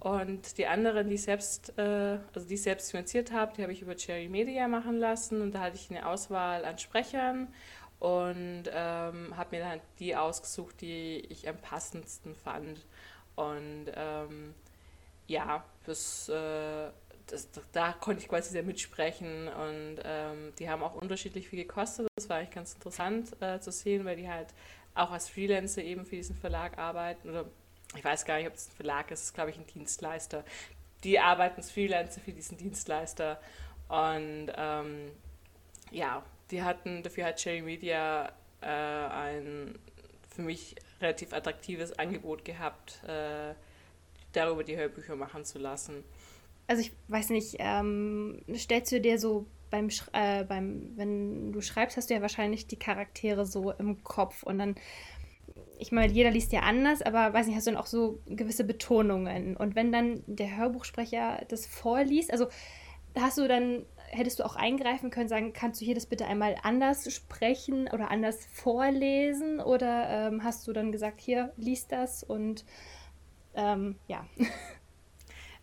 Und 0.00 0.56
die 0.56 0.66
anderen, 0.66 1.10
die 1.10 1.18
selbst, 1.18 1.78
äh, 1.78 2.18
also 2.34 2.48
die 2.48 2.54
ich 2.54 2.62
selbst 2.62 2.90
finanziert 2.90 3.32
habe, 3.32 3.52
die 3.54 3.62
habe 3.62 3.72
ich 3.72 3.82
über 3.82 3.94
Cherry 3.96 4.28
Media 4.28 4.66
machen 4.66 4.98
lassen 4.98 5.42
und 5.42 5.54
da 5.54 5.60
hatte 5.60 5.76
ich 5.76 5.90
eine 5.90 6.06
Auswahl 6.06 6.64
an 6.64 6.78
Sprechern 6.78 7.48
und 7.98 8.64
ähm, 8.72 9.36
habe 9.36 9.56
mir 9.56 9.60
dann 9.62 9.80
die 9.98 10.16
ausgesucht, 10.16 10.80
die 10.80 11.18
ich 11.28 11.46
am 11.46 11.58
passendsten 11.58 12.34
fand. 12.34 12.86
Und 13.36 13.86
ähm, 13.94 14.54
ja, 15.26 15.62
das, 15.84 16.30
äh, 16.30 16.88
das, 17.26 17.50
da 17.72 17.92
konnte 17.92 18.22
ich 18.22 18.28
quasi 18.28 18.50
sehr 18.50 18.62
mitsprechen 18.62 19.48
und 19.48 19.98
ähm, 20.02 20.54
die 20.58 20.70
haben 20.70 20.82
auch 20.82 20.94
unterschiedlich 20.94 21.46
viel 21.46 21.62
gekostet. 21.62 22.08
Das 22.16 22.30
war 22.30 22.38
eigentlich 22.38 22.54
ganz 22.54 22.72
interessant 22.72 23.36
äh, 23.42 23.60
zu 23.60 23.70
sehen, 23.70 24.06
weil 24.06 24.16
die 24.16 24.30
halt 24.30 24.48
auch 24.94 25.10
als 25.10 25.28
Freelancer 25.28 25.82
eben 25.82 26.06
für 26.06 26.16
diesen 26.16 26.36
Verlag 26.36 26.78
arbeiten 26.78 27.28
oder 27.28 27.44
ich 27.96 28.04
weiß 28.04 28.24
gar 28.24 28.38
nicht, 28.38 28.46
ob 28.46 28.54
es 28.54 28.68
ein 28.68 28.76
Verlag 28.76 29.10
ist, 29.10 29.20
es 29.20 29.26
ist, 29.26 29.34
glaube 29.34 29.50
ich, 29.50 29.56
ein 29.56 29.66
Dienstleister. 29.66 30.44
Die 31.04 31.18
arbeiten 31.18 31.56
als 31.56 31.70
Freelancer 31.70 32.20
für 32.20 32.32
diesen 32.32 32.56
Dienstleister. 32.56 33.40
Und 33.88 34.52
ähm, 34.56 35.10
ja, 35.90 36.22
die 36.50 36.62
hatten, 36.62 37.02
dafür 37.02 37.26
hat 37.26 37.36
Cherry 37.36 37.62
Media 37.62 38.32
äh, 38.60 38.66
ein 38.66 39.78
für 40.28 40.42
mich 40.42 40.76
relativ 41.00 41.32
attraktives 41.32 41.98
Angebot 41.98 42.44
gehabt, 42.44 43.02
äh, 43.04 43.54
darüber 44.32 44.62
die 44.62 44.76
Hörbücher 44.76 45.16
machen 45.16 45.44
zu 45.44 45.58
lassen. 45.58 46.04
Also 46.68 46.82
ich 46.82 46.92
weiß 47.08 47.30
nicht, 47.30 47.56
ähm, 47.58 48.42
stellst 48.54 48.92
du 48.92 49.00
dir 49.00 49.18
so 49.18 49.46
beim, 49.70 49.88
äh, 50.12 50.44
beim, 50.44 50.92
wenn 50.96 51.52
du 51.52 51.60
schreibst, 51.60 51.96
hast 51.96 52.10
du 52.10 52.14
ja 52.14 52.22
wahrscheinlich 52.22 52.66
die 52.66 52.78
Charaktere 52.78 53.44
so 53.44 53.72
im 53.72 54.04
Kopf 54.04 54.42
und 54.44 54.58
dann 54.58 54.76
ich 55.80 55.92
meine, 55.92 56.12
jeder 56.12 56.30
liest 56.30 56.52
ja 56.52 56.60
anders, 56.60 57.02
aber 57.02 57.32
weiß 57.32 57.46
nicht, 57.46 57.56
hast 57.56 57.66
du 57.66 57.72
dann 57.72 57.80
auch 57.80 57.86
so 57.86 58.20
gewisse 58.26 58.64
Betonungen? 58.64 59.56
Und 59.56 59.74
wenn 59.74 59.90
dann 59.90 60.22
der 60.26 60.56
Hörbuchsprecher 60.56 61.44
das 61.48 61.66
vorliest, 61.66 62.32
also 62.32 62.48
hast 63.18 63.38
du 63.38 63.48
dann, 63.48 63.84
hättest 64.10 64.38
du 64.38 64.44
auch 64.44 64.56
eingreifen 64.56 65.10
können, 65.10 65.28
sagen, 65.28 65.52
kannst 65.52 65.80
du 65.80 65.84
hier 65.84 65.94
das 65.94 66.06
bitte 66.06 66.26
einmal 66.26 66.56
anders 66.62 67.12
sprechen 67.12 67.88
oder 67.92 68.10
anders 68.10 68.46
vorlesen? 68.52 69.60
Oder 69.60 70.28
ähm, 70.28 70.44
hast 70.44 70.68
du 70.68 70.72
dann 70.72 70.92
gesagt, 70.92 71.20
hier, 71.20 71.52
liest 71.56 71.92
das 71.92 72.22
und 72.22 72.64
ähm, 73.54 73.96
ja. 74.06 74.26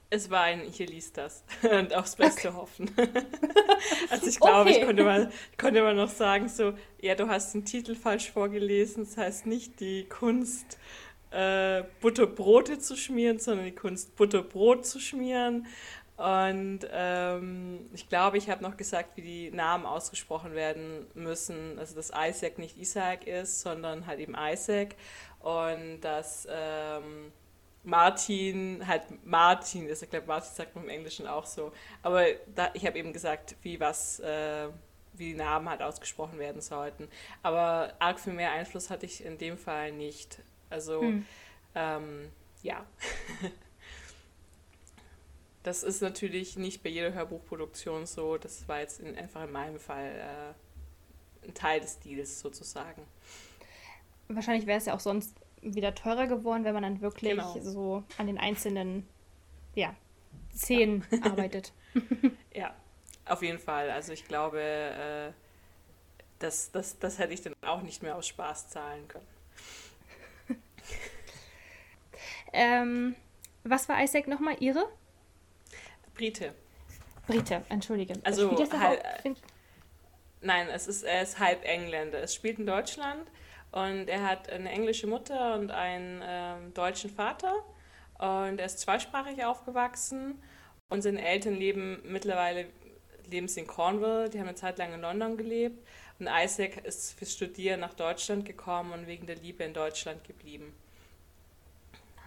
Es 0.10 0.30
war 0.30 0.44
ein, 0.44 0.62
hier 0.62 0.88
liest 0.88 1.18
das 1.18 1.44
und 1.70 1.94
aufs 1.94 2.16
Beste 2.16 2.50
okay. 2.50 2.58
hoffen. 2.58 2.92
also 4.10 4.28
ich 4.28 4.40
glaube, 4.40 4.70
okay. 4.70 4.80
ich 4.80 4.86
konnte 4.86 5.04
mal, 5.04 5.32
konnte 5.58 5.82
mal 5.82 5.96
noch 5.96 6.10
sagen, 6.10 6.48
so, 6.48 6.74
ja, 7.02 7.16
du 7.16 7.28
hast 7.28 7.54
den 7.54 7.66
Titel 7.66 7.94
falsch 7.96 8.32
vorgelesen, 8.32 9.04
das 9.04 9.18
heißt 9.18 9.46
nicht 9.46 9.80
die 9.82 10.06
Kunst, 10.06 10.78
äh, 11.32 11.84
Butterbrote 12.00 12.80
zu 12.80 12.96
schmieren, 12.96 13.40
sondern 13.40 13.66
die 13.66 13.76
Kunst, 13.76 14.16
Butterbrot 14.16 14.86
zu 14.86 15.00
schmieren. 15.00 15.68
Und 16.16 16.80
ähm, 16.92 17.90
ich 17.94 18.10
glaube, 18.10 18.38
ich 18.38 18.50
habe 18.50 18.64
noch 18.64 18.76
gesagt, 18.76 19.18
wie 19.18 19.22
die 19.22 19.52
Namen 19.52 19.86
ausgesprochen 19.86 20.54
werden 20.54 21.06
müssen. 21.14 21.78
Also, 21.78 21.96
dass 21.96 22.10
Isaac 22.10 22.58
nicht 22.58 22.78
Isaac 22.78 23.28
ist, 23.28 23.62
sondern 23.62 24.08
halt 24.08 24.20
eben 24.20 24.36
Isaac. 24.36 24.96
Und 25.42 26.00
dass... 26.02 26.48
Ähm, 26.50 27.32
Martin 27.88 28.86
halt 28.86 29.04
Martin 29.26 29.88
ist. 29.88 30.04
Ich 30.04 30.10
glaube, 30.10 30.28
Martin 30.28 30.54
sagt 30.54 30.76
man 30.76 30.84
im 30.84 30.90
Englischen 30.90 31.26
auch 31.26 31.46
so. 31.46 31.72
Aber 32.04 32.26
da, 32.54 32.70
ich 32.74 32.86
habe 32.86 33.00
eben 33.00 33.14
gesagt, 33.14 33.56
wie 33.62 33.80
was, 33.80 34.20
äh, 34.20 34.68
wie 35.14 35.32
die 35.32 35.36
Namen 35.36 35.70
halt 35.70 35.82
ausgesprochen 35.82 36.38
werden 36.38 36.62
sollten. 36.62 37.08
Aber 37.44 37.94
arg 38.00 38.20
viel 38.20 38.34
mehr 38.34 38.52
Einfluss 38.52 38.90
hatte 38.90 39.06
ich 39.06 39.24
in 39.24 39.38
dem 39.38 39.58
Fall 39.58 39.94
nicht. 39.94 40.40
Also, 40.70 41.00
hm. 41.00 41.26
ähm, 41.76 42.30
ja. 42.62 42.86
das 45.64 45.84
ist 45.84 46.02
natürlich 46.02 46.58
nicht 46.58 46.84
bei 46.84 46.90
jeder 46.90 47.14
Hörbuchproduktion 47.14 48.06
so. 48.06 48.38
Das 48.38 48.68
war 48.68 48.82
jetzt 48.82 49.00
in, 49.00 49.18
einfach 49.18 49.46
in 49.46 49.52
meinem 49.54 49.80
Fall 49.80 50.54
äh, 51.44 51.48
ein 51.48 51.54
Teil 51.54 51.80
des 51.80 52.00
Deals 52.00 52.42
sozusagen. 52.42 53.02
Wahrscheinlich 54.28 54.68
wäre 54.68 54.78
es 54.78 54.88
ja 54.88 54.94
auch 54.94 55.00
sonst 55.00 55.40
wieder 55.76 55.96
teurer 55.96 56.28
geworden, 56.28 56.64
wenn 56.64 56.74
man 56.74 56.84
dann 56.84 57.02
wirklich 57.02 57.32
genau. 57.32 57.60
so 57.60 58.04
an 58.18 58.28
den 58.28 58.38
einzelnen 58.38 59.08
ja, 59.76 59.96
Szenen 60.54 61.06
ja. 61.12 61.24
arbeitet. 61.24 61.74
ja, 62.54 62.76
auf 63.26 63.42
jeden 63.42 63.60
Fall. 63.60 63.90
Also 63.90 64.14
ich 64.14 64.26
glaube, 64.28 64.62
äh, 64.62 65.32
das, 66.40 66.72
das, 66.72 67.00
das 67.00 67.20
hätte 67.20 67.34
ich 67.34 67.42
dann 67.42 67.54
auch 67.62 67.82
nicht 67.82 68.04
mehr 68.04 68.16
aus 68.16 68.28
Spaß 68.28 68.70
zahlen 68.70 69.08
können. 69.08 69.28
ähm, 72.54 73.16
was 73.64 73.90
war 73.90 74.02
Isaac 74.04 74.28
nochmal? 74.28 74.56
Ihre? 74.60 74.86
Brite. 76.14 76.54
Brite, 77.28 77.64
entschuldige. 77.70 78.14
Also 78.24 78.52
halb, 78.80 79.04
nein, 80.48 80.68
es 80.74 80.88
ist, 80.88 81.04
er 81.04 81.22
ist 81.22 81.40
halb 81.40 81.64
Engländer. 81.64 82.20
Es 82.24 82.34
spielt 82.34 82.58
in 82.58 82.66
Deutschland 82.66 83.30
und 83.72 84.08
er 84.08 84.28
hat 84.28 84.50
eine 84.50 84.72
englische 84.72 85.06
Mutter 85.06 85.54
und 85.56 85.70
einen 85.70 86.24
ähm, 86.26 86.74
deutschen 86.74 87.12
Vater. 87.12 87.54
Und 88.18 88.60
er 88.60 88.66
ist 88.66 88.80
zweisprachig 88.80 89.46
aufgewachsen. 89.46 90.42
Und 90.90 91.04
seine 91.04 91.24
Eltern 91.24 91.54
leben 91.54 92.02
mittlerweile 92.04 92.66
leben 93.30 93.48
sie 93.48 93.60
in 93.60 93.68
Cornwall. 93.68 94.30
Die 94.30 94.40
haben 94.40 94.48
eine 94.48 94.56
Zeit 94.56 94.78
lang 94.80 94.94
in 94.94 95.02
London 95.02 95.38
gelebt. 95.38 95.86
Und 96.18 96.28
Isaac 96.28 96.84
ist 96.86 97.20
fürs 97.20 97.34
Studieren 97.34 97.82
nach 97.82 97.94
Deutschland 97.94 98.46
gekommen 98.46 98.94
und 98.94 99.06
wegen 99.06 99.28
der 99.28 99.36
Liebe 99.36 99.64
in 99.64 99.74
Deutschland 99.74 100.24
geblieben. 100.24 100.74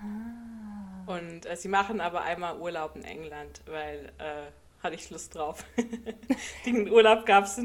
Ah. 0.01 1.13
Und 1.13 1.47
äh, 1.47 1.57
sie 1.57 1.69
machen 1.69 2.01
aber 2.01 2.23
einmal 2.23 2.59
Urlaub 2.59 2.95
in 2.95 3.05
England, 3.05 3.63
weil 3.67 4.13
äh, 4.19 4.51
hatte 4.83 4.95
ich 4.95 5.11
Lust 5.11 5.35
drauf. 5.35 5.65
Den 6.67 6.91
Urlaub 6.91 7.27
gab 7.27 7.45
es 7.45 7.59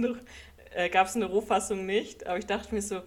äh, 0.74 0.90
in 1.16 1.22
der 1.22 1.30
Rohfassung 1.30 1.86
nicht, 1.86 2.28
aber 2.28 2.38
ich 2.38 2.46
dachte 2.46 2.74
mir 2.74 2.82
so, 2.82 3.02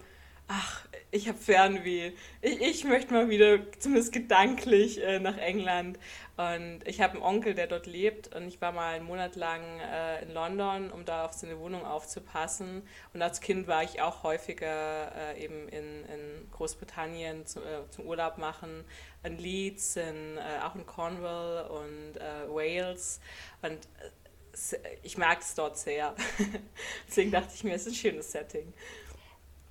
ach, 0.49 0.85
ich 1.11 1.27
habe 1.27 1.37
Fernweh. 1.37 2.11
Ich, 2.41 2.59
ich 2.59 2.83
möchte 2.83 3.13
mal 3.13 3.29
wieder, 3.29 3.59
zumindest 3.79 4.11
gedanklich, 4.11 5.01
äh, 5.01 5.19
nach 5.19 5.37
England. 5.37 5.97
Und 6.37 6.81
ich 6.85 7.01
habe 7.01 7.13
einen 7.13 7.23
Onkel, 7.23 7.53
der 7.53 7.67
dort 7.67 7.85
lebt. 7.85 8.35
Und 8.35 8.47
ich 8.47 8.59
war 8.59 8.71
mal 8.71 8.95
einen 8.95 9.05
Monat 9.05 9.35
lang 9.35 9.61
äh, 9.79 10.23
in 10.23 10.33
London, 10.33 10.91
um 10.91 11.05
da 11.05 11.25
auf 11.25 11.33
seine 11.33 11.59
Wohnung 11.59 11.85
aufzupassen. 11.85 12.83
Und 13.13 13.21
als 13.21 13.41
Kind 13.41 13.67
war 13.67 13.83
ich 13.83 14.01
auch 14.01 14.23
häufiger 14.23 15.11
äh, 15.15 15.43
eben 15.43 15.69
in, 15.69 16.05
in 16.05 16.51
Großbritannien 16.51 17.45
zu, 17.45 17.59
äh, 17.59 17.87
zum 17.91 18.05
Urlaub 18.05 18.37
machen. 18.37 18.85
In 19.23 19.37
Leeds, 19.37 19.97
in, 19.97 20.37
äh, 20.37 20.63
auch 20.63 20.75
in 20.75 20.85
Cornwall 20.85 21.67
und 21.67 22.17
äh, 22.17 22.49
Wales. 22.49 23.19
Und 23.61 23.77
ich 25.03 25.17
mag 25.17 25.41
es 25.41 25.53
dort 25.53 25.77
sehr. 25.77 26.15
Deswegen 27.07 27.31
dachte 27.31 27.51
ich 27.53 27.63
mir, 27.63 27.75
es 27.75 27.85
ist 27.85 27.93
ein 27.93 27.95
schönes 27.95 28.31
Setting. 28.31 28.73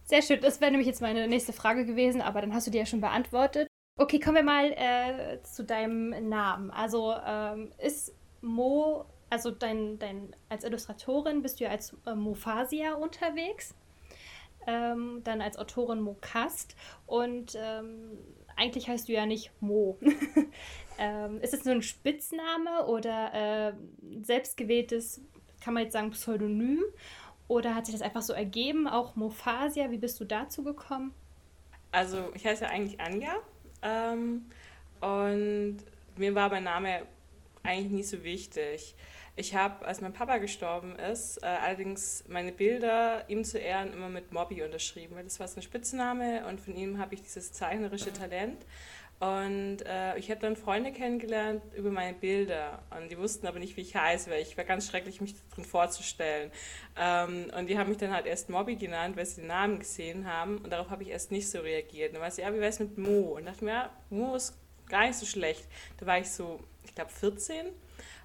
Sehr 0.09 0.23
schön. 0.23 0.41
Das 0.41 0.63
wäre 0.63 0.71
nämlich 0.71 0.87
jetzt 0.87 1.03
meine 1.03 1.29
nächste 1.29 1.53
Frage 1.53 1.85
gewesen, 1.85 2.23
aber 2.23 2.41
dann 2.41 2.55
hast 2.55 2.67
du 2.67 2.71
die 2.71 2.79
ja 2.79 2.87
schon 2.87 3.03
beantwortet. 3.03 3.69
Okay, 3.99 4.19
kommen 4.19 4.37
wir 4.37 4.43
mal 4.43 4.73
äh, 4.73 5.43
zu 5.43 5.65
deinem 5.65 6.31
Namen. 6.31 6.71
Also 6.71 7.15
ähm, 7.27 7.71
ist 7.77 8.15
Mo, 8.41 9.05
also 9.29 9.51
dein, 9.51 9.99
dein, 9.99 10.35
als 10.49 10.65
Illustratorin 10.65 11.43
bist 11.43 11.61
du 11.61 11.65
ja 11.65 11.71
als 11.71 11.95
äh, 12.07 12.15
Mofasia 12.15 12.95
unterwegs, 12.95 13.75
ähm, 14.67 15.21
dann 15.25 15.43
als 15.43 15.59
Autorin 15.59 16.01
Mo 16.01 16.17
Kast 16.23 16.75
und 17.05 17.55
ähm, 17.61 18.17
eigentlich 18.57 18.89
heißt 18.89 19.11
du 19.11 19.13
ja 19.13 19.27
nicht 19.27 19.51
Mo. 19.61 19.99
ähm, 20.99 21.39
ist 21.43 21.53
es 21.53 21.67
nur 21.67 21.75
ein 21.75 21.83
Spitzname 21.83 22.87
oder 22.87 23.35
äh, 23.35 23.73
selbstgewähltes, 24.23 25.21
kann 25.61 25.75
man 25.75 25.83
jetzt 25.83 25.93
sagen, 25.93 26.13
Pseudonym? 26.13 26.83
Oder 27.49 27.75
hat 27.75 27.87
sich 27.87 27.95
das 27.95 28.03
einfach 28.03 28.23
so 28.23 28.35
ergeben? 28.35 28.87
Auch 28.87 29.17
Mofasia, 29.17 29.91
wie 29.91 29.99
bist 29.99 30.21
du 30.21 30.25
dazu 30.25 30.63
gekommen? 30.63 31.15
Also, 31.91 32.31
ich 32.35 32.47
heiße 32.47 32.65
ja 32.65 32.71
eigentlich 32.71 33.01
Anja. 33.01 33.35
Ähm, 33.83 34.45
und 35.01 35.79
mir 36.17 36.35
war 36.35 36.51
mein 36.51 36.65
Name 36.65 37.07
eigentlich 37.63 37.91
nie 37.93 38.03
so 38.03 38.23
wichtig. 38.23 38.95
Ich 39.37 39.55
habe, 39.55 39.87
als 39.87 40.01
mein 40.01 40.13
Papa 40.13 40.39
gestorben 40.39 40.97
ist, 40.97 41.43
äh, 41.43 41.47
allerdings 41.47 42.25
meine 42.29 42.51
Bilder 42.51 43.25
ihm 43.29 43.45
zu 43.45 43.59
Ehren 43.59 43.93
immer 43.93 44.09
mit 44.09 44.33
Mobby 44.33 44.63
unterschrieben, 44.65 45.15
weil 45.15 45.25
das 45.25 45.39
war 45.39 45.47
sein 45.47 45.63
Spitzname 45.63 46.45
und 46.49 46.61
von 46.61 46.75
ihm 46.75 46.99
habe 46.99 47.15
ich 47.15 47.23
dieses 47.23 47.53
zeichnerische 47.53 48.13
Talent. 48.13 48.67
Und 49.21 49.79
äh, 49.85 50.17
ich 50.17 50.31
habe 50.31 50.41
dann 50.41 50.55
Freunde 50.55 50.93
kennengelernt 50.93 51.63
über 51.75 51.91
meine 51.91 52.17
Bilder. 52.17 52.83
Und 52.97 53.11
die 53.11 53.19
wussten 53.19 53.49
aber 53.49 53.59
nicht, 53.59 53.77
wie 53.77 53.81
ich 53.81 53.97
heiße, 53.97 54.31
weil 54.31 54.43
ich 54.43 54.57
war 54.57 54.65
ganz 54.65 54.89
schrecklich, 54.89 55.21
mich 55.21 55.35
drin 55.55 55.65
vorzustellen. 55.65 56.53
Ähm, 56.97 57.51
und 57.57 57.67
die 57.67 57.77
haben 57.77 57.89
mich 57.89 57.99
dann 57.99 58.13
halt 58.13 58.27
erst 58.27 58.49
Mobby 58.49 58.77
genannt, 58.77 59.17
weil 59.17 59.27
sie 59.27 59.41
den 59.41 59.49
Namen 59.49 59.81
gesehen 59.81 60.33
haben. 60.33 60.59
Und 60.59 60.71
darauf 60.71 60.91
habe 60.91 61.03
ich 61.03 61.09
erst 61.09 61.33
nicht 61.33 61.51
so 61.51 61.59
reagiert. 61.61 62.11
Und 62.11 62.15
dann 62.15 62.23
war 62.23 62.31
sie, 62.31 62.43
ja, 62.43 62.55
wie 62.55 62.61
wär's 62.61 62.79
mit 62.79 62.97
Mo? 62.97 63.37
Und 63.37 63.47
dachte 63.47 63.65
mir, 63.65 63.73
ja, 63.73 63.91
Mo 64.09 64.37
ist 64.37 64.57
gar 64.89 65.07
nicht 65.07 65.19
so 65.19 65.27
schlecht. 65.27 65.67
Da 65.97 66.07
war 66.07 66.19
ich 66.19 66.31
so, 66.31 66.61
ich 66.85 66.95
glaube, 66.95 67.11
14. 67.11 67.67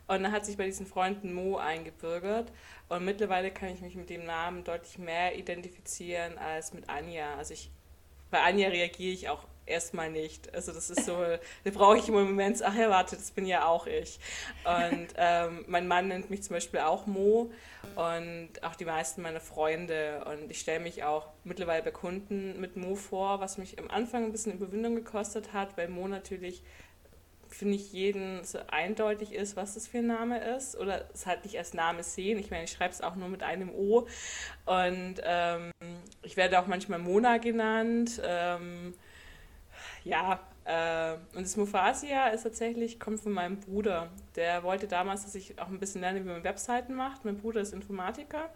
Und 0.05 0.21
dann 0.21 0.31
hat 0.31 0.45
sich 0.45 0.57
bei 0.57 0.65
diesen 0.65 0.85
Freunden 0.85 1.33
Mo 1.33 1.57
eingebürgert. 1.57 2.51
Und 2.89 3.03
mittlerweile 3.03 3.49
kann 3.49 3.69
ich 3.69 3.81
mich 3.81 3.95
mit 3.95 4.11
dem 4.11 4.25
Namen 4.25 4.63
deutlich 4.63 4.99
mehr 4.99 5.35
identifizieren 5.35 6.37
als 6.37 6.71
mit 6.71 6.87
Anja. 6.87 7.35
Also 7.35 7.55
ich, 7.55 7.71
bei 8.29 8.41
Anja 8.41 8.69
reagiere 8.69 9.13
ich 9.13 9.29
auch 9.29 9.47
erstmal 9.65 10.11
nicht. 10.11 10.53
Also 10.53 10.71
das 10.71 10.89
ist 10.89 11.05
so, 11.05 11.17
da 11.63 11.71
brauche 11.71 11.97
ich 11.97 12.07
im 12.07 12.13
Moment, 12.13 12.61
ach 12.63 12.75
ja, 12.75 12.89
warte, 12.89 13.15
das 13.15 13.31
bin 13.31 13.45
ja 13.45 13.65
auch 13.65 13.87
ich. 13.87 14.19
Und 14.65 15.07
ähm, 15.17 15.65
mein 15.67 15.87
Mann 15.87 16.07
nennt 16.07 16.29
mich 16.29 16.43
zum 16.43 16.55
Beispiel 16.55 16.81
auch 16.81 17.05
Mo 17.05 17.51
und 17.95 18.49
auch 18.63 18.75
die 18.75 18.85
meisten 18.85 19.21
meiner 19.21 19.41
Freunde. 19.41 20.25
Und 20.25 20.51
ich 20.51 20.59
stelle 20.59 20.79
mich 20.79 21.03
auch 21.03 21.27
mittlerweile 21.43 21.83
bei 21.83 21.91
Kunden 21.91 22.59
mit 22.59 22.75
Mo 22.77 22.95
vor, 22.95 23.39
was 23.39 23.57
mich 23.57 23.79
am 23.79 23.89
Anfang 23.89 24.25
ein 24.25 24.31
bisschen 24.31 24.53
Überwindung 24.53 24.95
gekostet 24.95 25.53
hat, 25.53 25.77
weil 25.77 25.87
Mo 25.87 26.07
natürlich 26.07 26.63
finde 27.53 27.75
ich, 27.75 27.93
jeden 27.93 28.43
so 28.43 28.59
eindeutig 28.67 29.33
ist, 29.33 29.55
was 29.55 29.75
das 29.75 29.87
für 29.87 29.99
ein 29.99 30.07
Name 30.07 30.39
ist. 30.55 30.75
Oder 30.75 31.05
es 31.13 31.25
halt 31.25 31.43
nicht 31.45 31.57
als 31.57 31.73
Name 31.73 32.03
sehen. 32.03 32.39
Ich 32.39 32.51
meine, 32.51 32.65
ich 32.65 32.71
schreibe 32.71 32.93
es 32.93 33.01
auch 33.01 33.15
nur 33.15 33.29
mit 33.29 33.43
einem 33.43 33.69
O. 33.69 34.07
Und 34.65 35.15
ähm, 35.23 35.71
ich 36.23 36.35
werde 36.35 36.59
auch 36.59 36.67
manchmal 36.67 36.99
Mona 36.99 37.37
genannt. 37.37 38.21
Ähm, 38.25 38.95
ja, 40.03 40.39
äh, 40.65 41.13
und 41.35 41.43
das 41.43 41.57
Mufasia 41.57 42.27
ist 42.27 42.43
tatsächlich, 42.43 42.99
kommt 42.99 43.19
von 43.19 43.33
meinem 43.33 43.59
Bruder. 43.59 44.09
Der 44.35 44.63
wollte 44.63 44.87
damals, 44.87 45.23
dass 45.23 45.35
ich 45.35 45.59
auch 45.59 45.67
ein 45.67 45.79
bisschen 45.79 46.01
lerne, 46.01 46.23
wie 46.23 46.29
man 46.29 46.43
Webseiten 46.43 46.93
macht. 46.93 47.25
Mein 47.25 47.37
Bruder 47.37 47.61
ist 47.61 47.73
Informatiker. 47.73 48.49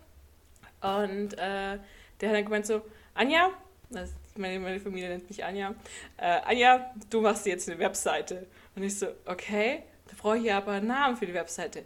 Und 0.82 1.34
äh, 1.34 1.80
der 2.20 2.30
hat 2.30 2.36
dann 2.36 2.46
gemeint 2.46 2.66
so, 2.66 2.82
Anja, 3.14 3.50
das, 3.90 4.14
meine, 4.36 4.60
meine 4.60 4.80
Familie 4.80 5.10
nennt 5.10 5.28
mich 5.30 5.44
Anja, 5.44 5.74
äh, 6.18 6.40
Anja, 6.46 6.94
du 7.10 7.22
machst 7.22 7.46
jetzt 7.46 7.70
eine 7.70 7.80
Webseite. 7.80 8.48
Und 8.76 8.84
ich 8.84 8.98
so, 8.98 9.08
okay, 9.26 9.84
da 10.08 10.14
brauche 10.18 10.38
ich 10.38 10.54
aber 10.54 10.74
einen 10.74 10.88
Namen 10.88 11.18
für 11.18 11.26
die 11.26 11.34
Webseite. 11.34 11.86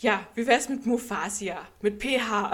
Ja, 0.00 0.26
wie 0.34 0.46
wär's 0.46 0.68
mit 0.68 0.84
Mufasia, 0.84 1.66
mit 1.80 2.02
PH? 2.02 2.52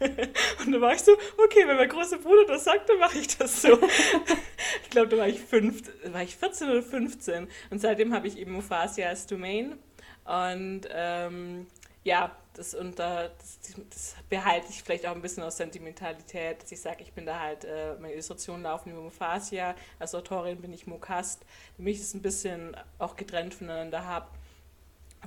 Und 0.64 0.72
dann 0.72 0.80
war 0.80 0.94
ich 0.94 1.00
so, 1.00 1.12
okay, 1.12 1.66
wenn 1.66 1.76
mein 1.76 1.88
großer 1.88 2.18
Bruder 2.18 2.46
das 2.46 2.64
sagt, 2.64 2.88
dann 2.88 2.98
mache 2.98 3.18
ich 3.18 3.36
das 3.36 3.62
so. 3.62 3.78
ich 4.82 4.90
glaube, 4.90 5.08
da 5.08 5.18
war 5.18 5.28
ich, 5.28 5.40
fünf, 5.40 5.82
war 6.06 6.22
ich 6.22 6.36
14 6.36 6.70
oder 6.70 6.82
15. 6.82 7.48
Und 7.70 7.80
seitdem 7.80 8.14
habe 8.14 8.26
ich 8.26 8.38
eben 8.38 8.52
Mufasia 8.52 9.08
als 9.08 9.26
Domain. 9.26 9.78
Und 10.24 10.82
ähm, 10.90 11.66
ja, 12.02 12.36
das, 12.54 12.74
und, 12.74 13.00
äh, 13.00 13.30
das, 13.38 13.58
das, 13.90 14.16
behalte 14.28 14.66
ich 14.70 14.82
vielleicht 14.82 15.06
auch 15.06 15.14
ein 15.14 15.22
bisschen 15.22 15.42
aus 15.42 15.56
Sentimentalität, 15.56 16.62
dass 16.62 16.70
ich 16.70 16.80
sage, 16.80 17.02
ich 17.02 17.12
bin 17.12 17.26
da 17.26 17.40
halt, 17.40 17.64
äh, 17.64 17.94
meine 17.94 18.12
Illustrationen 18.12 18.62
laufen 18.62 18.92
über 18.92 19.00
Mufasia, 19.00 19.74
als 19.98 20.14
Autorin 20.14 20.60
bin 20.60 20.72
ich 20.72 20.86
Mokast, 20.86 21.44
damit 21.76 21.94
ich 21.94 22.00
es 22.00 22.14
ein 22.14 22.22
bisschen 22.22 22.76
auch 22.98 23.16
getrennt 23.16 23.54
voneinander 23.54 24.06
habe 24.06 24.28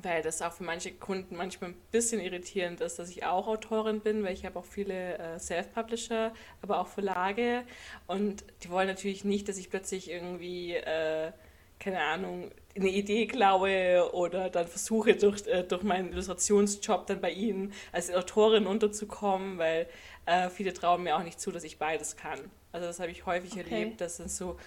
weil 0.02 0.22
das 0.22 0.42
auch 0.42 0.54
für 0.54 0.64
manche 0.64 0.92
Kunden 0.92 1.36
manchmal 1.36 1.72
ein 1.72 1.82
bisschen 1.92 2.22
irritierend 2.22 2.82
ist, 2.82 3.00
dass 3.00 3.10
ich 3.10 3.26
auch 3.26 3.48
Autorin 3.48 4.00
bin, 4.00 4.24
weil 4.24 4.34
ich 4.34 4.46
habe 4.46 4.60
auch 4.60 4.66
viele 4.66 5.18
äh, 5.18 5.40
Self-Publisher, 5.40 6.34
aber 6.62 6.80
auch 6.80 6.88
Verlage 6.88 7.64
und 8.06 8.44
die 8.64 8.70
wollen 8.70 8.88
natürlich 8.88 9.24
nicht, 9.24 9.50
dass 9.50 9.58
ich 9.58 9.70
plötzlich 9.70 10.10
irgendwie, 10.10 10.76
äh, 10.76 11.32
keine 11.80 12.02
Ahnung, 12.02 12.52
eine 12.76 12.90
Idee 12.90 13.26
klaue 13.28 14.14
oder 14.14 14.50
dann 14.50 14.68
versuche 14.68 15.16
durch, 15.16 15.46
äh, 15.48 15.64
durch 15.64 15.84
meinen 15.84 16.12
Illustrationsjob 16.12 17.08
dann 17.08 17.22
bei 17.22 17.32
ihnen 17.32 17.74
als 17.92 18.14
Autorin 18.14 18.68
unterzukommen, 18.68 19.58
weil 19.58 19.88
äh, 20.26 20.50
viele 20.50 20.74
trauen 20.74 21.04
mir 21.04 21.18
auch 21.18 21.24
nicht 21.24 21.40
zu, 21.40 21.52
dass 21.52 21.64
ich 21.64 21.80
beides 21.80 22.16
kann. 22.16 22.40
Also 22.72 22.86
das 22.86 23.00
habe 23.00 23.12
ich 23.12 23.26
häufig 23.26 23.54
okay. 23.54 23.62
erlebt, 23.62 24.02
dass 24.02 24.18
dann 24.18 24.30
so, 24.30 24.58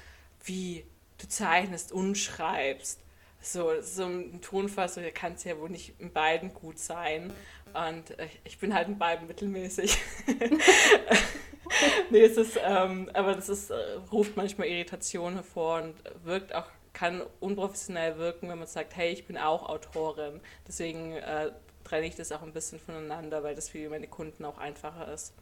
wie 0.45 0.85
du 1.19 1.29
zeichnest 1.29 1.93
und 1.93 2.17
schreibst 2.17 3.01
so, 3.41 3.81
so 3.81 4.05
ein 4.05 4.41
Tonfall, 4.41 4.89
so 4.89 5.01
kann 5.15 5.35
es 5.35 5.45
ja 5.45 5.59
wohl 5.59 5.71
nicht 5.71 5.95
in 5.99 6.13
beiden 6.13 6.53
gut 6.53 6.79
sein. 6.79 7.33
Und 7.73 8.19
äh, 8.19 8.29
ich 8.45 8.59
bin 8.59 8.75
halt 8.75 8.89
in 8.89 8.99
beiden 8.99 9.27
mittelmäßig. 9.27 9.99
nee, 12.11 12.21
es 12.21 12.37
ist, 12.37 12.59
ähm, 12.63 13.11
aber 13.15 13.35
das 13.35 13.49
ist, 13.49 13.71
äh, 13.71 13.75
ruft 14.13 14.37
manchmal 14.37 14.69
Irritation 14.69 15.35
hervor 15.35 15.83
und 15.83 15.95
wirkt 16.25 16.55
auch, 16.55 16.67
kann 16.93 17.23
unprofessionell 17.39 18.19
wirken, 18.19 18.49
wenn 18.49 18.59
man 18.59 18.67
sagt, 18.67 18.97
hey, 18.97 19.13
ich 19.13 19.27
bin 19.27 19.39
auch 19.39 19.69
Autorin. 19.69 20.41
Deswegen 20.67 21.13
äh, 21.13 21.53
trenne 21.85 22.07
ich 22.07 22.17
das 22.17 22.33
auch 22.33 22.43
ein 22.43 22.53
bisschen 22.53 22.81
voneinander, 22.81 23.43
weil 23.43 23.55
das 23.55 23.69
für 23.69 23.89
meine 23.89 24.09
Kunden 24.09 24.45
auch 24.45 24.59
einfacher 24.59 25.13
ist. 25.13 25.35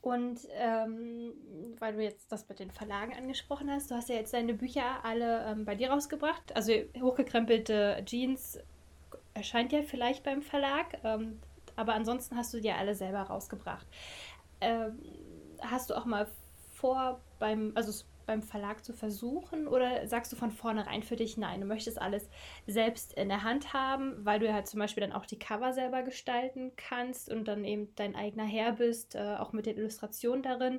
Und 0.00 0.40
ähm, 0.52 1.32
weil 1.78 1.94
du 1.94 2.02
jetzt 2.02 2.30
das 2.30 2.48
mit 2.48 2.60
den 2.60 2.70
Verlagen 2.70 3.14
angesprochen 3.14 3.70
hast, 3.70 3.90
du 3.90 3.96
hast 3.96 4.08
ja 4.08 4.14
jetzt 4.14 4.32
deine 4.32 4.54
Bücher 4.54 5.04
alle 5.04 5.44
ähm, 5.46 5.64
bei 5.64 5.74
dir 5.74 5.90
rausgebracht. 5.90 6.54
Also 6.54 6.72
hochgekrempelte 7.00 8.02
Jeans 8.04 8.58
erscheint 9.34 9.72
ja 9.72 9.82
vielleicht 9.82 10.22
beim 10.22 10.42
Verlag, 10.42 10.98
ähm, 11.02 11.40
aber 11.76 11.94
ansonsten 11.94 12.36
hast 12.36 12.54
du 12.54 12.60
die 12.60 12.68
ja 12.68 12.76
alle 12.76 12.94
selber 12.94 13.22
rausgebracht. 13.22 13.86
Ähm, 14.60 14.98
hast 15.60 15.90
du 15.90 15.94
auch 15.94 16.04
mal 16.04 16.28
vor 16.74 17.20
beim, 17.38 17.72
also 17.74 18.04
beim 18.28 18.42
Verlag 18.42 18.84
zu 18.84 18.92
versuchen? 18.92 19.66
Oder 19.66 20.06
sagst 20.06 20.30
du 20.30 20.36
von 20.36 20.52
vornherein 20.52 21.02
für 21.02 21.16
dich, 21.16 21.36
nein, 21.38 21.60
du 21.60 21.66
möchtest 21.66 22.00
alles 22.00 22.28
selbst 22.66 23.14
in 23.14 23.28
der 23.28 23.42
Hand 23.42 23.72
haben, 23.72 24.24
weil 24.24 24.38
du 24.38 24.46
ja 24.46 24.52
halt 24.52 24.68
zum 24.68 24.78
Beispiel 24.78 25.00
dann 25.00 25.12
auch 25.12 25.26
die 25.26 25.38
Cover 25.38 25.72
selber 25.72 26.02
gestalten 26.02 26.72
kannst 26.76 27.30
und 27.30 27.48
dann 27.48 27.64
eben 27.64 27.92
dein 27.96 28.14
eigener 28.14 28.44
Herr 28.44 28.72
bist, 28.72 29.14
äh, 29.14 29.36
auch 29.38 29.52
mit 29.52 29.66
den 29.66 29.78
Illustrationen 29.78 30.42
darin? 30.42 30.78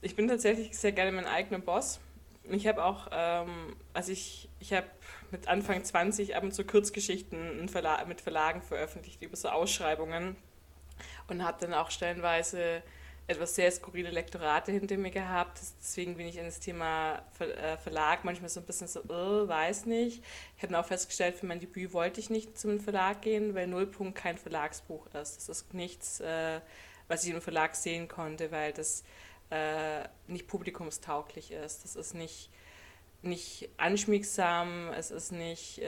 Ich 0.00 0.16
bin 0.16 0.26
tatsächlich 0.28 0.76
sehr 0.76 0.92
gerne 0.92 1.12
mein 1.12 1.26
eigener 1.26 1.58
Boss. 1.58 2.00
Ich 2.44 2.66
habe 2.66 2.82
auch, 2.82 3.08
ähm, 3.12 3.76
also 3.92 4.10
ich, 4.10 4.48
ich 4.60 4.72
habe 4.72 4.86
mit 5.30 5.46
Anfang 5.46 5.84
20 5.84 6.34
ab 6.34 6.42
und 6.42 6.54
zu 6.54 6.64
Kurzgeschichten 6.64 7.68
Verla 7.68 8.02
mit 8.06 8.22
Verlagen 8.22 8.62
veröffentlicht 8.62 9.22
über 9.22 9.36
so 9.36 9.50
Ausschreibungen 9.50 10.36
und 11.28 11.44
habe 11.44 11.58
dann 11.60 11.74
auch 11.74 11.90
stellenweise 11.90 12.82
etwas 13.28 13.54
sehr 13.54 13.70
skurrile 13.70 14.10
Lektorate 14.10 14.72
hinter 14.72 14.96
mir 14.96 15.10
gehabt. 15.10 15.60
Deswegen 15.80 16.16
bin 16.16 16.26
ich 16.26 16.38
in 16.38 16.46
das 16.46 16.60
Thema 16.60 17.22
äh, 17.38 17.76
Verlag 17.76 18.24
manchmal 18.24 18.48
so 18.48 18.60
ein 18.60 18.66
bisschen 18.66 18.88
so, 18.88 19.00
oh, 19.08 19.46
weiß 19.46 19.84
nicht. 19.84 20.24
Ich 20.56 20.62
habe 20.62 20.78
auch 20.78 20.86
festgestellt, 20.86 21.36
für 21.36 21.44
mein 21.44 21.60
Debüt 21.60 21.92
wollte 21.92 22.20
ich 22.20 22.30
nicht 22.30 22.58
zum 22.58 22.80
Verlag 22.80 23.20
gehen, 23.20 23.54
weil 23.54 23.66
Nullpunkt 23.66 24.16
kein 24.16 24.38
Verlagsbuch 24.38 25.06
ist. 25.08 25.36
Das 25.36 25.48
ist 25.48 25.74
nichts, 25.74 26.20
äh, 26.20 26.60
was 27.06 27.22
ich 27.24 27.30
im 27.30 27.42
Verlag 27.42 27.76
sehen 27.76 28.08
konnte, 28.08 28.50
weil 28.50 28.72
das 28.72 29.04
nicht 30.26 30.46
publikumstauglich 30.46 31.52
ist. 31.52 31.82
Das 31.82 31.96
ist 31.96 32.12
nicht, 32.12 32.50
nicht 33.22 33.70
anschmiegsam, 33.78 34.90
es 34.90 35.10
ist 35.10 35.32
nicht, 35.32 35.80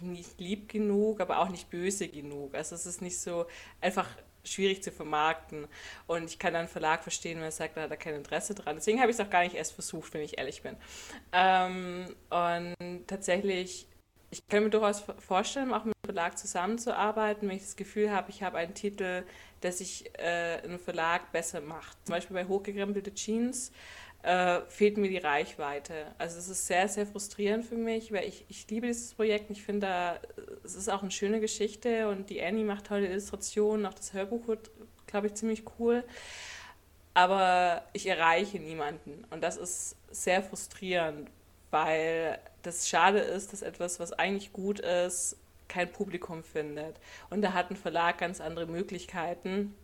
nicht 0.00 0.40
lieb 0.40 0.68
genug, 0.68 1.20
aber 1.20 1.38
auch 1.38 1.48
nicht 1.48 1.70
böse 1.70 2.08
genug. 2.08 2.56
Also 2.56 2.74
es 2.74 2.84
ist 2.84 3.02
nicht 3.02 3.20
so 3.20 3.46
einfach 3.80 4.08
schwierig 4.46 4.82
zu 4.82 4.90
vermarkten. 4.90 5.66
Und 6.06 6.24
ich 6.24 6.38
kann 6.38 6.54
dann 6.54 6.68
Verlag 6.68 7.02
verstehen, 7.02 7.38
wenn 7.38 7.44
er 7.44 7.52
sagt, 7.52 7.76
da 7.76 7.82
hat 7.82 7.90
er 7.90 7.96
kein 7.96 8.14
Interesse 8.14 8.54
dran. 8.54 8.76
Deswegen 8.76 9.00
habe 9.00 9.10
ich 9.10 9.18
es 9.18 9.24
auch 9.24 9.30
gar 9.30 9.42
nicht 9.42 9.54
erst 9.54 9.72
versucht, 9.72 10.14
wenn 10.14 10.22
ich 10.22 10.38
ehrlich 10.38 10.62
bin. 10.62 10.76
Ähm, 11.32 12.14
und 12.30 13.06
tatsächlich, 13.06 13.86
ich 14.30 14.40
kann 14.48 14.64
mir 14.64 14.70
durchaus 14.70 15.04
vorstellen, 15.18 15.72
auch 15.72 15.84
mit 15.84 15.94
einem 15.94 16.14
Verlag 16.14 16.38
zusammenzuarbeiten, 16.38 17.48
wenn 17.48 17.56
ich 17.56 17.62
das 17.62 17.76
Gefühl 17.76 18.10
habe, 18.10 18.30
ich 18.30 18.42
habe 18.42 18.58
einen 18.58 18.74
Titel, 18.74 19.24
der 19.62 19.72
sich 19.72 20.10
äh, 20.18 20.60
einem 20.62 20.78
Verlag 20.78 21.32
besser 21.32 21.60
macht. 21.60 21.96
Zum 22.04 22.14
Beispiel 22.14 22.34
bei 22.34 22.46
Hochgekrempelte 22.46 23.14
Jeans 23.14 23.72
äh, 24.22 24.60
fehlt 24.68 24.96
mir 24.96 25.08
die 25.08 25.18
Reichweite. 25.18 26.06
Also 26.18 26.38
es 26.38 26.48
ist 26.48 26.66
sehr, 26.66 26.88
sehr 26.88 27.06
frustrierend 27.06 27.64
für 27.64 27.76
mich, 27.76 28.12
weil 28.12 28.24
ich, 28.26 28.44
ich 28.48 28.68
liebe 28.68 28.86
dieses 28.86 29.14
Projekt. 29.14 29.50
Ich 29.50 29.62
finde, 29.62 30.20
es 30.64 30.74
ist 30.74 30.88
auch 30.88 31.02
eine 31.02 31.10
schöne 31.10 31.40
Geschichte 31.40 32.08
und 32.08 32.30
die 32.30 32.42
Annie 32.42 32.64
macht 32.64 32.86
tolle 32.86 33.06
Illustrationen. 33.06 33.86
Auch 33.86 33.94
das 33.94 34.12
Hörbuch 34.12 34.48
wird, 34.48 34.70
glaube 35.06 35.28
ich, 35.28 35.34
ziemlich 35.34 35.62
cool. 35.78 36.02
Aber 37.14 37.82
ich 37.92 38.06
erreiche 38.06 38.58
niemanden. 38.58 39.24
Und 39.30 39.42
das 39.42 39.56
ist 39.56 39.96
sehr 40.10 40.42
frustrierend, 40.42 41.30
weil 41.70 42.38
das 42.62 42.88
schade 42.88 43.20
ist, 43.20 43.52
dass 43.52 43.62
etwas, 43.62 44.00
was 44.00 44.12
eigentlich 44.12 44.52
gut 44.52 44.80
ist, 44.80 45.36
kein 45.68 45.90
Publikum 45.90 46.42
findet. 46.42 46.96
Und 47.30 47.42
da 47.42 47.52
hat 47.52 47.70
ein 47.70 47.76
Verlag 47.76 48.18
ganz 48.18 48.40
andere 48.40 48.66
Möglichkeiten. 48.66 49.74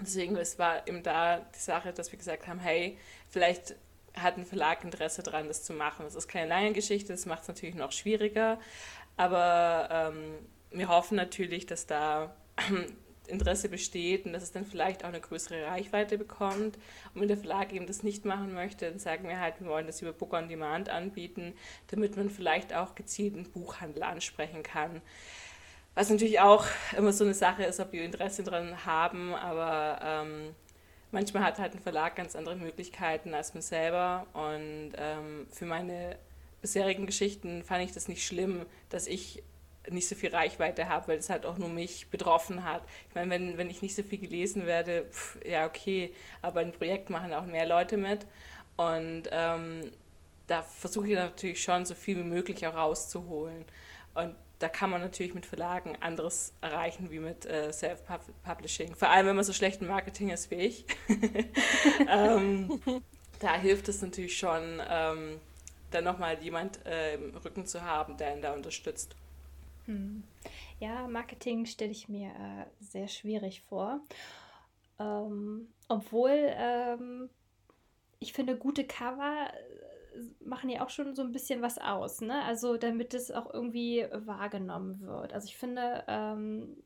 Deswegen 0.00 0.36
es 0.36 0.58
war 0.58 0.86
eben 0.86 1.02
da 1.02 1.38
die 1.38 1.58
Sache, 1.58 1.92
dass 1.92 2.12
wir 2.12 2.18
gesagt 2.18 2.46
haben, 2.46 2.60
hey, 2.60 2.96
vielleicht 3.28 3.74
hat 4.14 4.36
ein 4.36 4.46
Verlag 4.46 4.84
Interesse 4.84 5.22
daran, 5.22 5.48
das 5.48 5.64
zu 5.64 5.72
machen. 5.72 6.04
Das 6.04 6.14
ist 6.14 6.28
keine 6.28 6.48
lange 6.48 6.72
Geschichte, 6.72 7.12
das 7.12 7.26
macht 7.26 7.42
es 7.42 7.48
natürlich 7.48 7.74
noch 7.74 7.92
schwieriger, 7.92 8.58
aber 9.16 9.88
ähm, 9.90 10.46
wir 10.70 10.88
hoffen 10.88 11.16
natürlich, 11.16 11.66
dass 11.66 11.86
da 11.86 12.34
Interesse 13.28 13.68
besteht 13.68 14.24
und 14.24 14.32
dass 14.32 14.42
es 14.42 14.52
dann 14.52 14.64
vielleicht 14.64 15.04
auch 15.04 15.08
eine 15.08 15.20
größere 15.20 15.66
Reichweite 15.66 16.16
bekommt. 16.16 16.78
Und 17.14 17.20
wenn 17.20 17.28
der 17.28 17.36
Verlag 17.36 17.72
eben 17.72 17.86
das 17.86 18.02
nicht 18.02 18.24
machen 18.24 18.54
möchte, 18.54 18.88
dann 18.88 18.98
sagen 18.98 19.28
wir 19.28 19.38
halt, 19.38 19.60
wir 19.60 19.68
wollen 19.68 19.86
das 19.86 20.00
über 20.00 20.12
Book 20.12 20.32
on 20.32 20.48
Demand 20.48 20.88
anbieten, 20.88 21.54
damit 21.88 22.16
man 22.16 22.30
vielleicht 22.30 22.74
auch 22.74 22.94
gezielt 22.94 23.34
einen 23.34 23.50
Buchhandel 23.50 24.02
ansprechen 24.02 24.62
kann. 24.62 25.02
Was 25.98 26.10
natürlich 26.10 26.38
auch 26.38 26.64
immer 26.96 27.12
so 27.12 27.24
eine 27.24 27.34
Sache 27.34 27.64
ist, 27.64 27.80
ob 27.80 27.90
wir 27.90 28.04
Interesse 28.04 28.44
daran 28.44 28.86
haben, 28.86 29.34
aber 29.34 29.98
ähm, 30.00 30.54
manchmal 31.10 31.42
hat 31.42 31.58
halt 31.58 31.74
ein 31.74 31.80
Verlag 31.80 32.14
ganz 32.14 32.36
andere 32.36 32.54
Möglichkeiten 32.54 33.34
als 33.34 33.52
man 33.52 33.64
selber. 33.64 34.24
Und 34.32 34.92
ähm, 34.96 35.48
für 35.50 35.66
meine 35.66 36.16
bisherigen 36.62 37.04
Geschichten 37.04 37.64
fand 37.64 37.82
ich 37.82 37.90
das 37.90 38.06
nicht 38.06 38.24
schlimm, 38.24 38.64
dass 38.90 39.08
ich 39.08 39.42
nicht 39.90 40.06
so 40.06 40.14
viel 40.14 40.30
Reichweite 40.32 40.88
habe, 40.88 41.08
weil 41.08 41.18
es 41.18 41.30
halt 41.30 41.44
auch 41.44 41.58
nur 41.58 41.68
mich 41.68 42.06
betroffen 42.10 42.62
hat. 42.62 42.84
Ich 43.08 43.16
meine, 43.16 43.32
wenn, 43.32 43.58
wenn 43.58 43.68
ich 43.68 43.82
nicht 43.82 43.96
so 43.96 44.04
viel 44.04 44.18
gelesen 44.18 44.66
werde, 44.66 45.04
pff, 45.10 45.44
ja 45.44 45.66
okay, 45.66 46.14
aber 46.42 46.60
ein 46.60 46.70
Projekt 46.70 47.10
machen 47.10 47.34
auch 47.34 47.44
mehr 47.44 47.66
Leute 47.66 47.96
mit. 47.96 48.24
Und 48.76 49.24
ähm, 49.32 49.90
da 50.46 50.62
versuche 50.62 51.08
ich 51.08 51.14
natürlich 51.16 51.60
schon 51.60 51.84
so 51.84 51.96
viel 51.96 52.18
wie 52.18 52.22
möglich 52.22 52.64
auch 52.68 52.76
rauszuholen. 52.76 53.64
Und 54.14 54.36
da 54.58 54.68
kann 54.68 54.90
man 54.90 55.00
natürlich 55.00 55.34
mit 55.34 55.46
Verlagen 55.46 55.96
anderes 56.00 56.52
erreichen 56.60 57.10
wie 57.10 57.20
mit 57.20 57.46
äh, 57.46 57.72
Self-Publishing. 57.72 58.94
Vor 58.94 59.08
allem, 59.08 59.26
wenn 59.26 59.36
man 59.36 59.44
so 59.44 59.52
schlecht 59.52 59.80
im 59.80 59.88
Marketing 59.88 60.30
ist 60.30 60.50
wie 60.50 60.56
ich. 60.56 60.84
ähm, 62.08 62.80
da 63.38 63.54
hilft 63.54 63.88
es 63.88 64.02
natürlich 64.02 64.36
schon, 64.36 64.82
ähm, 64.88 65.40
dann 65.90 66.04
nochmal 66.04 66.42
jemand 66.42 66.84
äh, 66.86 67.14
im 67.14 67.36
Rücken 67.36 67.66
zu 67.66 67.82
haben, 67.82 68.16
der 68.16 68.34
ihn 68.34 68.42
da 68.42 68.52
unterstützt. 68.52 69.14
Hm. 69.86 70.24
Ja, 70.80 71.06
Marketing 71.06 71.64
stelle 71.66 71.92
ich 71.92 72.08
mir 72.08 72.28
äh, 72.28 72.84
sehr 72.84 73.08
schwierig 73.08 73.62
vor. 73.68 74.00
Ähm, 74.98 75.68
obwohl 75.88 76.32
ähm, 76.32 77.30
ich 78.18 78.32
finde, 78.32 78.56
gute 78.56 78.84
Cover 78.84 79.50
machen 80.44 80.70
ja 80.70 80.84
auch 80.84 80.90
schon 80.90 81.14
so 81.14 81.22
ein 81.22 81.32
bisschen 81.32 81.62
was 81.62 81.78
aus, 81.78 82.20
ne? 82.20 82.42
Also 82.44 82.76
damit 82.76 83.14
es 83.14 83.30
auch 83.30 83.52
irgendwie 83.52 84.06
wahrgenommen 84.12 85.00
wird. 85.00 85.32
Also 85.32 85.46
ich 85.46 85.56
finde, 85.56 86.04
ähm, 86.08 86.76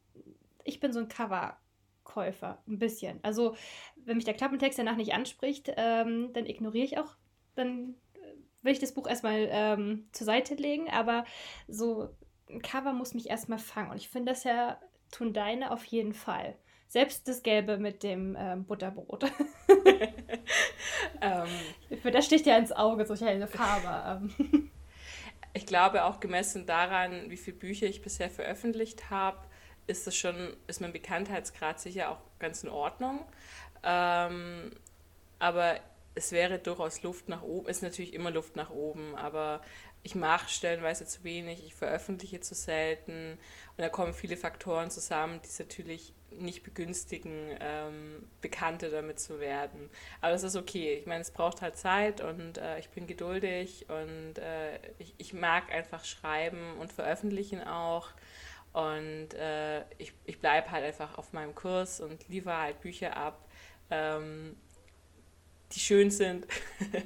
ich 0.64 0.80
bin 0.80 0.92
so 0.92 1.00
ein 1.00 1.08
Coverkäufer, 1.08 2.62
ein 2.66 2.78
bisschen. 2.78 3.20
Also 3.22 3.56
wenn 3.96 4.16
mich 4.16 4.24
der 4.24 4.34
Klappentext 4.34 4.78
danach 4.78 4.96
nicht 4.96 5.14
anspricht, 5.14 5.72
ähm, 5.76 6.32
dann 6.32 6.46
ignoriere 6.46 6.84
ich 6.84 6.98
auch, 6.98 7.16
dann 7.54 7.94
will 8.62 8.72
ich 8.72 8.78
das 8.78 8.92
Buch 8.92 9.06
erstmal 9.06 9.48
ähm, 9.50 10.08
zur 10.12 10.24
Seite 10.24 10.54
legen, 10.54 10.88
aber 10.88 11.24
so 11.68 12.10
ein 12.48 12.62
Cover 12.62 12.92
muss 12.92 13.14
mich 13.14 13.28
erstmal 13.28 13.58
fangen. 13.58 13.90
Und 13.90 13.96
ich 13.96 14.08
finde 14.08 14.32
das 14.32 14.44
ja 14.44 14.78
tun 15.10 15.32
deine 15.32 15.70
auf 15.70 15.84
jeden 15.84 16.14
Fall. 16.14 16.56
Selbst 16.92 17.26
das 17.26 17.42
Gelbe 17.42 17.78
mit 17.78 18.02
dem 18.02 18.36
ähm, 18.38 18.64
Butterbrot. 18.66 19.24
ähm, 21.22 21.48
das 22.12 22.26
sticht 22.26 22.44
ja 22.44 22.58
ins 22.58 22.70
Auge, 22.70 23.06
solche 23.06 23.24
helle 23.24 23.46
Farbe. 23.46 24.30
Ähm. 24.30 24.70
Ich 25.54 25.66
glaube 25.66 26.04
auch 26.04 26.18
gemessen 26.18 26.64
daran, 26.64 27.28
wie 27.28 27.36
viele 27.36 27.58
Bücher 27.58 27.86
ich 27.86 28.00
bisher 28.00 28.30
veröffentlicht 28.30 29.10
habe, 29.10 29.36
ist 29.86 30.06
das 30.06 30.16
schon, 30.16 30.56
ist 30.66 30.80
mein 30.80 30.94
Bekanntheitsgrad 30.94 31.78
sicher 31.78 32.10
auch 32.10 32.22
ganz 32.38 32.62
in 32.62 32.70
Ordnung. 32.70 33.20
Ähm, 33.82 34.70
aber 35.38 35.78
es 36.14 36.32
wäre 36.32 36.58
durchaus 36.58 37.02
Luft 37.02 37.28
nach 37.28 37.42
oben, 37.42 37.68
ist 37.68 37.82
natürlich 37.82 38.14
immer 38.14 38.30
Luft 38.30 38.56
nach 38.56 38.70
oben, 38.70 39.14
aber 39.14 39.60
ich 40.02 40.14
mache 40.14 40.48
stellenweise 40.48 41.04
zu 41.04 41.22
wenig, 41.22 41.66
ich 41.66 41.74
veröffentliche 41.74 42.40
zu 42.40 42.54
selten 42.54 43.38
und 43.76 43.78
da 43.78 43.90
kommen 43.90 44.14
viele 44.14 44.38
Faktoren 44.38 44.90
zusammen, 44.90 45.40
die 45.42 45.48
es 45.48 45.58
natürlich 45.58 46.14
nicht 46.38 46.62
begünstigen, 46.62 47.56
ähm, 47.60 48.28
Bekannte 48.40 48.90
damit 48.90 49.20
zu 49.20 49.40
werden. 49.40 49.90
Aber 50.20 50.32
es 50.32 50.42
ist 50.42 50.56
okay. 50.56 50.94
Ich 50.94 51.06
meine, 51.06 51.20
es 51.20 51.30
braucht 51.30 51.62
halt 51.62 51.76
Zeit 51.76 52.20
und 52.20 52.58
äh, 52.58 52.78
ich 52.78 52.88
bin 52.90 53.06
geduldig 53.06 53.86
und 53.88 54.38
äh, 54.38 54.78
ich, 54.98 55.14
ich 55.18 55.34
mag 55.34 55.72
einfach 55.72 56.04
schreiben 56.04 56.78
und 56.78 56.92
veröffentlichen 56.92 57.62
auch. 57.62 58.08
Und 58.72 59.34
äh, 59.34 59.82
ich, 59.98 60.12
ich 60.24 60.38
bleibe 60.38 60.70
halt 60.70 60.84
einfach 60.84 61.18
auf 61.18 61.32
meinem 61.32 61.54
Kurs 61.54 62.00
und 62.00 62.26
liefere 62.28 62.56
halt 62.56 62.80
Bücher 62.80 63.16
ab, 63.16 63.46
ähm, 63.90 64.56
die 65.72 65.80
schön 65.80 66.10
sind. 66.10 66.46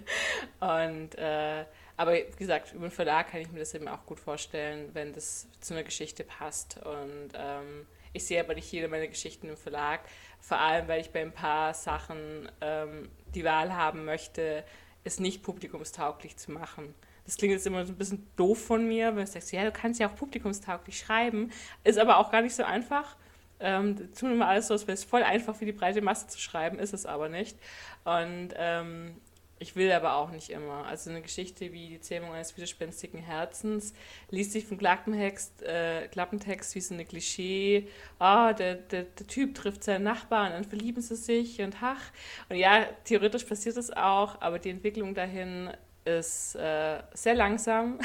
und 0.61 1.16
äh, 1.16 1.64
aber 1.97 2.14
wie 2.14 2.37
gesagt, 2.37 2.74
über 2.74 2.89
den 2.89 2.93
Verlag 2.93 3.31
kann 3.31 3.41
ich 3.41 3.51
mir 3.51 3.61
das 3.61 3.74
eben 3.74 3.89
auch 3.89 4.05
gut 4.05 4.20
vorstellen, 4.20 4.91
wenn 4.93 5.12
das 5.12 5.49
zu 5.61 5.74
einer 5.74 5.83
Geschichte 5.83 6.24
passt. 6.24 6.79
Und 6.85 7.31
ähm, 7.35 7.87
ich 8.17 8.25
sehe 8.25 8.41
aber 8.41 8.55
nicht 8.55 8.71
jede 8.73 8.89
meiner 8.89 9.07
Geschichten 9.07 9.49
im 9.49 9.57
Verlag, 9.57 10.01
vor 10.41 10.59
allem 10.59 10.89
weil 10.89 11.01
ich 11.01 11.11
bei 11.11 11.23
ein 11.23 11.33
paar 11.33 11.75
Sachen 11.75 12.51
ähm, 12.61 13.11
die 13.35 13.45
Wahl 13.45 13.75
haben 13.75 14.05
möchte, 14.05 14.64
es 15.05 15.21
nicht 15.21 15.43
publikumstauglich 15.43 16.37
zu 16.37 16.51
machen. 16.51 16.95
Das 17.25 17.37
klingt 17.37 17.53
jetzt 17.53 17.67
immer 17.67 17.85
so 17.85 17.93
ein 17.93 17.99
bisschen 17.99 18.27
doof 18.37 18.64
von 18.64 18.87
mir, 18.87 19.09
wenn 19.09 19.25
du 19.25 19.31
sagst, 19.31 19.53
ja, 19.53 19.64
du 19.64 19.73
kannst 19.73 20.01
ja 20.01 20.09
auch 20.09 20.14
publikumstauglich 20.14 20.99
schreiben, 20.99 21.51
ist 21.85 21.99
aber 21.99 22.19
auch 22.19 22.31
gar 22.31 22.43
nicht 22.43 22.55
so 22.55 22.62
einfach. 22.62 23.17
Ähm, 23.59 24.12
tun 24.14 24.33
immer 24.33 24.49
alles 24.49 24.69
so, 24.69 24.75
als 24.75 24.87
wäre 24.87 24.95
es 24.95 25.05
voll 25.05 25.23
einfach 25.23 25.57
für 25.57 25.64
die 25.64 25.73
breite 25.73 26.03
Masse 26.03 26.27
zu 26.29 26.39
schreiben, 26.39 26.79
ist 26.79 26.93
es 26.93 27.07
aber 27.07 27.29
nicht. 27.29 27.57
Und 28.05 28.51
ähm, 28.57 29.17
ich 29.59 29.75
will 29.75 29.91
aber 29.91 30.17
auch 30.17 30.31
nicht 30.31 30.51
immer. 30.51 30.85
Also 30.87 31.11
eine 31.11 31.23
Geschichte 31.23 31.73
wie 31.73 31.89
die 31.89 32.01
Zähmung 32.01 32.33
eines 32.33 32.57
widerspenstigen 32.57 33.19
Herzens 33.21 33.95
liest 34.31 34.53
sich 34.53 34.67
vom 34.67 34.77
Klappentext, 34.77 35.63
äh, 35.63 36.09
Klappentext 36.09 36.75
wie 36.75 36.81
so 36.81 36.95
eine 36.95 37.07
Klischee. 37.07 37.89
Ah, 38.19 38.51
oh, 38.51 38.53
der, 38.53 38.75
der, 38.75 39.05
der 39.05 39.27
Typ 39.27 39.55
trifft 39.55 39.85
seinen 39.85 40.05
Nachbarn, 40.05 40.53
dann 40.53 40.65
verlieben 40.65 41.01
sie 41.01 41.17
sich 41.17 41.61
und 41.63 41.77
ach. 41.81 42.13
Und 42.49 42.57
ja, 42.57 42.85
theoretisch 43.05 43.45
passiert 43.45 43.77
das 43.79 43.91
auch, 43.91 44.41
aber 44.43 44.59
die 44.59 44.71
Entwicklung 44.71 45.15
dahin 45.15 45.71
ist 46.05 46.55
äh, 46.57 47.03
sehr 47.15 47.35
langsam. 47.35 47.99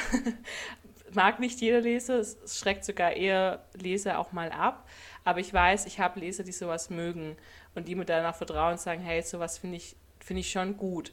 Mag 1.14 1.42
nicht 1.42 1.60
jeder 1.60 1.82
Leser, 1.82 2.20
es 2.20 2.38
schreckt 2.60 2.86
sogar 2.86 3.12
eher 3.12 3.66
Leser 3.74 4.20
auch 4.20 4.32
mal 4.32 4.50
ab. 4.52 4.88
Aber 5.26 5.42
ich 5.42 5.54
weiß, 5.54 5.86
ich 5.86 6.00
habe 6.00 6.22
Leser, 6.22 6.44
die 6.44 6.54
sowas 6.54 6.90
mögen 6.90 7.36
und 7.76 7.90
die 7.90 7.96
mir 7.96 8.06
danach 8.06 8.36
vertrauen 8.36 8.74
und 8.74 8.80
sagen, 8.80 9.02
hey, 9.02 9.22
sowas 9.22 9.58
finde 9.58 9.78
ich, 9.78 9.98
find 10.20 10.40
ich 10.40 10.50
schon 10.50 10.78
gut. 10.78 11.12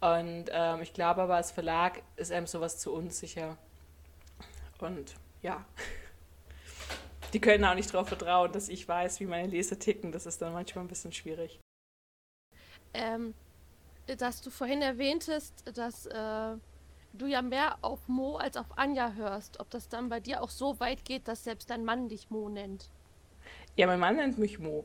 Und 0.00 0.46
ähm, 0.52 0.80
ich 0.82 0.92
glaube 0.92 1.22
aber, 1.22 1.36
als 1.36 1.50
Verlag 1.50 2.02
ist 2.16 2.30
einem 2.30 2.46
sowas 2.46 2.78
zu 2.78 2.92
unsicher. 2.92 3.56
Und 4.78 5.14
ja, 5.42 5.64
die 7.32 7.40
können 7.40 7.64
auch 7.64 7.74
nicht 7.74 7.92
darauf 7.92 8.08
vertrauen, 8.08 8.52
dass 8.52 8.68
ich 8.68 8.86
weiß, 8.86 9.20
wie 9.20 9.26
meine 9.26 9.48
Leser 9.48 9.78
ticken. 9.78 10.12
Das 10.12 10.26
ist 10.26 10.40
dann 10.40 10.52
manchmal 10.52 10.84
ein 10.84 10.88
bisschen 10.88 11.12
schwierig. 11.12 11.58
Ähm, 12.94 13.34
dass 14.06 14.40
du 14.40 14.50
vorhin 14.50 14.82
erwähntest, 14.82 15.64
dass 15.76 16.06
äh, 16.06 16.56
du 17.12 17.26
ja 17.26 17.42
mehr 17.42 17.78
auf 17.82 18.06
Mo 18.06 18.36
als 18.36 18.56
auf 18.56 18.66
Anja 18.76 19.12
hörst. 19.12 19.60
Ob 19.60 19.68
das 19.70 19.88
dann 19.88 20.08
bei 20.08 20.20
dir 20.20 20.42
auch 20.42 20.50
so 20.50 20.78
weit 20.80 21.04
geht, 21.04 21.28
dass 21.28 21.44
selbst 21.44 21.70
dein 21.70 21.84
Mann 21.84 22.08
dich 22.08 22.30
Mo 22.30 22.48
nennt? 22.48 22.88
Ja, 23.76 23.86
mein 23.86 24.00
Mann 24.00 24.16
nennt 24.16 24.38
mich 24.38 24.58
Mo. 24.58 24.84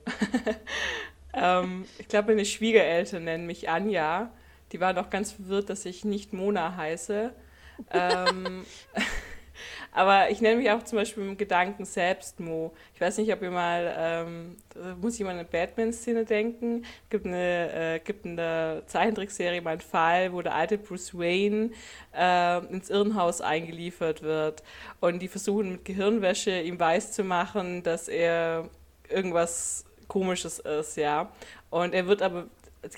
ähm, 1.34 1.86
ich 1.98 2.08
glaube, 2.08 2.30
meine 2.30 2.46
Schwiegereltern 2.46 3.24
nennen 3.24 3.46
mich 3.46 3.70
Anja. 3.70 4.32
Die 4.74 4.80
waren 4.80 4.98
auch 4.98 5.10
ganz 5.10 5.32
verwirrt, 5.32 5.70
dass 5.70 5.86
ich 5.86 6.04
nicht 6.04 6.34
Mona 6.34 6.76
heiße. 6.76 7.32
ähm, 7.92 8.66
aber 9.92 10.32
ich 10.32 10.42
nenne 10.42 10.58
mich 10.58 10.72
auch 10.72 10.84
zum 10.84 10.98
Beispiel 10.98 11.24
im 11.24 11.38
Gedanken 11.38 11.86
selbst 11.86 12.40
Mo. 12.40 12.74
Ich 12.96 13.02
weiß 13.02 13.20
nicht, 13.20 13.32
ob 13.32 13.42
ihr 13.44 13.52
mal, 13.52 13.94
ähm, 13.98 14.58
muss 15.00 15.16
ich 15.16 15.22
mal 15.24 15.30
eine 15.30 15.46
Batman-Szene 15.46 16.26
denken. 16.26 16.84
Es 17.04 17.10
gibt, 17.10 17.28
eine, 17.28 17.96
äh, 17.96 18.00
gibt 18.00 18.26
in 18.26 18.36
der 18.36 18.84
Zeichentrickserie 18.88 19.62
mal 19.62 19.72
einen 19.72 19.82
Fall, 19.82 20.34
wo 20.34 20.42
der 20.42 20.56
alte 20.56 20.78
Bruce 20.80 21.14
Wayne 21.14 21.70
äh, 22.16 22.66
ins 22.68 22.90
Irrenhaus 22.90 23.42
eingeliefert 23.42 24.24
wird. 24.24 24.64
Und 25.00 25.20
die 25.20 25.28
versuchen 25.28 25.72
mit 25.72 25.86
Gehirnwäsche 25.86 26.60
ihm 26.62 26.80
weiszumachen, 26.80 27.84
dass 27.84 28.08
er 28.08 28.70
irgendwas 29.08 29.86
Komisches 30.08 30.60
ist, 30.60 30.98
ja. 30.98 31.32
Und 31.70 31.94
er 31.94 32.08
wird 32.08 32.22
aber, 32.22 32.46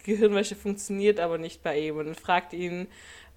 Gehirnwäsche 0.04 0.56
funktioniert 0.56 1.20
aber 1.20 1.38
nicht 1.38 1.64
bei 1.64 1.80
ihm. 1.80 1.98
Und 1.98 2.06
dann 2.06 2.16
fragt 2.16 2.54
ihn, 2.54 2.88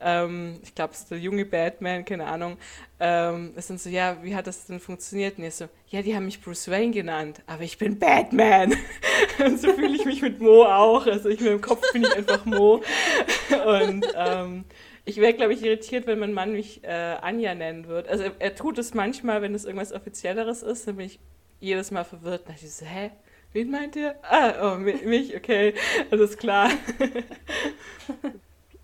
ähm, 0.01 0.61
ich 0.63 0.75
glaube, 0.75 0.93
es 0.95 1.01
ist 1.01 1.11
der 1.11 1.19
junge 1.19 1.45
Batman, 1.45 2.05
keine 2.05 2.27
Ahnung, 2.27 2.57
ähm, 3.01 3.53
es 3.57 3.67
sind 3.67 3.81
so, 3.81 3.91
ja, 3.91 4.17
wie 4.23 4.35
hat 4.35 4.47
das 4.47 4.67
denn 4.67 4.81
funktioniert? 4.81 5.39
Und 5.39 5.45
er 5.45 5.51
so, 5.51 5.69
ja, 5.89 6.03
die 6.03 6.15
haben 6.15 6.25
mich 6.25 6.41
Bruce 6.41 6.69
Wayne 6.71 6.93
genannt, 6.93 7.43
aber 7.47 7.63
ich 7.63 7.79
bin 7.79 7.99
Batman. 7.99 8.75
Und 9.45 9.61
so 9.61 9.73
fühle 9.73 9.97
ich 9.97 10.05
mich 10.05 10.23
mit 10.23 10.41
Mo 10.41 10.65
auch. 10.65 11.07
Also 11.07 11.29
ich, 11.29 11.41
im 11.41 11.61
Kopf 11.61 11.93
bin 11.93 12.03
ich 12.03 12.15
einfach 12.15 12.45
Mo. 12.45 12.83
Und 13.67 14.07
ähm, 14.17 14.65
ich 15.05 15.17
wäre, 15.17 15.33
glaube 15.33 15.55
ich, 15.55 15.63
irritiert, 15.63 16.07
wenn 16.07 16.19
mein 16.19 16.33
Mann 16.33 16.53
mich 16.53 16.85
äh, 16.85 17.17
Anja 17.21 17.55
nennen 17.55 17.87
würde. 17.87 18.09
Also 18.09 18.25
er, 18.25 18.33
er, 18.39 18.55
tut 18.55 18.79
es 18.79 18.95
manchmal, 18.95 19.43
wenn 19.43 19.55
es 19.55 19.65
irgendwas 19.65 19.93
Offizielleres 19.93 20.63
ist, 20.63 20.87
dann 20.87 20.97
bin 20.97 21.07
ich 21.07 21.19
jedes 21.61 21.91
Mal 21.91 22.05
verwirrt. 22.05 22.47
Und 22.47 22.55
ich 22.55 22.71
so, 22.71 22.85
hä? 22.85 23.11
Wen 23.53 23.71
meint 23.71 23.97
ihr? 23.97 24.15
Ah, 24.23 24.75
oh, 24.75 24.77
mich, 24.77 25.35
okay, 25.35 25.75
alles 26.11 26.37
klar. 26.37 26.71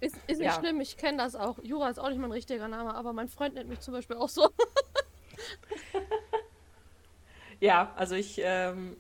Ist, 0.01 0.17
ist 0.27 0.39
nicht 0.39 0.49
ja. 0.49 0.61
schlimm, 0.61 0.83
ich 0.83 0.99
kenne 0.99 1.17
das 1.17 1.35
auch. 1.35 1.59
Jura 1.63 1.89
ist 1.89 1.99
auch 1.99 2.11
nicht 2.11 2.19
mein 2.19 2.31
richtiger 2.31 2.69
Name, 2.69 2.95
aber 2.95 3.15
mein 3.15 3.29
Freund 3.29 3.55
nennt 3.55 3.71
mich 3.71 3.81
zum 3.81 3.95
Beispiel 3.95 4.17
auch 4.17 4.29
so. 4.29 4.51
ja, 7.61 7.91
also 7.97 8.15
ich, 8.15 8.39
ähm, 8.45 8.99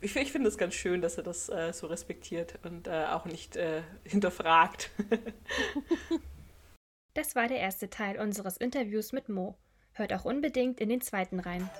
ich, 0.00 0.16
ich 0.16 0.32
finde 0.32 0.48
es 0.48 0.58
ganz 0.58 0.74
schön, 0.74 1.02
dass 1.02 1.18
er 1.18 1.22
das 1.22 1.48
äh, 1.48 1.72
so 1.72 1.86
respektiert 1.86 2.58
und 2.64 2.88
äh, 2.88 3.04
auch 3.04 3.26
nicht 3.26 3.54
äh, 3.54 3.82
hinterfragt. 4.02 4.90
das 7.14 7.36
war 7.36 7.46
der 7.46 7.58
erste 7.58 7.88
Teil 7.88 8.18
unseres 8.18 8.56
Interviews 8.56 9.12
mit 9.12 9.28
Mo. 9.28 9.56
Hört 9.92 10.12
auch 10.12 10.24
unbedingt 10.24 10.80
in 10.80 10.88
den 10.88 11.00
zweiten 11.00 11.38
rein. 11.38 11.70